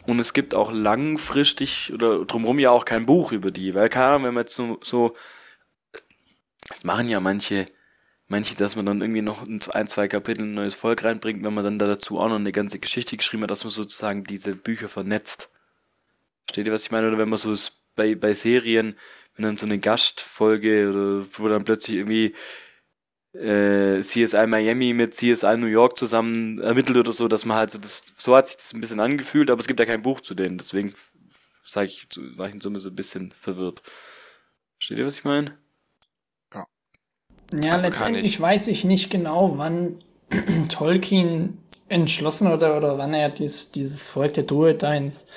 Und 0.06 0.20
es 0.20 0.34
gibt 0.34 0.54
auch 0.54 0.72
langfristig 0.72 1.92
oder 1.92 2.24
drumherum 2.24 2.60
ja 2.60 2.70
auch 2.70 2.86
kein 2.86 3.08
Buch 3.08 3.32
über 3.32 3.50
die, 3.50 3.74
weil 3.74 3.90
keine 3.90 4.06
Ahnung, 4.06 4.28
wenn 4.28 4.34
man 4.36 4.44
jetzt 4.44 4.56
so, 4.56 4.78
so 4.84 5.16
das 6.70 6.84
machen 6.84 7.08
ja 7.08 7.20
manche, 7.20 7.66
manche, 8.28 8.54
dass 8.56 8.76
man 8.76 8.86
dann 8.86 9.02
irgendwie 9.02 9.24
noch 9.24 9.48
ein, 9.48 9.88
zwei 9.88 10.08
Kapitel 10.08 10.44
ein 10.44 10.54
neues 10.54 10.76
Volk 10.76 11.04
reinbringt, 11.04 11.44
wenn 11.44 11.56
man 11.56 11.64
dann 11.64 11.80
da 11.80 11.88
dazu 11.88 12.20
auch 12.20 12.30
noch 12.30 12.36
eine 12.36 12.52
ganze 12.52 12.78
Geschichte 12.78 13.18
geschrieben 13.18 13.42
hat, 13.42 13.50
dass 13.50 13.64
man 13.64 13.72
sozusagen 13.72 14.24
diese 14.24 14.56
Bücher 14.56 14.88
vernetzt. 14.88 15.50
Versteht 16.46 16.68
ihr, 16.68 16.74
was 16.74 16.84
ich 16.84 16.92
meine? 16.92 17.08
Oder 17.08 17.18
wenn 17.18 17.30
man 17.30 17.40
so 17.40 17.56
bei, 17.96 18.14
bei 18.14 18.34
Serien, 18.34 18.96
wenn 19.36 19.46
dann 19.46 19.58
so 19.58 19.66
eine 19.66 19.80
Gastfolge 19.80 20.92
oder 20.92 21.26
wo 21.40 21.48
dann 21.48 21.64
plötzlich 21.64 21.98
irgendwie 21.98 22.36
äh, 23.36 24.00
CSI 24.02 24.48
Miami 24.48 24.94
mit 24.94 25.14
CSI 25.14 25.58
New 25.58 25.68
York 25.68 25.98
zusammen 25.98 26.60
ermittelt 26.60 26.98
oder 26.98 27.12
so, 27.12 27.28
dass 27.28 27.46
man 27.46 27.58
halt 27.58 27.72
so 27.72 27.78
das, 27.78 28.06
so 28.16 28.36
hat 28.36 28.48
sich 28.48 28.58
das 28.58 28.74
ein 28.74 28.82
bisschen 28.82 29.00
angefühlt, 29.00 29.50
aber 29.52 29.60
es 29.60 29.68
gibt 29.68 29.80
ja 29.80 29.86
kein 29.86 30.02
Buch 30.02 30.22
zu 30.22 30.34
denen, 30.34 30.58
deswegen 30.58 30.94
sage 31.66 31.88
ich, 31.88 32.08
war 32.38 32.48
ich 32.48 32.54
in 32.54 32.62
Summe 32.62 32.80
so 32.80 32.90
ein 32.90 32.96
bisschen 32.96 33.32
verwirrt. 33.32 33.82
Versteht 34.78 35.00
ihr, 35.00 35.06
was 35.06 35.18
ich 35.20 35.26
meine? 35.26 35.58
Ja. 36.54 36.66
Ja, 37.62 37.74
also 37.74 37.88
letztendlich 37.88 38.26
ich 38.26 38.40
weiß 38.40 38.68
ich 38.68 38.84
nicht 38.84 39.10
genau, 39.10 39.58
wann 39.58 40.00
Tolkien 40.70 41.58
entschlossen 41.88 42.52
oder, 42.52 42.78
oder 42.78 42.98
wann 42.98 43.14
er 43.14 43.30
dies, 43.30 43.72
dieses 43.72 44.10
Volk 44.10 44.34
der 44.34 44.44
Druidines, 44.44 45.28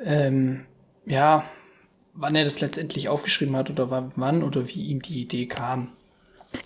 ähm, 0.00 0.66
ja, 1.06 1.44
wann 2.14 2.34
er 2.34 2.44
das 2.44 2.60
letztendlich 2.60 3.08
aufgeschrieben 3.08 3.56
hat 3.56 3.70
oder 3.70 4.12
wann 4.16 4.42
oder 4.42 4.68
wie 4.68 4.86
ihm 4.86 5.02
die 5.02 5.22
Idee 5.22 5.46
kam. 5.46 5.92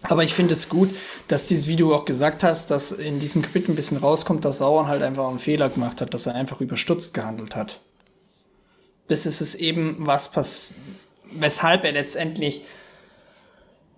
Aber 0.02 0.24
ich 0.24 0.34
finde 0.34 0.54
es 0.54 0.68
gut, 0.68 0.90
dass 1.28 1.46
dieses 1.46 1.68
Video 1.68 1.94
auch 1.94 2.04
gesagt 2.04 2.42
hast, 2.42 2.70
dass 2.70 2.92
in 2.92 3.20
diesem 3.20 3.42
Kapitel 3.42 3.72
ein 3.72 3.76
bisschen 3.76 3.98
rauskommt, 3.98 4.44
dass 4.44 4.58
Sauron 4.58 4.88
halt 4.88 5.02
einfach 5.02 5.28
einen 5.28 5.38
Fehler 5.38 5.68
gemacht 5.68 6.00
hat, 6.00 6.14
dass 6.14 6.26
er 6.26 6.34
einfach 6.34 6.60
überstürzt 6.60 7.14
gehandelt 7.14 7.54
hat. 7.54 7.80
Das 9.08 9.26
ist 9.26 9.40
es 9.40 9.54
eben, 9.54 9.96
was 9.98 10.32
pass 10.32 10.74
weshalb 11.34 11.84
er 11.84 11.92
letztendlich, 11.92 12.62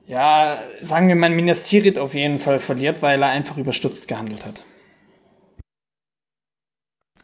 ja, 0.06 0.60
sagen 0.80 1.08
wir 1.08 1.16
mal, 1.16 1.30
Minas 1.30 1.64
Tirith 1.64 1.98
auf 1.98 2.14
jeden 2.14 2.38
Fall 2.38 2.60
verliert, 2.60 3.02
weil 3.02 3.22
er 3.22 3.28
einfach 3.28 3.56
überstürzt 3.56 4.08
gehandelt 4.08 4.44
hat. 4.46 4.64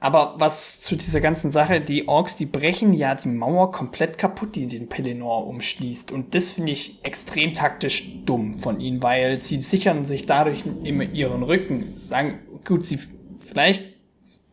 Aber 0.03 0.35
was 0.39 0.81
zu 0.81 0.97
dieser 0.97 1.21
ganzen 1.21 1.51
Sache, 1.51 1.83
die 1.83 2.09
Orks, 2.09 2.37
die 2.37 2.47
brechen 2.47 2.95
ja 2.95 3.15
die 3.15 3.29
Mauer 3.29 3.71
komplett 3.71 4.17
kaputt, 4.17 4.57
die 4.57 4.67
den 4.67 4.89
Pelennor 4.89 5.47
umschließt. 5.47 6.11
Und 6.11 6.35
das 6.35 6.53
finde 6.53 6.73
ich 6.73 7.05
extrem 7.05 7.53
taktisch 7.53 8.25
dumm 8.25 8.57
von 8.57 8.81
ihnen, 8.81 9.03
weil 9.03 9.37
sie 9.37 9.61
sichern 9.61 10.07
sich 10.07 10.25
dadurch 10.25 10.65
immer 10.85 11.05
ihren 11.05 11.43
Rücken. 11.43 11.93
Sagen, 11.97 12.39
gut, 12.65 12.87
sie 12.87 12.99
vielleicht 13.41 13.87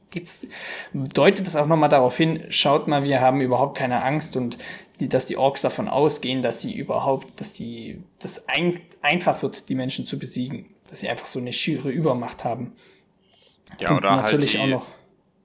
geht's, 0.09 0.47
deutet 0.93 1.47
es 1.47 1.55
auch 1.55 1.67
nochmal 1.67 1.89
darauf 1.89 2.17
hin, 2.17 2.43
schaut 2.49 2.89
mal, 2.89 3.05
wir 3.05 3.21
haben 3.21 3.39
überhaupt 3.39 3.77
keine 3.77 4.03
Angst 4.03 4.35
und 4.35 4.57
die, 4.99 5.07
dass 5.07 5.27
die 5.27 5.37
Orks 5.37 5.61
davon 5.61 5.87
ausgehen, 5.87 6.41
dass 6.41 6.59
sie 6.59 6.75
überhaupt, 6.75 7.39
dass 7.39 7.53
die, 7.53 8.03
das 8.19 8.49
ein, 8.49 8.81
einfach 9.01 9.41
wird, 9.43 9.69
die 9.69 9.75
Menschen 9.75 10.05
zu 10.05 10.19
besiegen. 10.19 10.65
Dass 10.89 11.01
sie 11.01 11.09
einfach 11.09 11.27
so 11.27 11.39
eine 11.39 11.53
schiere 11.53 11.89
Übermacht 11.89 12.43
haben. 12.43 12.73
Ja, 13.79 13.91
und 13.91 13.97
oder 13.97 14.11
halt 14.11 14.23
natürlich 14.23 14.57
halt 14.57 14.69
die, 14.69 14.73
auch 14.73 14.79
noch 14.79 14.96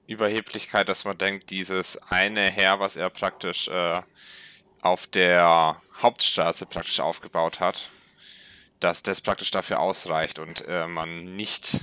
Überheblichkeit, 0.07 0.89
dass 0.89 1.05
man 1.05 1.17
denkt, 1.17 1.49
dieses 1.49 1.97
eine 2.11 2.49
Heer, 2.49 2.79
was 2.79 2.95
er 2.95 3.09
praktisch 3.09 3.67
äh, 3.67 4.01
auf 4.81 5.07
der 5.07 5.81
Hauptstraße 6.01 6.65
praktisch 6.65 6.99
aufgebaut 6.99 7.59
hat, 7.59 7.89
dass 8.79 9.03
das 9.03 9.21
praktisch 9.21 9.51
dafür 9.51 9.79
ausreicht 9.79 10.39
und 10.39 10.65
äh, 10.67 10.87
man 10.87 11.35
nicht 11.35 11.79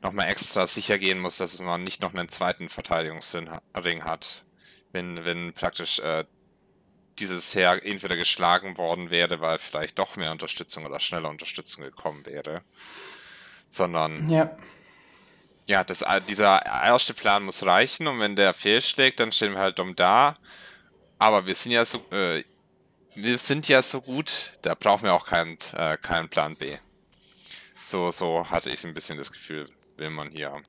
nochmal 0.00 0.28
extra 0.28 0.66
sicher 0.66 0.98
gehen 0.98 1.20
muss, 1.20 1.36
dass 1.36 1.58
man 1.58 1.84
nicht 1.84 2.00
noch 2.00 2.14
einen 2.14 2.28
zweiten 2.28 2.68
Verteidigungsring 2.68 3.50
hat, 4.04 4.44
wenn, 4.92 5.24
wenn 5.24 5.52
praktisch 5.52 5.98
äh, 5.98 6.24
dieses 7.18 7.54
Heer 7.54 7.84
entweder 7.84 8.16
geschlagen 8.16 8.78
worden 8.78 9.10
wäre, 9.10 9.40
weil 9.40 9.58
vielleicht 9.58 9.98
doch 9.98 10.16
mehr 10.16 10.32
Unterstützung 10.32 10.86
oder 10.86 10.98
schneller 10.98 11.28
Unterstützung 11.28 11.84
gekommen 11.84 12.24
wäre, 12.24 12.62
sondern 13.68 14.28
ja 14.28 14.56
ja, 15.68 15.84
das, 15.84 16.02
äh, 16.02 16.20
dieser 16.20 16.64
erste 16.64 17.14
Plan 17.14 17.44
muss 17.44 17.64
reichen 17.64 18.06
und 18.06 18.20
wenn 18.20 18.36
der 18.36 18.54
fehlschlägt, 18.54 19.20
dann 19.20 19.32
stehen 19.32 19.52
wir 19.52 19.60
halt 19.60 19.78
dumm 19.78 19.94
da. 19.96 20.36
Aber 21.18 21.46
wir 21.46 21.54
sind 21.54 21.72
ja 21.72 21.84
so, 21.84 21.98
äh, 22.10 22.44
wir 23.14 23.38
sind 23.38 23.68
ja 23.68 23.82
so 23.82 24.00
gut, 24.00 24.52
da 24.62 24.74
brauchen 24.74 25.04
wir 25.04 25.14
auch 25.14 25.26
keinen, 25.26 25.56
äh, 25.76 25.96
keinen 25.96 26.28
Plan 26.28 26.56
B. 26.56 26.78
So, 27.82 28.10
so 28.10 28.48
hatte 28.50 28.70
ich 28.70 28.84
ein 28.84 28.94
bisschen 28.94 29.18
das 29.18 29.32
Gefühl, 29.32 29.68
will 29.96 30.10
man 30.10 30.30
hier, 30.30 30.62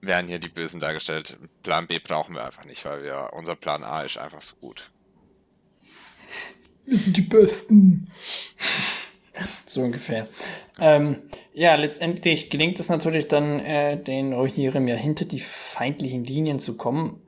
werden 0.00 0.28
hier 0.28 0.38
die 0.38 0.48
Bösen 0.48 0.80
dargestellt. 0.80 1.36
Plan 1.62 1.86
B 1.86 1.98
brauchen 1.98 2.34
wir 2.34 2.44
einfach 2.44 2.64
nicht, 2.64 2.84
weil 2.84 3.02
wir, 3.02 3.30
unser 3.32 3.56
Plan 3.56 3.84
A 3.84 4.02
ist 4.02 4.18
einfach 4.18 4.42
so 4.42 4.56
gut. 4.56 4.90
Wir 6.84 6.96
sind 6.96 7.16
die 7.16 7.22
Besten. 7.22 8.08
so 9.64 9.82
ungefähr. 9.82 10.28
Ähm, 10.78 11.22
ja, 11.52 11.74
letztendlich 11.74 12.50
gelingt 12.50 12.80
es 12.80 12.88
natürlich 12.88 13.28
dann, 13.28 13.60
äh, 13.60 13.96
den 13.96 14.32
Rohirrim 14.32 14.88
ja 14.88 14.96
hinter 14.96 15.24
die 15.24 15.40
feindlichen 15.40 16.24
Linien 16.24 16.58
zu 16.58 16.76
kommen. 16.76 17.22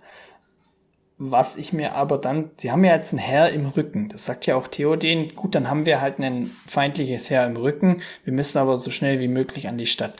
Was 1.21 1.57
ich 1.57 1.73
mir 1.73 1.97
aber 1.97 2.17
dann, 2.17 2.53
sie 2.59 2.71
haben 2.71 2.85
ja 2.85 2.95
jetzt 2.95 3.13
ein 3.13 3.19
Herr 3.19 3.51
im 3.51 3.67
Rücken. 3.67 4.09
Das 4.09 4.25
sagt 4.25 4.47
ja 4.47 4.55
auch 4.55 4.69
Theoden. 4.69 5.35
Gut, 5.35 5.57
dann 5.57 5.69
haben 5.69 5.85
wir 5.85 6.01
halt 6.01 6.21
ein 6.21 6.55
feindliches 6.67 7.29
Herr 7.29 7.45
im 7.45 7.57
Rücken. 7.57 8.03
Wir 8.23 8.33
müssen 8.33 8.59
aber 8.59 8.77
so 8.77 8.93
schnell 8.93 9.19
wie 9.19 9.27
möglich 9.27 9.67
an 9.67 9.79
die 9.79 9.87
Stadt. 9.87 10.15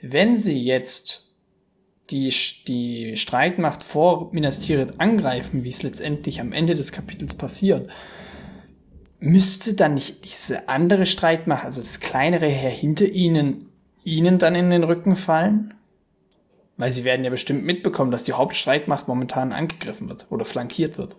Wenn 0.00 0.36
sie 0.36 0.62
jetzt 0.62 1.24
die, 2.10 2.32
die 2.68 3.16
Streitmacht 3.16 3.82
vor 3.82 4.28
Minas 4.32 4.60
Tirith 4.60 4.94
angreifen, 4.98 5.64
wie 5.64 5.70
es 5.70 5.82
letztendlich 5.82 6.40
am 6.40 6.52
Ende 6.52 6.76
des 6.76 6.92
Kapitels 6.92 7.34
passiert, 7.34 7.90
müsste 9.24 9.74
dann 9.74 9.94
nicht 9.94 10.24
diese 10.24 10.68
andere 10.68 11.06
Streitmacht, 11.06 11.64
also 11.64 11.80
das 11.80 12.00
kleinere 12.00 12.46
Heer 12.46 12.70
hinter 12.70 13.06
ihnen, 13.06 13.70
ihnen 14.04 14.38
dann 14.38 14.54
in 14.54 14.70
den 14.70 14.84
Rücken 14.84 15.16
fallen? 15.16 15.74
Weil 16.76 16.92
sie 16.92 17.04
werden 17.04 17.24
ja 17.24 17.30
bestimmt 17.30 17.64
mitbekommen, 17.64 18.10
dass 18.10 18.24
die 18.24 18.32
Hauptstreitmacht 18.32 19.08
momentan 19.08 19.52
angegriffen 19.52 20.08
wird 20.08 20.26
oder 20.30 20.44
flankiert 20.44 20.98
wird. 20.98 21.16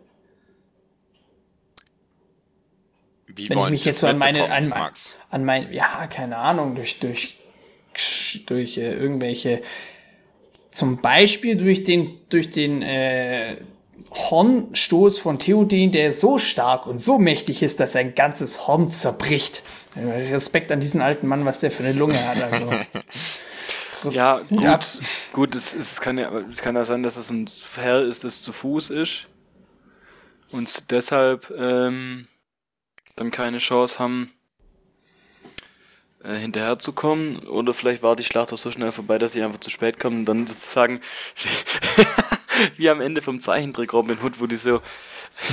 Wie 3.28 3.50
Wenn 3.50 3.58
ich 3.60 3.70
mich 3.70 3.86
jetzt 3.86 4.00
so 4.00 4.08
an 4.08 4.18
meine, 4.18 4.52
an, 4.52 4.72
an 5.30 5.46
mein, 5.46 5.74
ja, 5.74 6.08
keine 6.08 6.38
Ahnung, 6.38 6.76
durch, 6.76 7.00
durch, 7.00 7.38
durch 8.46 8.78
äh, 8.78 8.94
irgendwelche, 8.94 9.62
zum 10.70 11.02
Beispiel 11.02 11.56
durch 11.56 11.84
den, 11.84 12.20
durch 12.30 12.50
den, 12.50 12.82
äh, 12.82 13.58
Hornstoß 14.16 15.20
von 15.20 15.40
Theoden, 15.40 15.92
der 15.92 16.12
so 16.12 16.38
stark 16.38 16.88
und 16.88 17.00
so 17.00 17.18
mächtig 17.18 17.62
ist, 17.62 17.80
dass 17.80 17.92
sein 17.92 18.16
ganzes 18.16 18.68
Horn 18.68 18.88
zerbricht. 18.88 19.62
Respekt 19.96 20.72
an 20.72 20.80
diesen 20.80 21.02
alten 21.02 21.28
Mann, 21.28 21.46
was 21.46 21.60
der 21.60 21.72
für 21.72 21.84
eine 21.84 21.94
Lunge 21.94 22.18
hat. 22.28 22.42
Also. 22.42 22.70
ja, 24.10 24.40
gut, 24.50 24.62
ja. 24.62 24.80
gut, 25.34 25.56
es, 25.56 25.74
es, 25.74 26.00
kann 26.00 26.18
ja, 26.18 26.32
es 26.52 26.62
kann 26.62 26.76
ja 26.76 26.84
sein, 26.84 27.04
dass 27.04 27.18
es 27.18 27.30
ein 27.30 27.50
Herr 27.76 28.02
ist, 28.02 28.24
das 28.24 28.42
zu 28.42 28.54
Fuß 28.54 28.90
ist 28.90 29.28
und 30.52 30.92
deshalb 30.92 31.52
ähm, 31.58 32.28
dann 33.16 33.32
keine 33.32 33.58
Chance 33.58 34.00
haben, 34.00 34.32
äh, 36.24 36.36
hinterherzukommen. 36.36 37.40
Oder 37.48 37.74
vielleicht 37.74 38.04
war 38.04 38.16
die 38.16 38.24
Schlacht 38.24 38.52
auch 38.54 38.58
so 38.58 38.72
schnell 38.72 38.92
vorbei, 38.92 39.18
dass 39.18 39.34
sie 39.34 39.44
einfach 39.44 39.60
zu 39.60 39.70
spät 39.70 40.00
kommen 40.00 40.20
und 40.20 40.26
dann 40.26 40.48
sozusagen 40.48 41.00
wie 42.76 42.90
am 42.90 43.02
Ende 43.02 43.22
vom 43.22 43.40
Zeichentrick 43.40 43.94
Robin 43.94 44.18
Hood, 44.22 44.40
wo 44.40 44.48
die 44.48 44.56
so, 44.56 44.82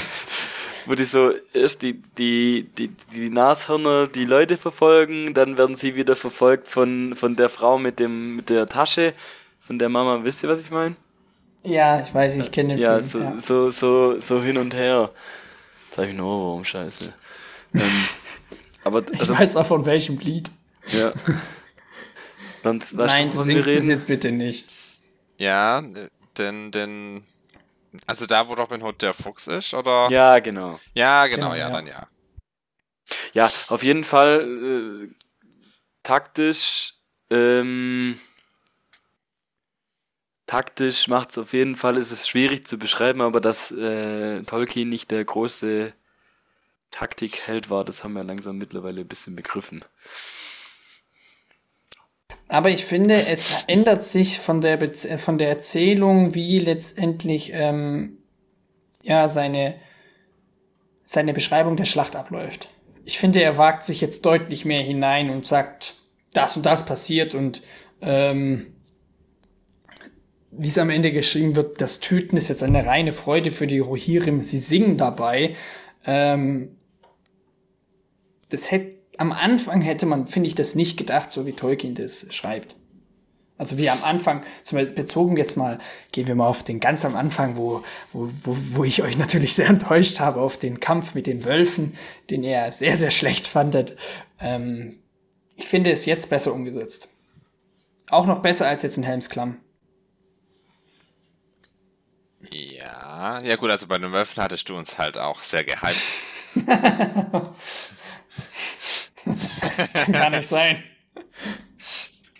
wo 0.86 0.94
die 0.94 1.04
so 1.04 1.32
erst 1.52 1.82
die, 1.82 2.02
die, 2.18 2.68
die, 2.78 2.88
die 3.12 3.30
Nashörner 3.30 4.06
die 4.06 4.24
Leute 4.24 4.56
verfolgen, 4.56 5.34
dann 5.34 5.56
werden 5.56 5.76
sie 5.76 5.94
wieder 5.94 6.16
verfolgt 6.16 6.68
von, 6.68 7.14
von 7.14 7.36
der 7.36 7.48
Frau 7.48 7.78
mit 7.78 7.98
dem, 7.98 8.36
mit 8.36 8.50
der 8.50 8.66
Tasche, 8.66 9.12
von 9.60 9.78
der 9.78 9.88
Mama, 9.88 10.24
wisst 10.24 10.42
ihr, 10.42 10.48
was 10.48 10.60
ich 10.60 10.70
meine? 10.70 10.96
Ja, 11.64 12.00
ich 12.02 12.12
weiß, 12.12 12.36
ich 12.36 12.50
kenne 12.50 12.74
den 12.74 12.82
ja, 12.82 13.00
Film. 13.00 13.04
So, 13.04 13.18
ja, 13.18 13.40
so, 13.40 13.70
so, 13.70 14.20
so 14.20 14.42
hin 14.42 14.58
und 14.58 14.74
her. 14.74 15.10
Jetzt 15.86 15.98
habe 15.98 16.08
ich 16.08 16.12
einen 16.12 16.20
Ohrwurm, 16.20 16.64
scheiße. 16.64 17.12
ähm, 17.74 17.80
aber, 18.84 19.04
also, 19.18 19.32
ich 19.32 19.38
weiß 19.38 19.56
auch 19.56 19.66
von 19.66 19.86
welchem 19.86 20.18
Lied. 20.18 20.50
Ja. 20.88 21.12
Dann, 22.64 22.80
Nein, 22.92 23.30
du 23.30 23.38
singst 23.38 23.68
es 23.68 23.86
jetzt 23.86 24.06
bitte 24.08 24.32
nicht. 24.32 24.68
Ja, 25.38 25.82
denn, 26.38 26.70
denn, 26.72 27.24
also 28.06 28.26
da, 28.26 28.48
wo 28.48 28.54
Robin 28.54 28.82
Hood 28.82 29.02
der 29.02 29.14
Fuchs 29.14 29.46
ist, 29.46 29.74
oder? 29.74 30.08
Ja, 30.10 30.38
genau. 30.38 30.80
Ja, 30.94 31.26
genau, 31.26 31.50
Genau, 31.50 31.54
ja, 31.54 31.68
ja. 31.68 31.70
dann 31.70 31.86
ja. 31.86 32.08
Ja, 33.34 33.50
auf 33.68 33.82
jeden 33.82 34.04
Fall 34.04 34.40
äh, 34.40 35.08
taktisch, 36.02 36.94
ähm, 37.30 38.18
taktisch 40.46 41.08
macht 41.08 41.30
es 41.30 41.38
auf 41.38 41.52
jeden 41.52 41.76
Fall, 41.76 41.96
ist 41.96 42.10
es 42.10 42.28
schwierig 42.28 42.66
zu 42.66 42.78
beschreiben, 42.78 43.20
aber 43.22 43.40
dass 43.40 43.70
äh, 43.72 44.42
Tolkien 44.42 44.88
nicht 44.88 45.10
der 45.10 45.24
große 45.24 45.92
Taktikheld 46.90 47.70
war, 47.70 47.84
das 47.84 48.04
haben 48.04 48.12
wir 48.12 48.24
langsam 48.24 48.58
mittlerweile 48.58 49.00
ein 49.00 49.08
bisschen 49.08 49.34
begriffen. 49.34 49.84
Aber 52.48 52.70
ich 52.70 52.84
finde, 52.84 53.26
es 53.26 53.64
ändert 53.66 54.04
sich 54.04 54.38
von 54.38 54.60
der, 54.60 54.76
Bez 54.76 55.04
äh, 55.04 55.18
von 55.18 55.38
der 55.38 55.48
Erzählung, 55.48 56.34
wie 56.34 56.58
letztendlich 56.58 57.52
ähm, 57.54 58.18
ja, 59.02 59.26
seine, 59.28 59.74
seine 61.04 61.32
Beschreibung 61.32 61.76
der 61.76 61.84
Schlacht 61.84 62.14
abläuft. 62.16 62.68
Ich 63.04 63.18
finde, 63.18 63.42
er 63.42 63.58
wagt 63.58 63.84
sich 63.84 64.00
jetzt 64.00 64.24
deutlich 64.26 64.64
mehr 64.64 64.82
hinein 64.82 65.30
und 65.30 65.46
sagt, 65.46 65.94
das 66.32 66.56
und 66.56 66.66
das 66.66 66.86
passiert 66.86 67.34
und 67.34 67.62
ähm, 68.00 68.74
wie 70.52 70.68
es 70.68 70.78
am 70.78 70.90
Ende 70.90 71.12
geschrieben 71.12 71.56
wird, 71.56 71.80
das 71.80 72.00
Töten 72.00 72.36
ist 72.36 72.48
jetzt 72.48 72.62
eine 72.62 72.84
reine 72.84 73.14
Freude 73.14 73.50
für 73.50 73.66
die 73.66 73.78
Rohirrim. 73.78 74.42
Sie 74.42 74.58
singen 74.58 74.98
dabei. 74.98 75.56
Ähm, 76.04 76.76
das 78.50 78.70
hätte 78.70 79.01
am 79.18 79.32
Anfang 79.32 79.80
hätte 79.80 80.06
man, 80.06 80.26
finde 80.26 80.48
ich, 80.48 80.54
das 80.54 80.74
nicht 80.74 80.96
gedacht, 80.96 81.30
so 81.30 81.46
wie 81.46 81.52
Tolkien 81.52 81.94
das 81.94 82.26
schreibt. 82.30 82.76
Also 83.58 83.78
wie 83.78 83.90
am 83.90 84.02
Anfang, 84.02 84.42
zum 84.64 84.78
Beispiel 84.78 84.96
bezogen 84.96 85.36
jetzt 85.36 85.56
mal, 85.56 85.78
gehen 86.10 86.26
wir 86.26 86.34
mal 86.34 86.48
auf 86.48 86.64
den 86.64 86.80
ganz 86.80 87.04
am 87.04 87.14
Anfang, 87.14 87.56
wo, 87.56 87.84
wo, 88.12 88.28
wo, 88.42 88.56
wo 88.72 88.84
ich 88.84 89.02
euch 89.02 89.16
natürlich 89.16 89.54
sehr 89.54 89.68
enttäuscht 89.68 90.18
habe, 90.20 90.40
auf 90.40 90.56
den 90.56 90.80
Kampf 90.80 91.14
mit 91.14 91.26
den 91.26 91.44
Wölfen, 91.44 91.96
den 92.30 92.42
er 92.42 92.72
sehr, 92.72 92.96
sehr 92.96 93.10
schlecht 93.10 93.46
fandet. 93.46 93.96
Ähm, 94.40 94.98
ich 95.54 95.68
finde 95.68 95.92
es 95.92 96.06
jetzt 96.06 96.30
besser 96.30 96.52
umgesetzt. 96.52 97.08
Auch 98.08 98.26
noch 98.26 98.42
besser 98.42 98.66
als 98.66 98.82
jetzt 98.82 98.96
in 98.96 99.04
Helms 99.04 99.28
Klamm. 99.28 99.58
Ja, 102.52 103.40
ja 103.42 103.56
gut, 103.56 103.70
also 103.70 103.86
bei 103.86 103.98
den 103.98 104.12
Wölfen 104.12 104.42
hattest 104.42 104.68
du 104.68 104.76
uns 104.76 104.98
halt 104.98 105.16
auch 105.18 105.40
sehr 105.40 105.62
gehypt. 105.62 106.02
Kann 110.12 110.32
nicht 110.32 110.48
sein. 110.48 110.82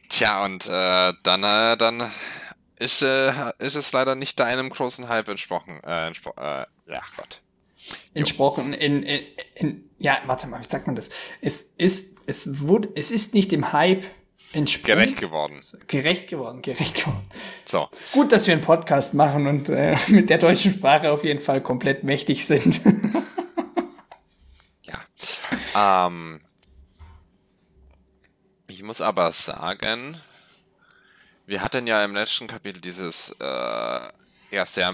Tja, 0.08 0.44
und 0.44 0.68
äh, 0.68 1.12
dann, 1.22 1.44
äh, 1.44 1.76
dann 1.76 2.10
ist, 2.78 3.02
äh, 3.02 3.32
ist 3.58 3.76
es 3.76 3.92
leider 3.92 4.14
nicht 4.14 4.38
deinem 4.38 4.70
großen 4.70 5.08
Hype 5.08 5.28
entsprochen. 5.28 5.80
Äh, 5.84 6.08
entspro 6.08 6.32
äh, 6.36 6.66
ja, 6.88 7.02
Gott. 7.16 7.40
Entsprochen 8.14 8.72
in, 8.72 9.02
in, 9.02 9.24
in, 9.54 9.90
ja, 9.98 10.18
warte 10.26 10.46
mal, 10.46 10.60
wie 10.60 10.68
sagt 10.68 10.86
man 10.86 10.96
das? 10.96 11.10
Es 11.40 11.62
ist, 11.78 12.18
es 12.26 12.60
wurde, 12.60 12.90
es 12.94 13.10
ist 13.10 13.34
nicht 13.34 13.52
dem 13.52 13.72
Hype 13.72 14.04
entsprungen. 14.52 14.98
Gerecht 14.98 15.20
geworden. 15.20 15.60
Gerecht 15.86 16.28
geworden, 16.28 16.62
gerecht 16.62 16.96
geworden. 16.96 17.26
So, 17.64 17.88
Gut, 18.12 18.32
dass 18.32 18.46
wir 18.46 18.54
einen 18.54 18.62
Podcast 18.62 19.14
machen 19.14 19.46
und 19.46 19.68
äh, 19.68 19.96
mit 20.08 20.30
der 20.30 20.38
deutschen 20.38 20.72
Sprache 20.74 21.10
auf 21.10 21.24
jeden 21.24 21.40
Fall 21.40 21.62
komplett 21.62 22.04
mächtig 22.04 22.46
sind. 22.46 22.82
ja. 24.82 26.06
Ähm, 26.06 26.40
ich 28.72 28.82
muss 28.82 29.00
aber 29.02 29.30
sagen, 29.32 30.20
wir 31.46 31.62
hatten 31.62 31.86
ja 31.86 32.02
im 32.04 32.14
letzten 32.14 32.46
Kapitel 32.46 32.80
dieses 32.80 33.36
äh, 33.38 33.44
ja 34.50 34.66
sehr 34.66 34.92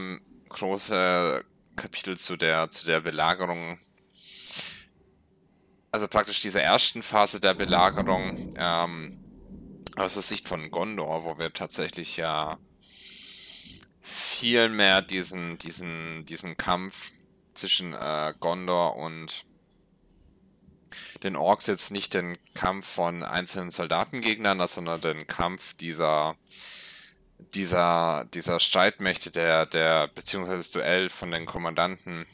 große 0.49 1.45
Kapitel 1.77 2.19
zu 2.19 2.37
der 2.37 2.71
zu 2.71 2.87
der 2.87 3.01
Belagerung. 3.01 3.79
Also 5.93 6.09
praktisch 6.09 6.41
diese 6.41 6.61
ersten 6.61 7.03
Phase 7.03 7.41
der 7.41 7.55
Belagerung 7.55 8.55
ähm, 8.59 9.25
aus 9.97 10.15
der 10.15 10.23
Sicht 10.23 10.49
von 10.49 10.71
Gondor, 10.71 11.25
wo 11.25 11.39
wir 11.39 11.53
tatsächlich 11.53 12.17
ja 12.17 12.59
viel 14.03 14.69
mehr 14.71 15.03
diesen 15.03 15.57
diesen 15.59 16.25
diesen 16.27 16.57
Kampf 16.57 17.13
zwischen 17.55 17.95
äh, 17.95 18.35
Gondor 18.41 18.97
und 18.97 19.45
den 21.23 21.37
Orks 21.37 21.67
jetzt 21.67 21.91
nicht 21.91 22.15
den 22.15 22.37
Kampf 22.55 22.87
von 22.87 23.23
einzelnen 23.23 23.71
Soldaten 23.71 24.21
gegeneinander, 24.21 24.69
sondern 24.69 25.01
den 25.01 25.27
Kampf 25.27 25.75
dieser 25.75 26.37
dieser 27.55 28.27
dieser 28.35 28.61
Streitmächte, 28.61 29.31
der 29.31 29.67
der 29.67 30.09
beziehungsweise 30.09 30.59
das 30.59 30.71
Duell 30.71 31.09
von 31.09 31.31
den 31.31 31.47
Kommandanten. 31.47 32.27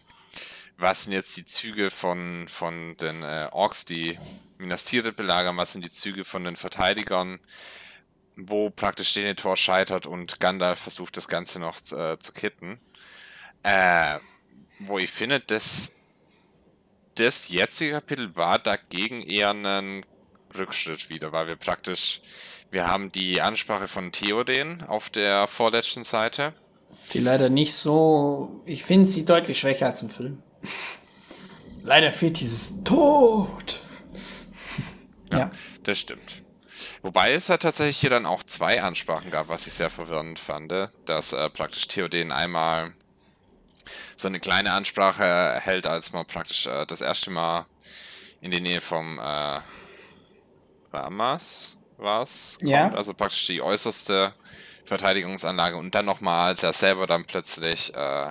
Was 0.76 1.04
sind 1.04 1.12
jetzt 1.12 1.36
die 1.36 1.46
Züge 1.46 1.90
von 1.90 2.46
von 2.48 2.96
den 2.96 3.22
äh, 3.22 3.48
Orks, 3.52 3.84
die 3.84 4.18
Minas 4.58 4.84
Tirith 4.84 5.16
belagern? 5.16 5.56
Was 5.56 5.72
sind 5.72 5.84
die 5.84 5.90
Züge 5.90 6.24
von 6.24 6.44
den 6.44 6.56
Verteidigern? 6.56 7.40
Wo 8.36 8.70
praktisch 8.70 9.12
Denethor 9.14 9.56
scheitert 9.56 10.06
und 10.06 10.40
Gandalf 10.40 10.80
versucht 10.80 11.16
das 11.16 11.28
Ganze 11.28 11.60
noch 11.60 11.76
äh, 11.92 12.18
zu 12.18 12.32
kitten. 12.32 12.80
Äh, 13.62 14.18
wo 14.80 14.98
ich 14.98 15.10
finde, 15.10 15.40
das 15.40 15.93
das 17.14 17.48
jetzige 17.48 17.92
Kapitel 17.92 18.34
war 18.36 18.58
dagegen 18.58 19.22
eher 19.22 19.50
ein 19.50 20.04
Rückschritt 20.56 21.08
wieder, 21.08 21.32
weil 21.32 21.46
wir 21.46 21.56
praktisch, 21.56 22.20
wir 22.70 22.86
haben 22.86 23.12
die 23.12 23.40
Ansprache 23.40 23.88
von 23.88 24.12
Theoden 24.12 24.82
auf 24.82 25.10
der 25.10 25.46
vorletzten 25.46 26.04
Seite. 26.04 26.52
Die 27.12 27.18
leider 27.18 27.48
nicht 27.48 27.74
so, 27.74 28.62
ich 28.64 28.84
finde 28.84 29.06
sie 29.06 29.24
deutlich 29.24 29.58
schwächer 29.58 29.86
als 29.86 30.02
im 30.02 30.10
Film. 30.10 30.42
Leider 31.82 32.10
fehlt 32.10 32.40
dieses 32.40 32.82
Tod. 32.84 33.80
Ja. 35.32 35.50
Das 35.82 35.98
stimmt. 35.98 36.44
Wobei 37.02 37.32
es 37.32 37.48
ja 37.48 37.56
tatsächlich 37.56 37.96
hier 37.96 38.10
dann 38.10 38.24
auch 38.24 38.44
zwei 38.44 38.82
Ansprachen 38.82 39.32
gab, 39.32 39.48
was 39.48 39.66
ich 39.66 39.74
sehr 39.74 39.90
verwirrend 39.90 40.38
fand, 40.38 40.72
dass 41.06 41.32
äh, 41.32 41.50
praktisch 41.50 41.88
Theoden 41.88 42.30
einmal 42.30 42.92
so 44.16 44.28
eine 44.28 44.40
kleine 44.40 44.72
Ansprache 44.72 45.60
hält, 45.60 45.86
als 45.86 46.12
man 46.12 46.26
praktisch 46.26 46.66
äh, 46.66 46.86
das 46.86 47.00
erste 47.00 47.30
Mal 47.30 47.66
in 48.40 48.50
die 48.50 48.60
Nähe 48.60 48.80
vom 48.80 49.18
äh, 49.18 49.60
Ramas 50.92 51.78
war's, 51.96 52.58
Ja. 52.60 52.92
also 52.92 53.14
praktisch 53.14 53.46
die 53.46 53.62
äußerste 53.62 54.34
Verteidigungsanlage 54.84 55.76
und 55.76 55.94
dann 55.94 56.04
nochmal, 56.04 56.46
als 56.46 56.62
er 56.62 56.72
selber 56.72 57.06
dann 57.06 57.24
plötzlich 57.24 57.94
äh, 57.94 58.30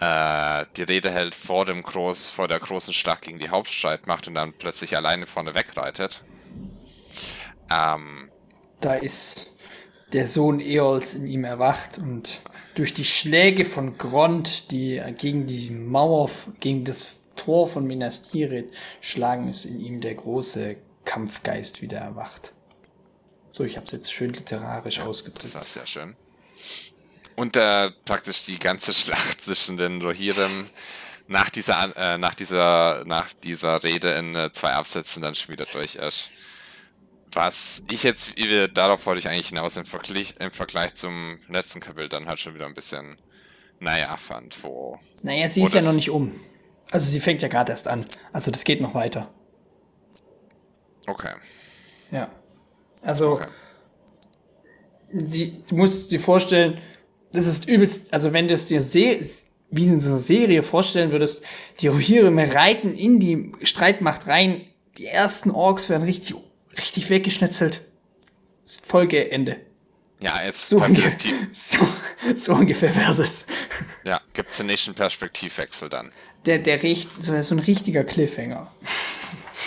äh, 0.00 0.66
die 0.76 0.82
Rede 0.82 1.10
hält 1.10 1.34
vor 1.34 1.64
dem 1.64 1.82
Groß, 1.82 2.30
vor 2.30 2.48
der 2.48 2.58
großen 2.60 2.92
Schlacht 2.92 3.22
gegen 3.22 3.38
die 3.38 3.48
Hauptstreitmacht 3.50 4.28
und 4.28 4.34
dann 4.34 4.52
plötzlich 4.52 4.96
alleine 4.96 5.26
vorne 5.26 5.54
wegreitet. 5.54 6.22
Ähm, 7.70 8.30
Da 8.80 8.94
ist 8.94 9.56
der 10.12 10.26
Sohn 10.28 10.60
Eols 10.60 11.14
in 11.14 11.26
ihm 11.26 11.44
erwacht 11.44 11.98
und 11.98 12.42
durch 12.74 12.94
die 12.94 13.04
Schläge 13.04 13.64
von 13.64 13.98
Grond, 13.98 14.70
die 14.70 15.02
gegen 15.18 15.46
die 15.46 15.70
Mauer, 15.70 16.30
gegen 16.60 16.84
das 16.84 17.20
Tor 17.36 17.66
von 17.66 17.86
Minas 17.86 18.30
Tirith 18.30 18.74
schlagen, 19.00 19.48
ist 19.48 19.64
in 19.64 19.80
ihm 19.80 20.00
der 20.00 20.14
große 20.14 20.76
Kampfgeist 21.04 21.82
wieder 21.82 21.98
erwacht. 21.98 22.52
So, 23.52 23.64
ich 23.64 23.76
habe 23.76 23.86
es 23.86 23.92
jetzt 23.92 24.12
schön 24.12 24.32
literarisch 24.32 24.96
Das 24.96 25.06
ausgedrückt. 25.06 25.54
war 25.54 25.64
sehr 25.64 25.86
schön. 25.86 26.16
Und 27.36 27.56
äh, 27.56 27.90
praktisch 28.04 28.44
die 28.46 28.58
ganze 28.58 28.94
Schlacht 28.94 29.40
zwischen 29.40 29.76
den 29.76 30.00
Rohirrim 30.02 30.70
nach 31.28 31.50
dieser, 31.50 31.96
äh, 31.96 32.18
nach 32.18 32.34
dieser, 32.34 33.04
nach 33.06 33.32
dieser 33.32 33.82
Rede 33.84 34.10
in 34.12 34.34
äh, 34.34 34.52
zwei 34.52 34.72
Absätzen 34.72 35.22
dann 35.22 35.34
schon 35.34 35.52
wieder 35.52 35.66
durch 35.66 35.96
ist. 35.96 36.30
Was 37.34 37.82
ich 37.90 38.02
jetzt, 38.02 38.36
wie 38.36 38.48
wir- 38.50 38.68
darauf 38.68 39.06
wollte 39.06 39.20
ich 39.20 39.28
eigentlich 39.28 39.48
hinaus, 39.48 39.76
im 39.76 39.86
Vergleich, 39.86 40.34
im 40.38 40.50
Vergleich 40.50 40.94
zum 40.94 41.38
letzten 41.48 41.80
Kapitel 41.80 42.08
dann 42.08 42.26
halt 42.26 42.38
schon 42.38 42.54
wieder 42.54 42.66
ein 42.66 42.74
bisschen, 42.74 43.16
naja, 43.80 44.16
fand, 44.18 44.62
wo. 44.62 44.98
Naja, 45.22 45.48
sie 45.48 45.62
wo 45.62 45.66
ist 45.66 45.74
ja 45.74 45.82
noch 45.82 45.94
nicht 45.94 46.10
um. 46.10 46.32
Also 46.90 47.10
sie 47.10 47.20
fängt 47.20 47.40
ja 47.40 47.48
gerade 47.48 47.72
erst 47.72 47.88
an. 47.88 48.04
Also 48.32 48.50
das 48.50 48.64
geht 48.64 48.80
noch 48.82 48.94
weiter. 48.94 49.32
Okay. 51.06 51.32
Ja. 52.10 52.30
Also, 53.00 53.32
Okay. 53.32 53.48
sie, 55.12 55.62
du 55.68 55.74
musst 55.76 56.10
dir 56.12 56.20
vorstellen, 56.20 56.78
das 57.32 57.46
ist 57.46 57.66
übelst, 57.66 58.12
also 58.12 58.32
wenn 58.32 58.46
du 58.46 58.54
es 58.54 58.66
dir 58.66 58.82
se 58.82 59.18
wie 59.70 59.86
in 59.86 60.00
so 60.00 60.10
einer 60.10 60.18
Serie 60.18 60.62
vorstellen 60.62 61.12
würdest, 61.12 61.42
die 61.80 61.88
Rohirrim 61.88 62.38
reiten 62.38 62.94
in 62.94 63.18
die 63.18 63.52
Streitmacht 63.62 64.26
rein, 64.26 64.66
die 64.98 65.06
ersten 65.06 65.50
Orks 65.50 65.88
werden 65.88 66.02
richtig, 66.02 66.36
richtig 66.78 67.10
weggeschnetzelt. 67.10 67.82
Folge 68.86 69.30
Ende. 69.30 69.56
Ja, 70.20 70.40
jetzt 70.44 70.68
So, 70.68 70.76
unge 70.76 71.12
so, 71.52 71.78
so 72.34 72.54
ungefähr 72.54 72.94
wäre 72.94 73.14
das. 73.14 73.46
ja, 74.04 74.20
gibt's 74.32 74.58
den 74.58 74.66
nächsten 74.66 74.94
Perspektivwechsel 74.94 75.88
dann. 75.88 76.12
Der, 76.46 76.58
der 76.58 76.82
riecht 76.82 77.22
so, 77.22 77.40
so 77.42 77.54
ein 77.54 77.58
richtiger 77.58 78.04
Cliffhanger. 78.04 78.70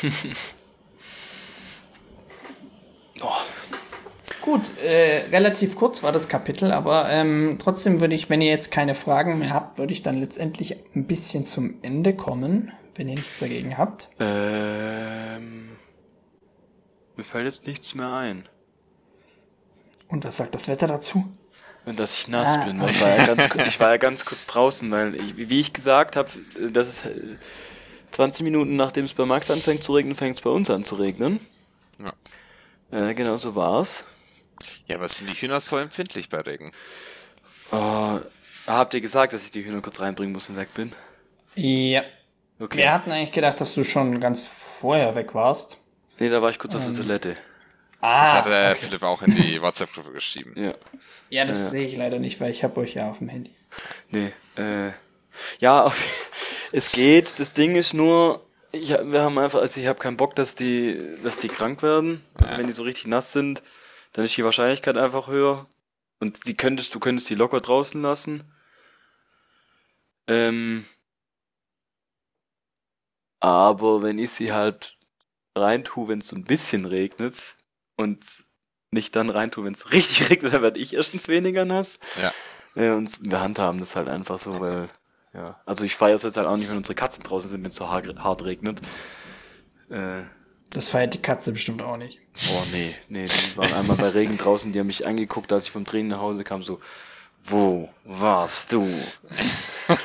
Gut, 4.41 4.77
äh, 4.77 5.23
relativ 5.31 5.75
kurz 5.75 6.03
war 6.03 6.11
das 6.11 6.29
Kapitel, 6.29 6.71
aber 6.71 7.09
ähm, 7.09 7.57
trotzdem 7.59 7.99
würde 7.99 8.13
ich, 8.13 8.29
wenn 8.29 8.41
ihr 8.41 8.51
jetzt 8.51 8.69
keine 8.71 8.93
Fragen 8.93 9.39
mehr 9.39 9.49
habt, 9.49 9.79
würde 9.79 9.91
ich 9.91 10.03
dann 10.03 10.19
letztendlich 10.19 10.75
ein 10.95 11.05
bisschen 11.07 11.45
zum 11.45 11.79
Ende 11.81 12.13
kommen, 12.13 12.71
wenn 12.93 13.09
ihr 13.09 13.15
nichts 13.15 13.39
dagegen 13.39 13.79
habt. 13.79 14.07
Mir 14.19 14.25
fällt 17.35 17.47
jetzt 17.47 17.67
nichts 17.67 17.95
mehr 17.95 18.13
ein. 18.13 18.47
Und 20.07 20.23
was 20.23 20.37
sagt 20.37 20.55
das 20.55 20.69
Wetter 20.69 20.87
dazu? 20.87 21.25
Und 21.83 21.99
dass 21.99 22.13
ich 22.13 22.29
nass 22.29 22.59
ah. 22.59 22.63
bin. 22.63 22.81
Ich 22.81 23.01
war, 23.01 23.09
ja 23.09 23.25
ganz, 23.25 23.55
ich 23.67 23.79
war 23.81 23.89
ja 23.89 23.97
ganz 23.97 24.23
kurz 24.23 24.45
draußen, 24.45 24.89
weil, 24.89 25.15
ich, 25.15 25.49
wie 25.49 25.59
ich 25.59 25.73
gesagt 25.73 26.15
habe, 26.15 26.29
das 26.71 26.87
ist 26.87 27.09
20 28.11 28.45
Minuten 28.45 28.77
nachdem 28.77 29.03
es 29.03 29.13
bei 29.13 29.25
Max 29.25 29.51
anfängt 29.51 29.83
zu 29.83 29.93
regnen, 29.93 30.15
fängt 30.15 30.37
es 30.37 30.41
bei 30.41 30.49
uns 30.49 30.69
an 30.69 30.85
zu 30.85 30.95
regnen. 30.95 31.41
Ja. 31.99 33.09
Äh, 33.09 33.13
genau 33.15 33.35
so 33.35 33.53
war's. 33.53 34.05
Ja, 34.87 34.95
aber 34.95 35.09
sind 35.09 35.29
die 35.29 35.35
Hühner 35.35 35.59
so 35.59 35.77
empfindlich 35.77 36.29
bei 36.29 36.39
Regen? 36.39 36.71
Oh, 37.73 38.19
habt 38.65 38.93
ihr 38.93 39.01
gesagt, 39.01 39.33
dass 39.33 39.43
ich 39.43 39.51
die 39.51 39.65
Hühner 39.65 39.81
kurz 39.81 39.99
reinbringen 39.99 40.31
muss 40.31 40.47
und 40.47 40.55
weg 40.55 40.73
bin? 40.73 40.93
Ja. 41.55 42.03
Okay. 42.61 42.77
Wir 42.77 42.93
hatten 42.93 43.11
eigentlich 43.11 43.33
gedacht, 43.33 43.59
dass 43.59 43.73
du 43.73 43.83
schon 43.83 44.21
ganz 44.21 44.41
vorher 44.41 45.15
weg 45.15 45.35
warst. 45.35 45.81
Nee, 46.19 46.29
da 46.29 46.41
war 46.41 46.49
ich 46.49 46.59
kurz 46.59 46.73
ähm. 46.73 46.79
auf 46.79 46.85
der 46.85 46.95
ähm. 46.95 47.01
Toilette. 47.01 47.37
Ah, 48.01 48.21
das 48.21 48.33
hat 48.33 48.47
der 48.47 48.71
okay. 48.71 48.79
Philipp 48.81 49.03
auch 49.03 49.21
in 49.21 49.31
die 49.31 49.61
WhatsApp-Gruppe 49.61 50.11
geschrieben. 50.11 50.53
Ja. 50.55 50.73
Ja, 51.29 51.45
das 51.45 51.57
ja. 51.57 51.65
sehe 51.71 51.87
ich 51.87 51.97
leider 51.97 52.19
nicht, 52.19 52.39
weil 52.39 52.51
ich 52.51 52.63
habe 52.63 52.79
euch 52.81 52.93
ja 52.93 53.09
auf 53.09 53.17
dem 53.17 53.29
Handy. 53.29 53.51
Nee, 54.09 54.31
äh. 54.57 54.91
Ja, 55.59 55.91
es 56.71 56.91
geht. 56.91 57.39
Das 57.39 57.53
Ding 57.53 57.75
ist 57.75 57.93
nur, 57.93 58.45
ich, 58.71 58.89
wir 58.89 59.21
haben 59.21 59.37
einfach, 59.39 59.59
also 59.59 59.79
ich 59.79 59.87
habe 59.87 59.99
keinen 59.99 60.17
Bock, 60.17 60.35
dass 60.35 60.55
die, 60.55 60.99
dass 61.23 61.39
die 61.39 61.47
krank 61.47 61.81
werden. 61.81 62.23
Also 62.35 62.53
ja. 62.53 62.59
wenn 62.59 62.67
die 62.67 62.73
so 62.73 62.83
richtig 62.83 63.07
nass 63.07 63.31
sind, 63.31 63.63
dann 64.13 64.25
ist 64.25 64.37
die 64.37 64.45
Wahrscheinlichkeit 64.45 64.97
einfach 64.97 65.27
höher. 65.27 65.65
Und 66.19 66.47
die 66.47 66.55
könntest, 66.55 66.93
du 66.95 66.99
könntest 66.99 67.29
die 67.29 67.35
locker 67.35 67.59
draußen 67.59 68.01
lassen. 68.01 68.43
Ähm, 70.27 70.85
aber 73.39 74.01
wenn 74.01 74.17
ich 74.17 74.31
sie 74.31 74.53
halt 74.53 74.97
reintue, 75.55 76.07
wenn 76.07 76.19
es 76.19 76.27
so 76.27 76.35
ein 76.35 76.43
bisschen 76.43 76.85
regnet 76.85 77.35
und 77.95 78.25
nicht 78.91 79.15
dann 79.15 79.29
reintue, 79.29 79.65
wenn 79.65 79.73
es 79.73 79.91
richtig 79.91 80.29
regnet, 80.29 80.53
dann 80.53 80.61
werde 80.61 80.79
ich 80.79 80.93
erstens 80.93 81.27
weniger 81.27 81.65
nass. 81.65 81.99
Ja. 82.21 82.83
ja. 82.83 82.95
Und 82.95 83.31
wir 83.31 83.41
handhaben 83.41 83.79
das 83.79 83.95
halt 83.95 84.07
einfach 84.07 84.39
so, 84.39 84.59
weil, 84.59 84.87
ja. 85.33 85.59
Also 85.65 85.85
ich 85.85 85.95
feiere 85.95 86.15
es 86.15 86.23
jetzt 86.23 86.37
halt 86.37 86.47
auch 86.47 86.57
nicht, 86.57 86.69
wenn 86.69 86.77
unsere 86.77 86.95
Katzen 86.95 87.23
draußen 87.23 87.49
sind, 87.49 87.63
wenn 87.63 87.69
es 87.69 87.75
so 87.75 87.89
hart 87.89 88.43
regnet. 88.45 88.81
Äh, 89.89 90.23
das 90.71 90.89
feiert 90.89 91.13
die 91.13 91.21
Katze 91.21 91.51
bestimmt 91.53 91.81
auch 91.81 91.95
nicht. 91.95 92.19
Oh 92.51 92.63
nee, 92.71 92.93
nee, 93.07 93.27
die 93.27 93.57
waren 93.57 93.73
einmal 93.73 93.95
bei 93.95 94.09
Regen 94.09 94.37
draußen, 94.37 94.73
die 94.73 94.79
haben 94.79 94.87
mich 94.87 95.07
angeguckt, 95.07 95.53
als 95.53 95.65
ich 95.65 95.71
vom 95.71 95.85
Training 95.85 96.09
nach 96.09 96.19
Hause 96.19 96.43
kam, 96.43 96.61
so, 96.61 96.81
wo 97.45 97.89
warst 98.03 98.71
du? 98.71 98.85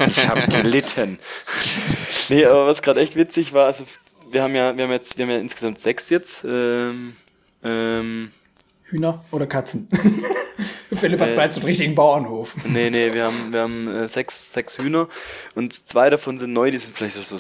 Ich 0.07 0.29
habe 0.29 0.47
gelitten. 0.47 1.19
nee, 2.29 2.45
aber 2.45 2.67
was 2.67 2.83
gerade 2.83 3.01
echt 3.01 3.17
witzig 3.17 3.53
war, 3.53 3.67
also 3.67 3.85
wir 4.31 4.43
haben 4.43 4.55
ja, 4.55 4.77
wir 4.77 4.85
haben 4.85 4.93
jetzt, 4.93 5.17
wir 5.19 5.25
haben 5.25 5.31
ja 5.31 5.39
insgesamt 5.39 5.79
sechs 5.79 6.11
jetzt. 6.11 6.45
Ähm, 6.45 7.15
ähm, 7.63 8.31
Hühner 8.85 9.25
oder 9.31 9.47
Katzen? 9.47 9.89
Philipp 10.93 11.21
hat 11.21 11.29
äh, 11.29 11.35
bereits 11.35 11.57
einen 11.57 11.67
richtigen 11.67 11.95
Bauernhof. 11.95 12.57
Nee, 12.65 12.91
nee, 12.91 13.13
wir 13.13 13.25
haben, 13.25 13.53
wir 13.53 13.61
haben 13.61 13.89
äh, 13.89 14.09
sechs, 14.09 14.53
sechs 14.53 14.79
Hühner 14.79 15.09
und 15.55 15.73
zwei 15.73 16.11
davon 16.11 16.39
sind 16.39 16.53
neu, 16.53 16.71
die 16.71 16.79
sind 16.79 16.97
vielleicht 16.97 17.17
so, 17.17 17.37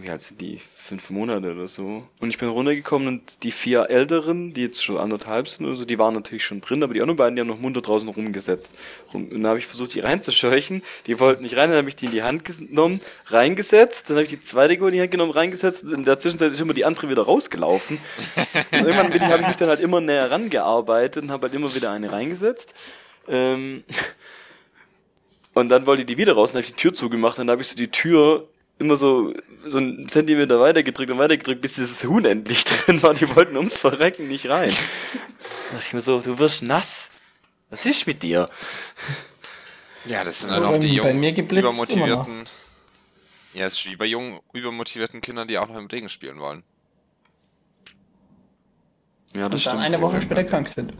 wie 0.00 0.10
alt 0.10 0.22
sind 0.22 0.40
die? 0.40 0.60
fünf 0.86 1.10
Monate 1.10 1.52
oder 1.52 1.66
so. 1.66 2.04
Und 2.20 2.28
ich 2.28 2.38
bin 2.38 2.48
runtergekommen 2.48 3.08
und 3.08 3.42
die 3.42 3.50
vier 3.50 3.90
Älteren, 3.90 4.54
die 4.54 4.62
jetzt 4.62 4.84
schon 4.84 4.96
anderthalb 4.96 5.48
sind 5.48 5.66
oder 5.66 5.74
so, 5.74 5.84
die 5.84 5.98
waren 5.98 6.14
natürlich 6.14 6.44
schon 6.44 6.60
drin, 6.60 6.82
aber 6.82 6.94
die 6.94 7.02
anderen 7.02 7.16
beiden, 7.16 7.34
die 7.34 7.40
haben 7.40 7.48
noch 7.48 7.58
munter 7.58 7.82
draußen 7.82 8.08
rumgesetzt. 8.08 8.74
Und 9.12 9.32
dann 9.32 9.46
habe 9.46 9.58
ich 9.58 9.66
versucht, 9.66 9.94
die 9.94 10.00
reinzuscheuchen. 10.00 10.82
Die 11.06 11.18
wollten 11.18 11.42
nicht 11.42 11.56
rein, 11.56 11.70
dann 11.70 11.78
habe 11.78 11.88
ich 11.88 11.96
die 11.96 12.06
in 12.06 12.12
die 12.12 12.22
Hand 12.22 12.44
genommen, 12.44 13.00
reingesetzt, 13.26 14.04
dann 14.08 14.16
habe 14.16 14.24
ich 14.24 14.30
die 14.30 14.40
zweite 14.40 14.74
in 14.74 14.90
die 14.90 15.00
Hand 15.00 15.10
genommen, 15.10 15.32
reingesetzt. 15.32 15.82
In 15.82 16.04
der 16.04 16.18
Zwischenzeit 16.18 16.52
ist 16.52 16.60
immer 16.60 16.74
die 16.74 16.84
andere 16.84 17.08
wieder 17.08 17.22
rausgelaufen. 17.22 17.98
Und 18.36 18.72
irgendwann 18.72 19.10
bin 19.10 19.22
ich, 19.22 19.28
habe 19.28 19.42
ich 19.42 19.48
mich 19.48 19.56
dann 19.56 19.68
halt 19.68 19.80
immer 19.80 20.00
näher 20.00 20.30
rangearbeitet 20.30 21.24
und 21.24 21.30
habe 21.32 21.48
halt 21.48 21.54
immer 21.54 21.74
wieder 21.74 21.90
eine 21.90 22.12
reingesetzt. 22.12 22.74
Ähm 23.28 23.84
und 25.54 25.68
dann 25.68 25.86
wollte 25.86 26.04
die 26.04 26.16
wieder 26.16 26.34
raus, 26.34 26.52
dann 26.52 26.58
habe 26.58 26.66
ich 26.66 26.74
die 26.74 26.80
Tür 26.80 26.94
zugemacht, 26.94 27.38
dann 27.38 27.50
habe 27.50 27.62
ich 27.62 27.68
so 27.68 27.76
die 27.76 27.90
Tür 27.90 28.48
immer 28.78 28.96
so, 28.96 29.32
so 29.64 29.78
einen 29.78 30.08
Zentimeter 30.08 30.60
weitergedrückt 30.60 31.10
und 31.10 31.18
weitergedrückt, 31.18 31.60
bis 31.60 31.74
dieses 31.74 32.04
Huhn 32.04 32.24
endlich 32.24 32.64
drin 32.64 33.02
war. 33.02 33.14
Die 33.14 33.34
wollten 33.34 33.56
ums 33.56 33.78
Verrecken 33.78 34.28
nicht 34.28 34.48
rein. 34.48 34.70
Da 34.70 35.76
dachte 35.76 35.86
ich 35.88 35.92
mir 35.92 36.00
so, 36.00 36.20
du 36.20 36.38
wirst 36.38 36.62
nass. 36.62 37.10
Was 37.70 37.84
ist 37.84 38.06
mit 38.06 38.22
dir? 38.22 38.48
Ja, 40.04 40.22
das 40.22 40.40
sind 40.40 40.52
dann 40.52 40.64
auch 40.64 40.76
die 40.78 40.94
jungen, 40.94 41.22
übermotivierten. 41.22 42.44
Ja, 43.54 43.66
es 43.66 43.74
ist 43.74 43.86
wie 43.86 43.96
bei 43.96 44.04
jungen, 44.04 44.38
übermotivierten 44.52 45.20
Kindern, 45.20 45.48
die 45.48 45.58
auch 45.58 45.66
noch 45.66 45.76
im 45.76 45.86
Regen 45.86 46.08
spielen 46.08 46.38
wollen. 46.38 46.62
Ja, 49.34 49.48
das 49.48 49.52
und 49.52 49.60
stimmt. 49.60 49.74
dann 49.74 49.82
eine 49.82 50.00
Woche 50.00 50.22
später 50.22 50.44
krank 50.44 50.68
sind. 50.68 50.92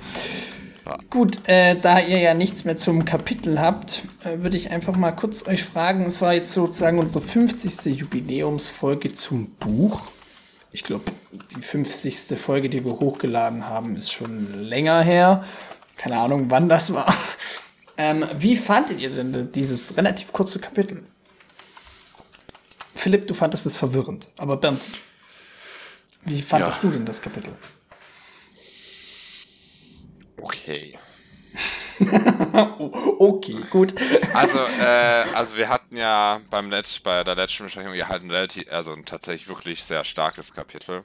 Gut, 1.10 1.48
äh, 1.48 1.76
da 1.76 1.98
ihr 1.98 2.18
ja 2.18 2.34
nichts 2.34 2.64
mehr 2.64 2.76
zum 2.76 3.04
Kapitel 3.04 3.60
habt, 3.60 4.02
äh, 4.24 4.38
würde 4.38 4.56
ich 4.56 4.70
einfach 4.70 4.96
mal 4.96 5.12
kurz 5.12 5.46
euch 5.46 5.64
fragen. 5.64 6.06
Es 6.06 6.22
war 6.22 6.34
jetzt 6.34 6.52
sozusagen 6.52 6.98
unsere 6.98 7.24
50. 7.24 7.86
Jubiläumsfolge 7.98 9.12
zum 9.12 9.50
Buch. 9.52 10.02
Ich 10.72 10.84
glaube, 10.84 11.04
die 11.56 11.62
50. 11.62 12.38
Folge, 12.38 12.68
die 12.68 12.84
wir 12.84 12.92
hochgeladen 12.92 13.66
haben, 13.66 13.96
ist 13.96 14.12
schon 14.12 14.62
länger 14.62 15.02
her. 15.02 15.44
Keine 15.96 16.18
Ahnung, 16.18 16.50
wann 16.50 16.68
das 16.68 16.92
war. 16.92 17.14
Ähm, 17.96 18.26
wie 18.36 18.56
fandet 18.56 19.00
ihr 19.00 19.10
denn 19.10 19.50
dieses 19.52 19.96
relativ 19.96 20.32
kurze 20.32 20.58
Kapitel? 20.58 21.02
Philipp, 22.94 23.26
du 23.26 23.34
fandest 23.34 23.64
es 23.66 23.76
verwirrend. 23.76 24.28
Aber 24.36 24.56
Bernd, 24.58 24.82
wie 26.24 26.42
fandest 26.42 26.82
ja. 26.82 26.90
du 26.90 26.96
denn 26.96 27.06
das 27.06 27.22
Kapitel? 27.22 27.52
Okay. 30.40 30.98
okay, 33.18 33.56
gut. 33.70 33.94
Also, 34.34 34.58
äh, 34.58 35.24
also 35.34 35.56
wir 35.56 35.68
hatten 35.68 35.96
ja 35.96 36.40
beim 36.50 36.70
Letz, 36.70 36.98
bei 36.98 37.24
der 37.24 37.34
letzten 37.34 37.64
Besprechung 37.64 37.94
ja 37.94 38.08
halt 38.08 38.22
ein 38.22 38.30
relativ, 38.30 38.70
also 38.70 38.92
ein 38.92 39.04
tatsächlich 39.04 39.48
wirklich 39.48 39.82
sehr 39.82 40.04
starkes 40.04 40.52
Kapitel. 40.52 41.04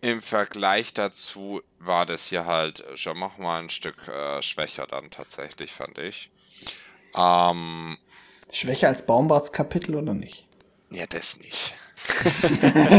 Im 0.00 0.20
Vergleich 0.20 0.94
dazu 0.94 1.62
war 1.78 2.06
das 2.06 2.26
hier 2.26 2.46
halt 2.46 2.84
schon 2.96 3.18
noch 3.18 3.38
mal 3.38 3.60
ein 3.60 3.70
Stück 3.70 4.08
äh, 4.08 4.42
schwächer 4.42 4.86
dann 4.86 5.10
tatsächlich, 5.10 5.72
fand 5.72 5.98
ich. 5.98 6.30
Ähm, 7.16 7.98
schwächer 8.50 8.88
als 8.88 9.06
Baumbarts 9.06 9.52
Kapitel 9.52 9.94
oder 9.96 10.14
nicht? 10.14 10.46
Ja, 10.90 11.06
das 11.06 11.38
nicht. 11.38 11.74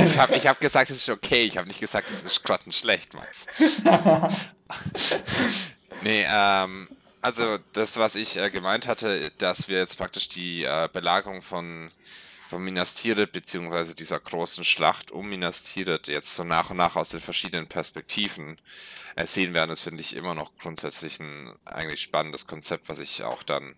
Ich 0.06 0.18
habe 0.18 0.36
ich 0.36 0.48
hab 0.48 0.60
gesagt, 0.60 0.90
es 0.90 0.98
ist 0.98 1.10
okay. 1.10 1.44
Ich 1.44 1.58
habe 1.58 1.68
nicht 1.68 1.80
gesagt, 1.80 2.10
es 2.10 2.24
ist 2.24 2.44
grottenschlecht, 2.44 3.14
Max. 3.14 3.48
nee, 6.02 6.26
ähm, 6.28 6.88
also 7.22 7.58
das, 7.74 7.98
was 7.98 8.16
ich 8.16 8.38
äh, 8.38 8.50
gemeint 8.50 8.88
hatte, 8.88 9.32
dass 9.38 9.70
wir 9.70 9.78
jetzt 9.78 9.98
praktisch 9.98 10.28
die 10.28 10.66
äh, 10.66 10.90
Belagerung 10.92 11.42
von, 11.42 11.92
von 12.50 12.64
Minas 12.64 12.96
Tirith, 12.96 13.32
beziehungsweise 13.32 13.96
dieser 13.96 14.20
großen 14.20 14.66
Schlacht 14.66 15.12
um 15.12 15.30
Minas 15.30 15.64
Tirith 15.64 16.08
jetzt 16.08 16.36
so 16.36 16.44
nach 16.44 16.70
und 16.70 16.78
nach 16.78 16.96
aus 16.96 17.10
den 17.10 17.22
verschiedenen 17.22 17.68
Perspektiven 17.68 18.60
äh, 19.16 19.26
sehen 19.26 19.54
werden, 19.54 19.70
das 19.70 19.84
finde 19.84 20.02
ich 20.02 20.16
immer 20.16 20.34
noch 20.34 20.52
grundsätzlich 20.58 21.20
ein 21.20 21.54
eigentlich 21.66 22.02
spannendes 22.02 22.48
Konzept, 22.48 22.90
was 22.90 23.00
ich 23.00 23.24
auch 23.24 23.44
dann 23.44 23.76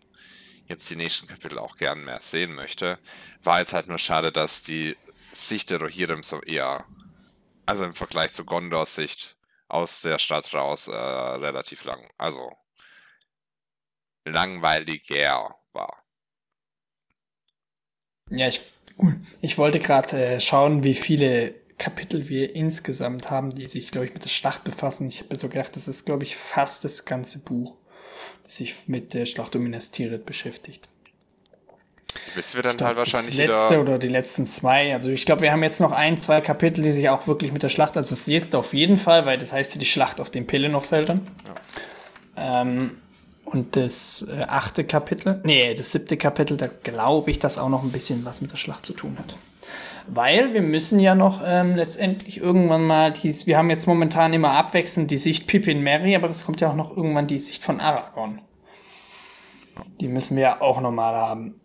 jetzt 0.67 0.89
die 0.89 0.95
nächsten 0.95 1.27
Kapitel 1.27 1.59
auch 1.59 1.77
gern 1.77 2.03
mehr 2.03 2.19
sehen 2.21 2.55
möchte. 2.55 2.97
War 3.43 3.59
jetzt 3.59 3.73
halt 3.73 3.87
nur 3.87 3.99
schade, 3.99 4.31
dass 4.31 4.63
die 4.63 4.97
Sicht 5.35 5.69
der 5.69 5.81
Rohirrim 5.81 6.23
so 6.23 6.41
eher, 6.41 6.85
also 7.65 7.85
im 7.85 7.93
Vergleich 7.93 8.33
zu 8.33 8.45
Gondors 8.45 8.95
Sicht 8.95 9.37
aus 9.67 10.01
der 10.01 10.19
Stadt 10.19 10.53
raus, 10.53 10.87
äh, 10.87 10.95
relativ 10.95 11.83
lang, 11.83 12.09
also 12.17 12.51
langweiliger 14.25 15.55
war. 15.73 16.03
Ja, 18.29 18.47
ich, 18.47 18.61
ich 19.41 19.57
wollte 19.57 19.79
gerade 19.79 20.17
äh, 20.17 20.39
schauen, 20.39 20.83
wie 20.83 20.95
viele 20.95 21.53
Kapitel 21.77 22.29
wir 22.29 22.55
insgesamt 22.55 23.29
haben, 23.29 23.49
die 23.49 23.67
sich, 23.67 23.91
glaube 23.91 24.07
ich, 24.07 24.13
mit 24.13 24.23
der 24.23 24.29
Schlacht 24.29 24.63
befassen. 24.63 25.07
Ich 25.07 25.21
habe 25.21 25.35
so 25.35 25.49
gedacht, 25.49 25.75
das 25.75 25.87
ist, 25.87 26.05
glaube 26.05 26.23
ich, 26.23 26.35
fast 26.35 26.83
das 26.85 27.05
ganze 27.05 27.39
Buch, 27.39 27.77
das 28.43 28.57
sich 28.57 28.87
mit 28.87 29.13
der 29.13 29.25
Schlacht 29.25 29.55
um 29.55 29.63
Minas 29.63 29.91
Tirith 29.91 30.25
beschäftigt. 30.25 30.87
Bis 32.35 32.55
wir 32.55 32.63
dann 32.63 32.77
glaub, 32.77 32.89
halt 32.89 32.97
wahrscheinlich 32.97 33.37
das 33.37 33.47
letzte 33.47 33.81
oder 33.81 33.99
die 33.99 34.07
letzten 34.07 34.47
zwei. 34.47 34.93
Also 34.93 35.09
ich 35.09 35.25
glaube, 35.25 35.41
wir 35.41 35.51
haben 35.51 35.63
jetzt 35.63 35.81
noch 35.81 35.91
ein, 35.91 36.17
zwei 36.17 36.41
Kapitel, 36.41 36.83
die 36.83 36.91
sich 36.91 37.09
auch 37.09 37.27
wirklich 37.27 37.51
mit 37.51 37.63
der 37.63 37.69
Schlacht, 37.69 37.97
also 37.97 38.09
das 38.11 38.27
nächste 38.27 38.57
auf 38.57 38.73
jeden 38.73 38.97
Fall, 38.97 39.25
weil 39.25 39.37
das 39.37 39.53
heißt 39.53 39.75
ja 39.75 39.79
die 39.79 39.85
Schlacht 39.85 40.19
auf 40.19 40.29
den 40.29 40.47
Pelennor-Feldern. 40.47 41.21
Ja. 42.37 42.61
Ähm, 42.61 42.97
Und 43.45 43.75
das 43.75 44.27
äh, 44.27 44.43
achte 44.47 44.83
Kapitel, 44.85 45.39
nee, 45.43 45.73
das 45.75 45.91
siebte 45.91 46.17
Kapitel, 46.17 46.57
da 46.57 46.67
glaube 46.83 47.29
ich, 47.29 47.37
dass 47.37 47.59
auch 47.59 47.69
noch 47.69 47.83
ein 47.83 47.91
bisschen 47.91 48.25
was 48.25 48.41
mit 48.41 48.51
der 48.51 48.57
Schlacht 48.57 48.85
zu 48.85 48.93
tun 48.93 49.17
hat. 49.19 49.37
Weil 50.07 50.53
wir 50.53 50.61
müssen 50.61 50.99
ja 50.99 51.13
noch 51.15 51.41
ähm, 51.45 51.75
letztendlich 51.75 52.37
irgendwann 52.37 52.85
mal 52.85 53.13
dies, 53.13 53.45
wir 53.45 53.57
haben 53.57 53.69
jetzt 53.69 53.87
momentan 53.87 54.33
immer 54.33 54.51
abwechselnd 54.51 55.11
die 55.11 55.17
Sicht 55.17 55.47
Pippin 55.47 55.81
Mary, 55.83 56.15
aber 56.15 56.29
es 56.29 56.43
kommt 56.43 56.59
ja 56.59 56.69
auch 56.71 56.75
noch 56.75 56.95
irgendwann 56.97 57.27
die 57.27 57.39
Sicht 57.39 57.63
von 57.63 57.79
Aragorn. 57.79 58.41
Die 59.99 60.07
müssen 60.07 60.37
wir 60.37 60.43
ja 60.43 60.61
auch 60.61 60.81
nochmal 60.81 61.15
haben. 61.15 61.61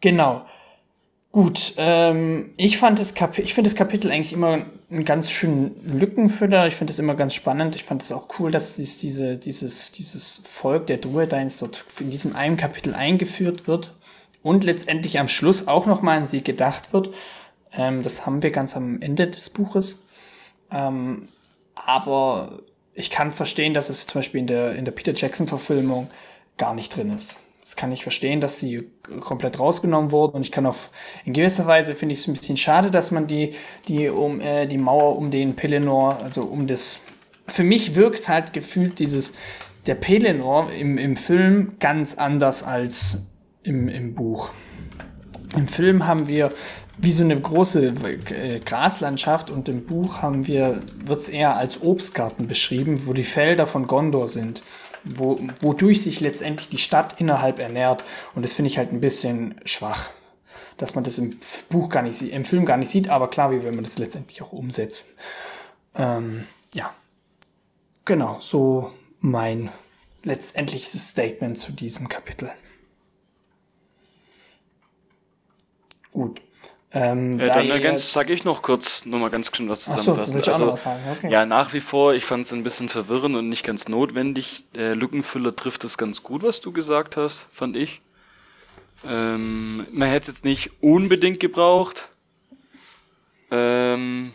Genau. 0.00 0.44
Gut, 1.30 1.74
ähm, 1.76 2.54
ich 2.56 2.78
fand 2.78 2.98
das 2.98 3.14
Kapitel, 3.14 3.44
ich 3.44 3.52
finde 3.54 3.68
das 3.68 3.76
Kapitel 3.76 4.10
eigentlich 4.10 4.32
immer 4.32 4.64
einen 4.90 5.04
ganz 5.04 5.30
schönen 5.30 5.98
Lückenfüller. 5.98 6.66
Ich 6.66 6.74
finde 6.74 6.92
es 6.92 6.98
immer 6.98 7.14
ganz 7.14 7.34
spannend. 7.34 7.76
Ich 7.76 7.84
fand 7.84 8.02
es 8.02 8.12
auch 8.12 8.28
cool, 8.38 8.50
dass 8.50 8.74
dies, 8.74 8.96
diese, 8.98 9.36
dieses, 9.36 9.92
dieses 9.92 10.42
Volk 10.46 10.86
der 10.86 10.96
Druidines 10.96 11.58
dort 11.58 11.84
in 12.00 12.10
diesem 12.10 12.34
einen 12.34 12.56
Kapitel 12.56 12.94
eingeführt 12.94 13.66
wird 13.66 13.94
und 14.42 14.64
letztendlich 14.64 15.18
am 15.18 15.28
Schluss 15.28 15.68
auch 15.68 15.86
nochmal 15.86 16.18
an 16.18 16.26
sie 16.26 16.42
gedacht 16.42 16.94
wird. 16.94 17.10
Ähm, 17.72 18.02
das 18.02 18.24
haben 18.24 18.42
wir 18.42 18.50
ganz 18.50 18.74
am 18.74 19.02
Ende 19.02 19.28
des 19.28 19.50
Buches. 19.50 20.06
Ähm, 20.70 21.28
aber 21.74 22.60
ich 22.94 23.10
kann 23.10 23.30
verstehen, 23.32 23.74
dass 23.74 23.90
es 23.90 24.06
zum 24.06 24.20
Beispiel 24.20 24.40
in 24.40 24.46
der, 24.46 24.74
in 24.74 24.84
der 24.86 24.92
Peter 24.92 25.12
Jackson-Verfilmung 25.14 26.08
gar 26.56 26.74
nicht 26.74 26.96
drin 26.96 27.12
ist. 27.12 27.38
Das 27.68 27.76
kann 27.76 27.92
ich 27.92 28.02
verstehen, 28.02 28.40
dass 28.40 28.60
die 28.60 28.82
komplett 29.20 29.58
rausgenommen 29.58 30.10
wurden. 30.10 30.36
Und 30.36 30.40
ich 30.40 30.50
kann 30.50 30.64
auch 30.64 30.74
in 31.26 31.34
gewisser 31.34 31.66
Weise 31.66 31.94
finde 31.94 32.14
ich 32.14 32.20
es 32.20 32.26
ein 32.26 32.32
bisschen 32.32 32.56
schade, 32.56 32.90
dass 32.90 33.10
man 33.10 33.26
die, 33.26 33.50
die 33.88 34.08
um 34.08 34.40
äh, 34.40 34.64
die 34.64 34.78
Mauer 34.78 35.18
um 35.18 35.30
den 35.30 35.54
Pelennor, 35.54 36.18
also 36.22 36.44
um 36.44 36.66
das. 36.66 37.00
Für 37.46 37.64
mich 37.64 37.94
wirkt 37.94 38.26
halt 38.30 38.54
gefühlt 38.54 38.98
dieses 38.98 39.34
der 39.84 39.96
Pelennor 39.96 40.72
im, 40.72 40.96
im 40.96 41.14
Film 41.16 41.74
ganz 41.78 42.14
anders 42.14 42.62
als 42.62 43.26
im, 43.64 43.90
im 43.90 44.14
Buch. 44.14 44.48
Im 45.54 45.68
Film 45.68 46.06
haben 46.06 46.26
wir 46.26 46.48
wie 46.96 47.12
so 47.12 47.22
eine 47.22 47.38
große 47.38 47.92
äh, 48.30 48.60
Graslandschaft 48.60 49.50
und 49.50 49.68
im 49.68 49.84
Buch 49.84 50.22
haben 50.22 50.46
wir, 50.46 50.80
wird 51.04 51.20
es 51.20 51.28
eher 51.28 51.56
als 51.56 51.82
Obstgarten 51.82 52.48
beschrieben, 52.48 53.02
wo 53.04 53.12
die 53.12 53.24
Felder 53.24 53.66
von 53.66 53.86
Gondor 53.86 54.26
sind 54.26 54.62
wo, 55.04 55.38
wodurch 55.60 56.02
sich 56.02 56.20
letztendlich 56.20 56.68
die 56.68 56.78
Stadt 56.78 57.20
innerhalb 57.20 57.58
ernährt. 57.58 58.04
Und 58.34 58.42
das 58.42 58.52
finde 58.52 58.70
ich 58.70 58.78
halt 58.78 58.92
ein 58.92 59.00
bisschen 59.00 59.60
schwach, 59.64 60.10
dass 60.76 60.94
man 60.94 61.04
das 61.04 61.18
im 61.18 61.38
Buch 61.68 61.88
gar 61.88 62.02
nicht 62.02 62.16
sieht, 62.16 62.32
im 62.32 62.44
Film 62.44 62.64
gar 62.64 62.76
nicht 62.76 62.90
sieht, 62.90 63.08
aber 63.08 63.28
klar, 63.28 63.50
wie 63.50 63.62
will 63.62 63.72
man 63.72 63.84
das 63.84 63.98
letztendlich 63.98 64.42
auch 64.42 64.52
umsetzen. 64.52 65.08
Ähm, 65.94 66.46
ja, 66.74 66.94
genau, 68.04 68.38
so 68.40 68.92
mein 69.20 69.70
letztendliches 70.22 71.10
Statement 71.10 71.58
zu 71.58 71.72
diesem 71.72 72.08
Kapitel. 72.08 72.52
Gut. 76.12 76.40
Ähm, 76.90 77.38
äh, 77.38 77.48
dann 77.48 77.68
ergänzt, 77.70 78.12
sage 78.12 78.32
ich 78.32 78.44
noch 78.44 78.62
kurz, 78.62 79.04
nur 79.04 79.20
mal 79.20 79.28
ganz 79.28 79.54
schön 79.54 79.68
was 79.68 79.84
zusammenfassen. 79.84 80.42
So, 80.42 80.50
also, 80.50 80.76
sagen. 80.76 81.00
Okay. 81.18 81.30
Ja, 81.30 81.44
nach 81.44 81.74
wie 81.74 81.80
vor, 81.80 82.14
ich 82.14 82.24
fand 82.24 82.46
es 82.46 82.52
ein 82.52 82.62
bisschen 82.62 82.88
verwirrend 82.88 83.36
und 83.36 83.50
nicht 83.50 83.64
ganz 83.64 83.88
notwendig. 83.88 84.64
Der 84.74 84.96
Lückenfüller 84.96 85.54
trifft 85.54 85.84
es 85.84 85.98
ganz 85.98 86.22
gut, 86.22 86.42
was 86.42 86.62
du 86.62 86.72
gesagt 86.72 87.18
hast, 87.18 87.46
fand 87.52 87.76
ich. 87.76 88.00
Ähm, 89.06 89.86
man 89.92 90.08
hätte 90.08 90.30
es 90.30 90.38
jetzt 90.38 90.44
nicht 90.46 90.70
unbedingt 90.80 91.40
gebraucht. 91.40 92.08
Ähm, 93.50 94.32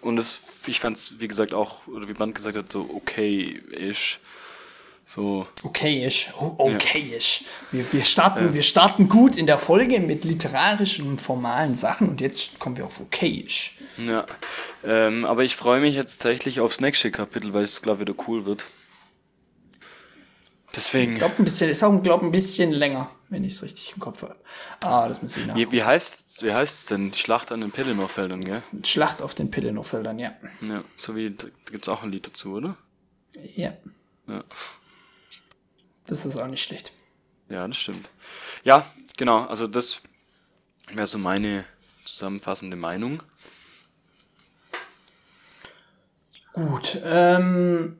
und 0.00 0.18
es, 0.18 0.66
ich 0.66 0.80
fand 0.80 0.96
es, 0.96 1.20
wie 1.20 1.28
gesagt, 1.28 1.54
auch, 1.54 1.86
oder 1.86 2.08
wie 2.08 2.14
man 2.18 2.34
gesagt 2.34 2.56
hat, 2.56 2.72
so 2.72 2.90
okay-ish. 2.92 4.18
So. 5.14 5.46
Okayisch. 5.62 6.32
Okayisch. 6.38 7.44
Ja. 7.70 7.78
Wir, 7.78 7.92
wir, 7.92 8.04
starten, 8.04 8.46
ja. 8.46 8.54
wir 8.54 8.62
starten 8.62 9.10
gut 9.10 9.36
in 9.36 9.44
der 9.44 9.58
Folge 9.58 10.00
mit 10.00 10.24
literarischen 10.24 11.06
und 11.06 11.20
formalen 11.20 11.74
Sachen 11.74 12.08
und 12.08 12.22
jetzt 12.22 12.58
kommen 12.58 12.78
wir 12.78 12.86
auf 12.86 12.98
okayisch. 12.98 13.76
Ja. 13.98 14.24
Ähm, 14.82 15.26
aber 15.26 15.44
ich 15.44 15.54
freue 15.54 15.80
mich 15.80 15.96
jetzt 15.96 16.22
tatsächlich 16.22 16.60
aufs 16.60 16.80
nächste 16.80 17.10
Kapitel, 17.10 17.52
weil 17.52 17.64
es, 17.64 17.82
glaube 17.82 18.02
ich, 18.02 18.08
wieder 18.08 18.24
cool 18.26 18.46
wird. 18.46 18.64
Deswegen. 20.74 21.12
Ich 21.12 21.18
glaube, 21.18 21.34
ein 21.38 21.44
bisschen, 21.44 21.68
ist 21.68 21.84
auch, 21.84 22.02
glaube 22.02 22.24
ein 22.24 22.30
bisschen 22.30 22.70
länger, 22.70 23.10
wenn 23.28 23.44
ich 23.44 23.52
es 23.52 23.62
richtig 23.62 23.92
im 23.92 24.00
Kopf 24.00 24.22
habe. 24.22 24.36
Ah, 24.80 25.08
das 25.08 25.20
muss 25.20 25.36
ich 25.36 25.44
nachgucken. 25.44 25.72
Wie, 25.72 25.76
wie 25.76 25.84
heißt 25.84 26.42
wie 26.42 26.54
heißt 26.54 26.74
es 26.74 26.86
denn? 26.86 27.12
Schlacht 27.12 27.52
an 27.52 27.60
den 27.60 27.70
Pelennor-Feldern, 27.70 28.42
gell? 28.42 28.62
Schlacht 28.82 29.20
auf 29.20 29.34
den 29.34 29.50
Pelennor-Feldern, 29.50 30.18
ja. 30.18 30.32
Ja, 30.62 30.82
so 30.96 31.14
wie, 31.14 31.28
da 31.28 31.48
gibt 31.70 31.86
es 31.86 31.90
auch 31.90 32.02
ein 32.02 32.10
Lied 32.10 32.26
dazu, 32.26 32.54
oder? 32.54 32.78
Ja. 33.54 33.74
Ja. 34.26 34.42
Das 36.12 36.26
ist 36.26 36.36
auch 36.36 36.46
nicht 36.46 36.62
schlecht. 36.62 36.92
Ja, 37.48 37.66
das 37.66 37.78
stimmt. 37.78 38.10
Ja, 38.64 38.84
genau. 39.16 39.46
Also 39.46 39.66
das 39.66 40.02
wäre 40.92 41.06
so 41.06 41.16
meine 41.16 41.64
zusammenfassende 42.04 42.76
Meinung. 42.76 43.22
Gut, 46.52 47.00
ähm, 47.02 47.96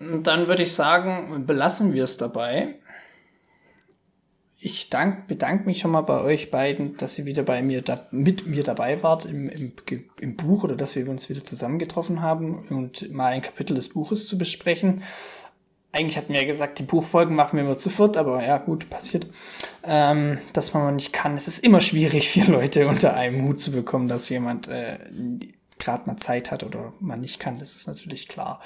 dann 0.00 0.48
würde 0.48 0.64
ich 0.64 0.72
sagen, 0.72 1.46
belassen 1.46 1.92
wir 1.92 2.02
es 2.02 2.16
dabei. 2.16 2.74
Ich 4.58 4.90
dank, 4.90 5.28
bedanke 5.28 5.66
mich 5.66 5.78
schon 5.78 5.92
mal 5.92 6.00
bei 6.00 6.22
euch 6.22 6.50
beiden, 6.50 6.96
dass 6.96 7.16
ihr 7.20 7.24
wieder 7.24 7.44
bei 7.44 7.62
mir 7.62 7.82
da, 7.82 8.08
mit 8.10 8.48
mir 8.48 8.64
dabei 8.64 9.00
wart 9.04 9.26
im, 9.26 9.48
im, 9.48 9.72
im 10.18 10.34
Buch 10.34 10.64
oder 10.64 10.74
dass 10.74 10.96
wir 10.96 11.08
uns 11.08 11.28
wieder 11.28 11.44
zusammengetroffen 11.44 12.20
haben 12.20 12.66
und 12.66 13.12
mal 13.12 13.30
ein 13.30 13.42
Kapitel 13.42 13.76
des 13.76 13.90
Buches 13.90 14.26
zu 14.26 14.38
besprechen 14.38 15.04
eigentlich 15.94 16.16
hatten 16.16 16.32
wir 16.32 16.40
ja 16.40 16.46
gesagt, 16.46 16.78
die 16.78 16.82
Buchfolgen 16.82 17.34
machen 17.34 17.56
wir 17.56 17.64
immer 17.64 17.76
zu 17.76 17.90
viert, 17.90 18.16
aber 18.16 18.44
ja, 18.44 18.58
gut, 18.58 18.90
passiert, 18.90 19.26
ähm, 19.84 20.38
dass 20.52 20.74
man 20.74 20.96
nicht 20.96 21.12
kann. 21.12 21.36
Es 21.36 21.48
ist 21.48 21.60
immer 21.60 21.80
schwierig, 21.80 22.28
vier 22.30 22.46
Leute 22.46 22.88
unter 22.88 23.14
einem 23.14 23.42
Hut 23.42 23.60
zu 23.60 23.72
bekommen, 23.72 24.08
dass 24.08 24.28
jemand 24.28 24.68
äh, 24.68 24.98
gerade 25.78 26.06
mal 26.06 26.16
Zeit 26.16 26.50
hat 26.50 26.64
oder 26.64 26.92
man 27.00 27.20
nicht 27.20 27.38
kann, 27.38 27.58
das 27.58 27.76
ist 27.76 27.86
natürlich 27.86 28.28
klar. 28.28 28.60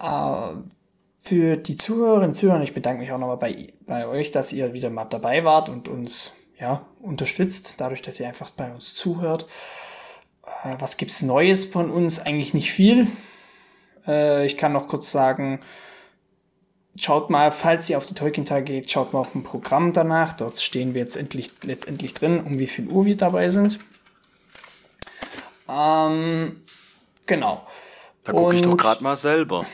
Äh, 0.00 0.54
für 1.16 1.56
die 1.56 1.74
Zuhörerinnen 1.74 2.28
und 2.28 2.34
Zuhörer, 2.34 2.62
ich 2.62 2.74
bedanke 2.74 3.00
mich 3.00 3.10
auch 3.10 3.18
nochmal 3.18 3.36
bei, 3.36 3.72
bei 3.84 4.06
euch, 4.06 4.30
dass 4.30 4.52
ihr 4.52 4.72
wieder 4.74 4.90
mal 4.90 5.06
dabei 5.06 5.44
wart 5.44 5.68
und 5.68 5.88
uns 5.88 6.32
ja, 6.60 6.86
unterstützt, 7.00 7.80
dadurch, 7.80 8.00
dass 8.02 8.20
ihr 8.20 8.28
einfach 8.28 8.50
bei 8.50 8.72
uns 8.72 8.94
zuhört. 8.94 9.46
Äh, 10.64 10.76
was 10.78 10.96
gibt's 10.96 11.22
Neues 11.22 11.64
von 11.64 11.90
uns? 11.90 12.20
Eigentlich 12.20 12.54
nicht 12.54 12.72
viel. 12.72 13.08
Äh, 14.06 14.46
ich 14.46 14.56
kann 14.56 14.72
noch 14.72 14.88
kurz 14.88 15.10
sagen, 15.10 15.60
schaut 16.96 17.30
mal, 17.30 17.50
falls 17.50 17.88
ihr 17.90 17.98
auf 17.98 18.06
die 18.06 18.14
Tolkien-Tage 18.14 18.64
geht, 18.64 18.90
schaut 18.90 19.12
mal 19.12 19.20
auf 19.20 19.32
dem 19.32 19.42
Programm 19.42 19.92
danach. 19.92 20.32
Dort 20.32 20.60
stehen 20.60 20.94
wir 20.94 21.02
jetzt 21.02 21.16
endlich, 21.16 21.50
letztendlich 21.62 22.14
drin, 22.14 22.40
um 22.40 22.58
wie 22.58 22.66
viel 22.66 22.88
Uhr 22.88 23.04
wir 23.04 23.16
dabei 23.16 23.50
sind. 23.50 23.78
Ähm, 25.68 26.62
genau. 27.26 27.66
Da 28.24 28.32
gucke 28.32 28.56
ich 28.56 28.62
doch 28.62 28.76
gerade 28.76 29.02
mal 29.02 29.16
selber. 29.16 29.66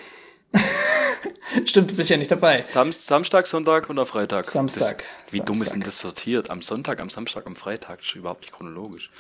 Stimmt, 1.65 1.91
du 1.91 1.97
bist 1.97 2.11
ja 2.11 2.17
nicht 2.17 2.31
dabei. 2.31 2.65
Sam 2.67 2.93
Samstag, 2.93 3.47
Sonntag 3.47 3.89
oder 3.91 4.07
Freitag? 4.07 4.45
Samstag. 4.45 5.05
Das, 5.25 5.33
wie 5.33 5.39
Samstag. 5.39 5.47
dumm 5.47 5.63
ist 5.63 5.73
denn 5.73 5.81
das 5.81 5.99
sortiert? 5.99 6.51
Am 6.51 6.63
Sonntag, 6.63 7.01
am 7.01 7.11
Samstag, 7.11 7.47
am 7.47 7.57
Freitag? 7.57 7.99
Das 7.99 8.09
ist 8.09 8.15
überhaupt 8.15 8.43
nicht 8.43 8.53
chronologisch. 8.53 9.11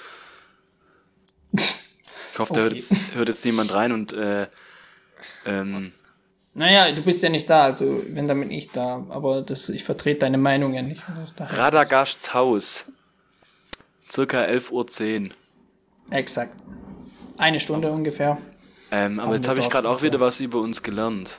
Ich 1.52 2.38
hoffe, 2.38 2.42
okay. 2.50 2.54
da 2.54 2.60
hört 2.62 2.72
jetzt, 2.72 2.94
hört 3.14 3.28
jetzt 3.28 3.44
niemand 3.44 3.74
rein 3.74 3.92
und 3.92 4.12
äh, 4.12 4.48
ähm, 5.44 5.92
naja, 6.54 6.92
du 6.92 7.02
bist 7.02 7.22
ja 7.22 7.28
nicht 7.30 7.48
da, 7.48 7.64
also 7.64 8.02
wenn 8.08 8.26
damit 8.26 8.48
nicht 8.48 8.76
da, 8.76 9.06
aber 9.08 9.42
das, 9.42 9.68
ich 9.70 9.84
vertrete 9.84 10.20
deine 10.20 10.38
Meinung 10.38 10.74
ja 10.74 10.82
nicht. 10.82 11.02
Radagashs 11.38 12.34
Haus. 12.34 12.84
Circa 14.10 14.42
11.10 14.42 15.30
Uhr. 15.30 15.30
Exakt. 16.10 16.52
Eine 17.38 17.58
Stunde 17.58 17.90
oh. 17.90 17.94
ungefähr. 17.94 18.36
Ähm, 18.90 19.18
aber 19.18 19.34
jetzt 19.34 19.48
habe 19.48 19.60
ich 19.60 19.70
gerade 19.70 19.88
auch 19.88 20.02
wieder 20.02 20.20
was 20.20 20.40
über 20.40 20.60
uns 20.60 20.82
gelernt. 20.82 21.38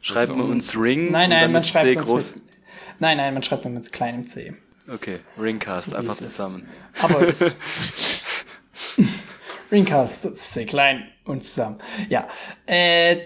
Schreibt 0.00 0.36
man 0.36 0.48
uns 0.48 0.76
Ring? 0.78 1.10
Nein, 1.10 1.30
nein, 1.30 1.50
man 1.50 1.64
schreibt 1.64 1.86
C 1.86 1.96
uns 1.96 2.06
groß. 2.06 2.34
Mit, 2.34 2.44
nein, 3.00 3.16
nein, 3.16 3.34
man 3.34 3.42
schreibt 3.42 3.66
uns 3.66 3.74
mit 3.74 3.92
kleinem 3.92 4.28
C. 4.28 4.54
Okay, 4.86 5.18
Ringcast, 5.40 5.86
so 5.86 5.96
einfach 5.96 6.14
zusammen. 6.14 6.68
Aber 7.00 7.26
es 7.26 7.52
Ringcast, 9.72 10.26
das 10.26 10.32
ist 10.32 10.52
C 10.52 10.66
klein 10.66 11.08
und 11.24 11.42
zusammen. 11.42 11.78
Ja, 12.08 12.28
äh, 12.66 13.16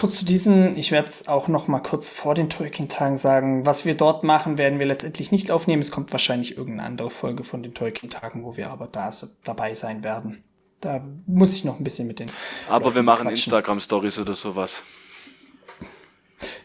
kurz 0.00 0.16
zu 0.16 0.24
diesem, 0.24 0.76
ich 0.78 0.92
werde 0.92 1.08
es 1.08 1.28
auch 1.28 1.46
noch 1.46 1.68
mal 1.68 1.80
kurz 1.80 2.08
vor 2.08 2.34
den 2.34 2.48
Tolkien-Tagen 2.48 3.18
sagen, 3.18 3.66
was 3.66 3.84
wir 3.84 3.94
dort 3.94 4.24
machen, 4.24 4.56
werden 4.56 4.78
wir 4.78 4.86
letztendlich 4.86 5.30
nicht 5.30 5.50
aufnehmen. 5.50 5.82
Es 5.82 5.90
kommt 5.90 6.10
wahrscheinlich 6.12 6.56
irgendeine 6.56 6.88
andere 6.88 7.10
Folge 7.10 7.44
von 7.44 7.62
den 7.62 7.74
Tolkien-Tagen, 7.74 8.42
wo 8.42 8.56
wir 8.56 8.70
aber 8.70 8.86
da 8.86 9.10
dabei 9.44 9.74
sein 9.74 10.02
werden. 10.02 10.42
Da 10.80 11.04
muss 11.26 11.54
ich 11.54 11.64
noch 11.64 11.78
ein 11.78 11.84
bisschen 11.84 12.08
mit 12.08 12.18
den. 12.18 12.30
Aber 12.66 12.84
Leuten 12.84 12.96
wir 12.96 13.02
machen 13.02 13.28
Instagram-Stories 13.28 14.18
oder 14.20 14.32
sowas. 14.32 14.80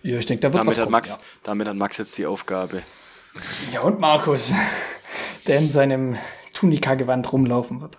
Ja, 0.02 0.18
ich 0.18 0.26
denke, 0.26 0.40
da 0.40 0.54
wird 0.54 0.62
damit 0.62 0.72
was 0.72 0.78
hat 0.78 0.84
kommen, 0.86 0.92
Max, 0.94 1.10
ja. 1.10 1.20
Damit 1.44 1.68
hat 1.68 1.76
Max 1.76 1.98
jetzt 1.98 2.18
die 2.18 2.26
Aufgabe. 2.26 2.84
Ja, 3.74 3.82
und 3.82 4.00
Markus, 4.00 4.54
der 5.48 5.58
in 5.58 5.70
seinem 5.70 6.16
Tunika-Gewand 6.54 7.34
rumlaufen 7.34 7.82
wird. 7.82 7.98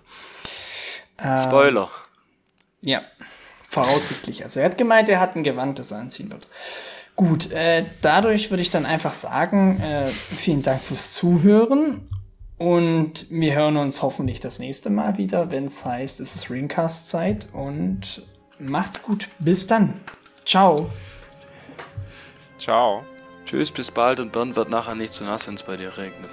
Ähm, 1.19 1.37
Spoiler. 1.37 1.91
Ja. 2.81 3.03
Voraussichtlich. 3.67 4.43
Also 4.43 4.59
er 4.59 4.67
hat 4.67 4.77
gemeint, 4.77 5.09
er 5.09 5.19
hat 5.19 5.35
ein 5.35 5.43
Gewand, 5.43 5.79
das 5.79 5.91
er 5.91 5.99
anziehen 5.99 6.31
wird. 6.31 6.47
Gut, 7.15 7.51
äh, 7.51 7.83
dadurch 8.01 8.51
würde 8.51 8.61
ich 8.61 8.69
dann 8.69 8.85
einfach 8.85 9.13
sagen, 9.13 9.81
äh, 9.81 10.05
vielen 10.05 10.61
Dank 10.61 10.81
fürs 10.81 11.13
Zuhören 11.13 12.05
und 12.57 13.25
wir 13.29 13.55
hören 13.55 13.77
uns 13.77 14.01
hoffentlich 14.01 14.39
das 14.39 14.59
nächste 14.59 14.89
Mal 14.89 15.17
wieder, 15.17 15.51
wenn 15.51 15.65
es 15.65 15.83
heißt, 15.85 16.19
es 16.19 16.35
ist 16.35 16.49
Ringcast-Zeit 16.49 17.47
und 17.53 18.23
macht's 18.59 19.01
gut. 19.01 19.29
Bis 19.39 19.67
dann. 19.67 19.93
Ciao. 20.45 20.89
Ciao. 22.59 23.03
Tschüss, 23.45 23.71
bis 23.71 23.91
bald 23.91 24.19
und 24.19 24.31
Bernd 24.31 24.55
wird 24.55 24.69
nachher 24.69 24.95
nicht 24.95 25.13
zu 25.13 25.23
nass, 25.23 25.47
wenn 25.47 25.55
es 25.55 25.63
bei 25.63 25.77
dir 25.77 25.97
regnet. 25.97 26.29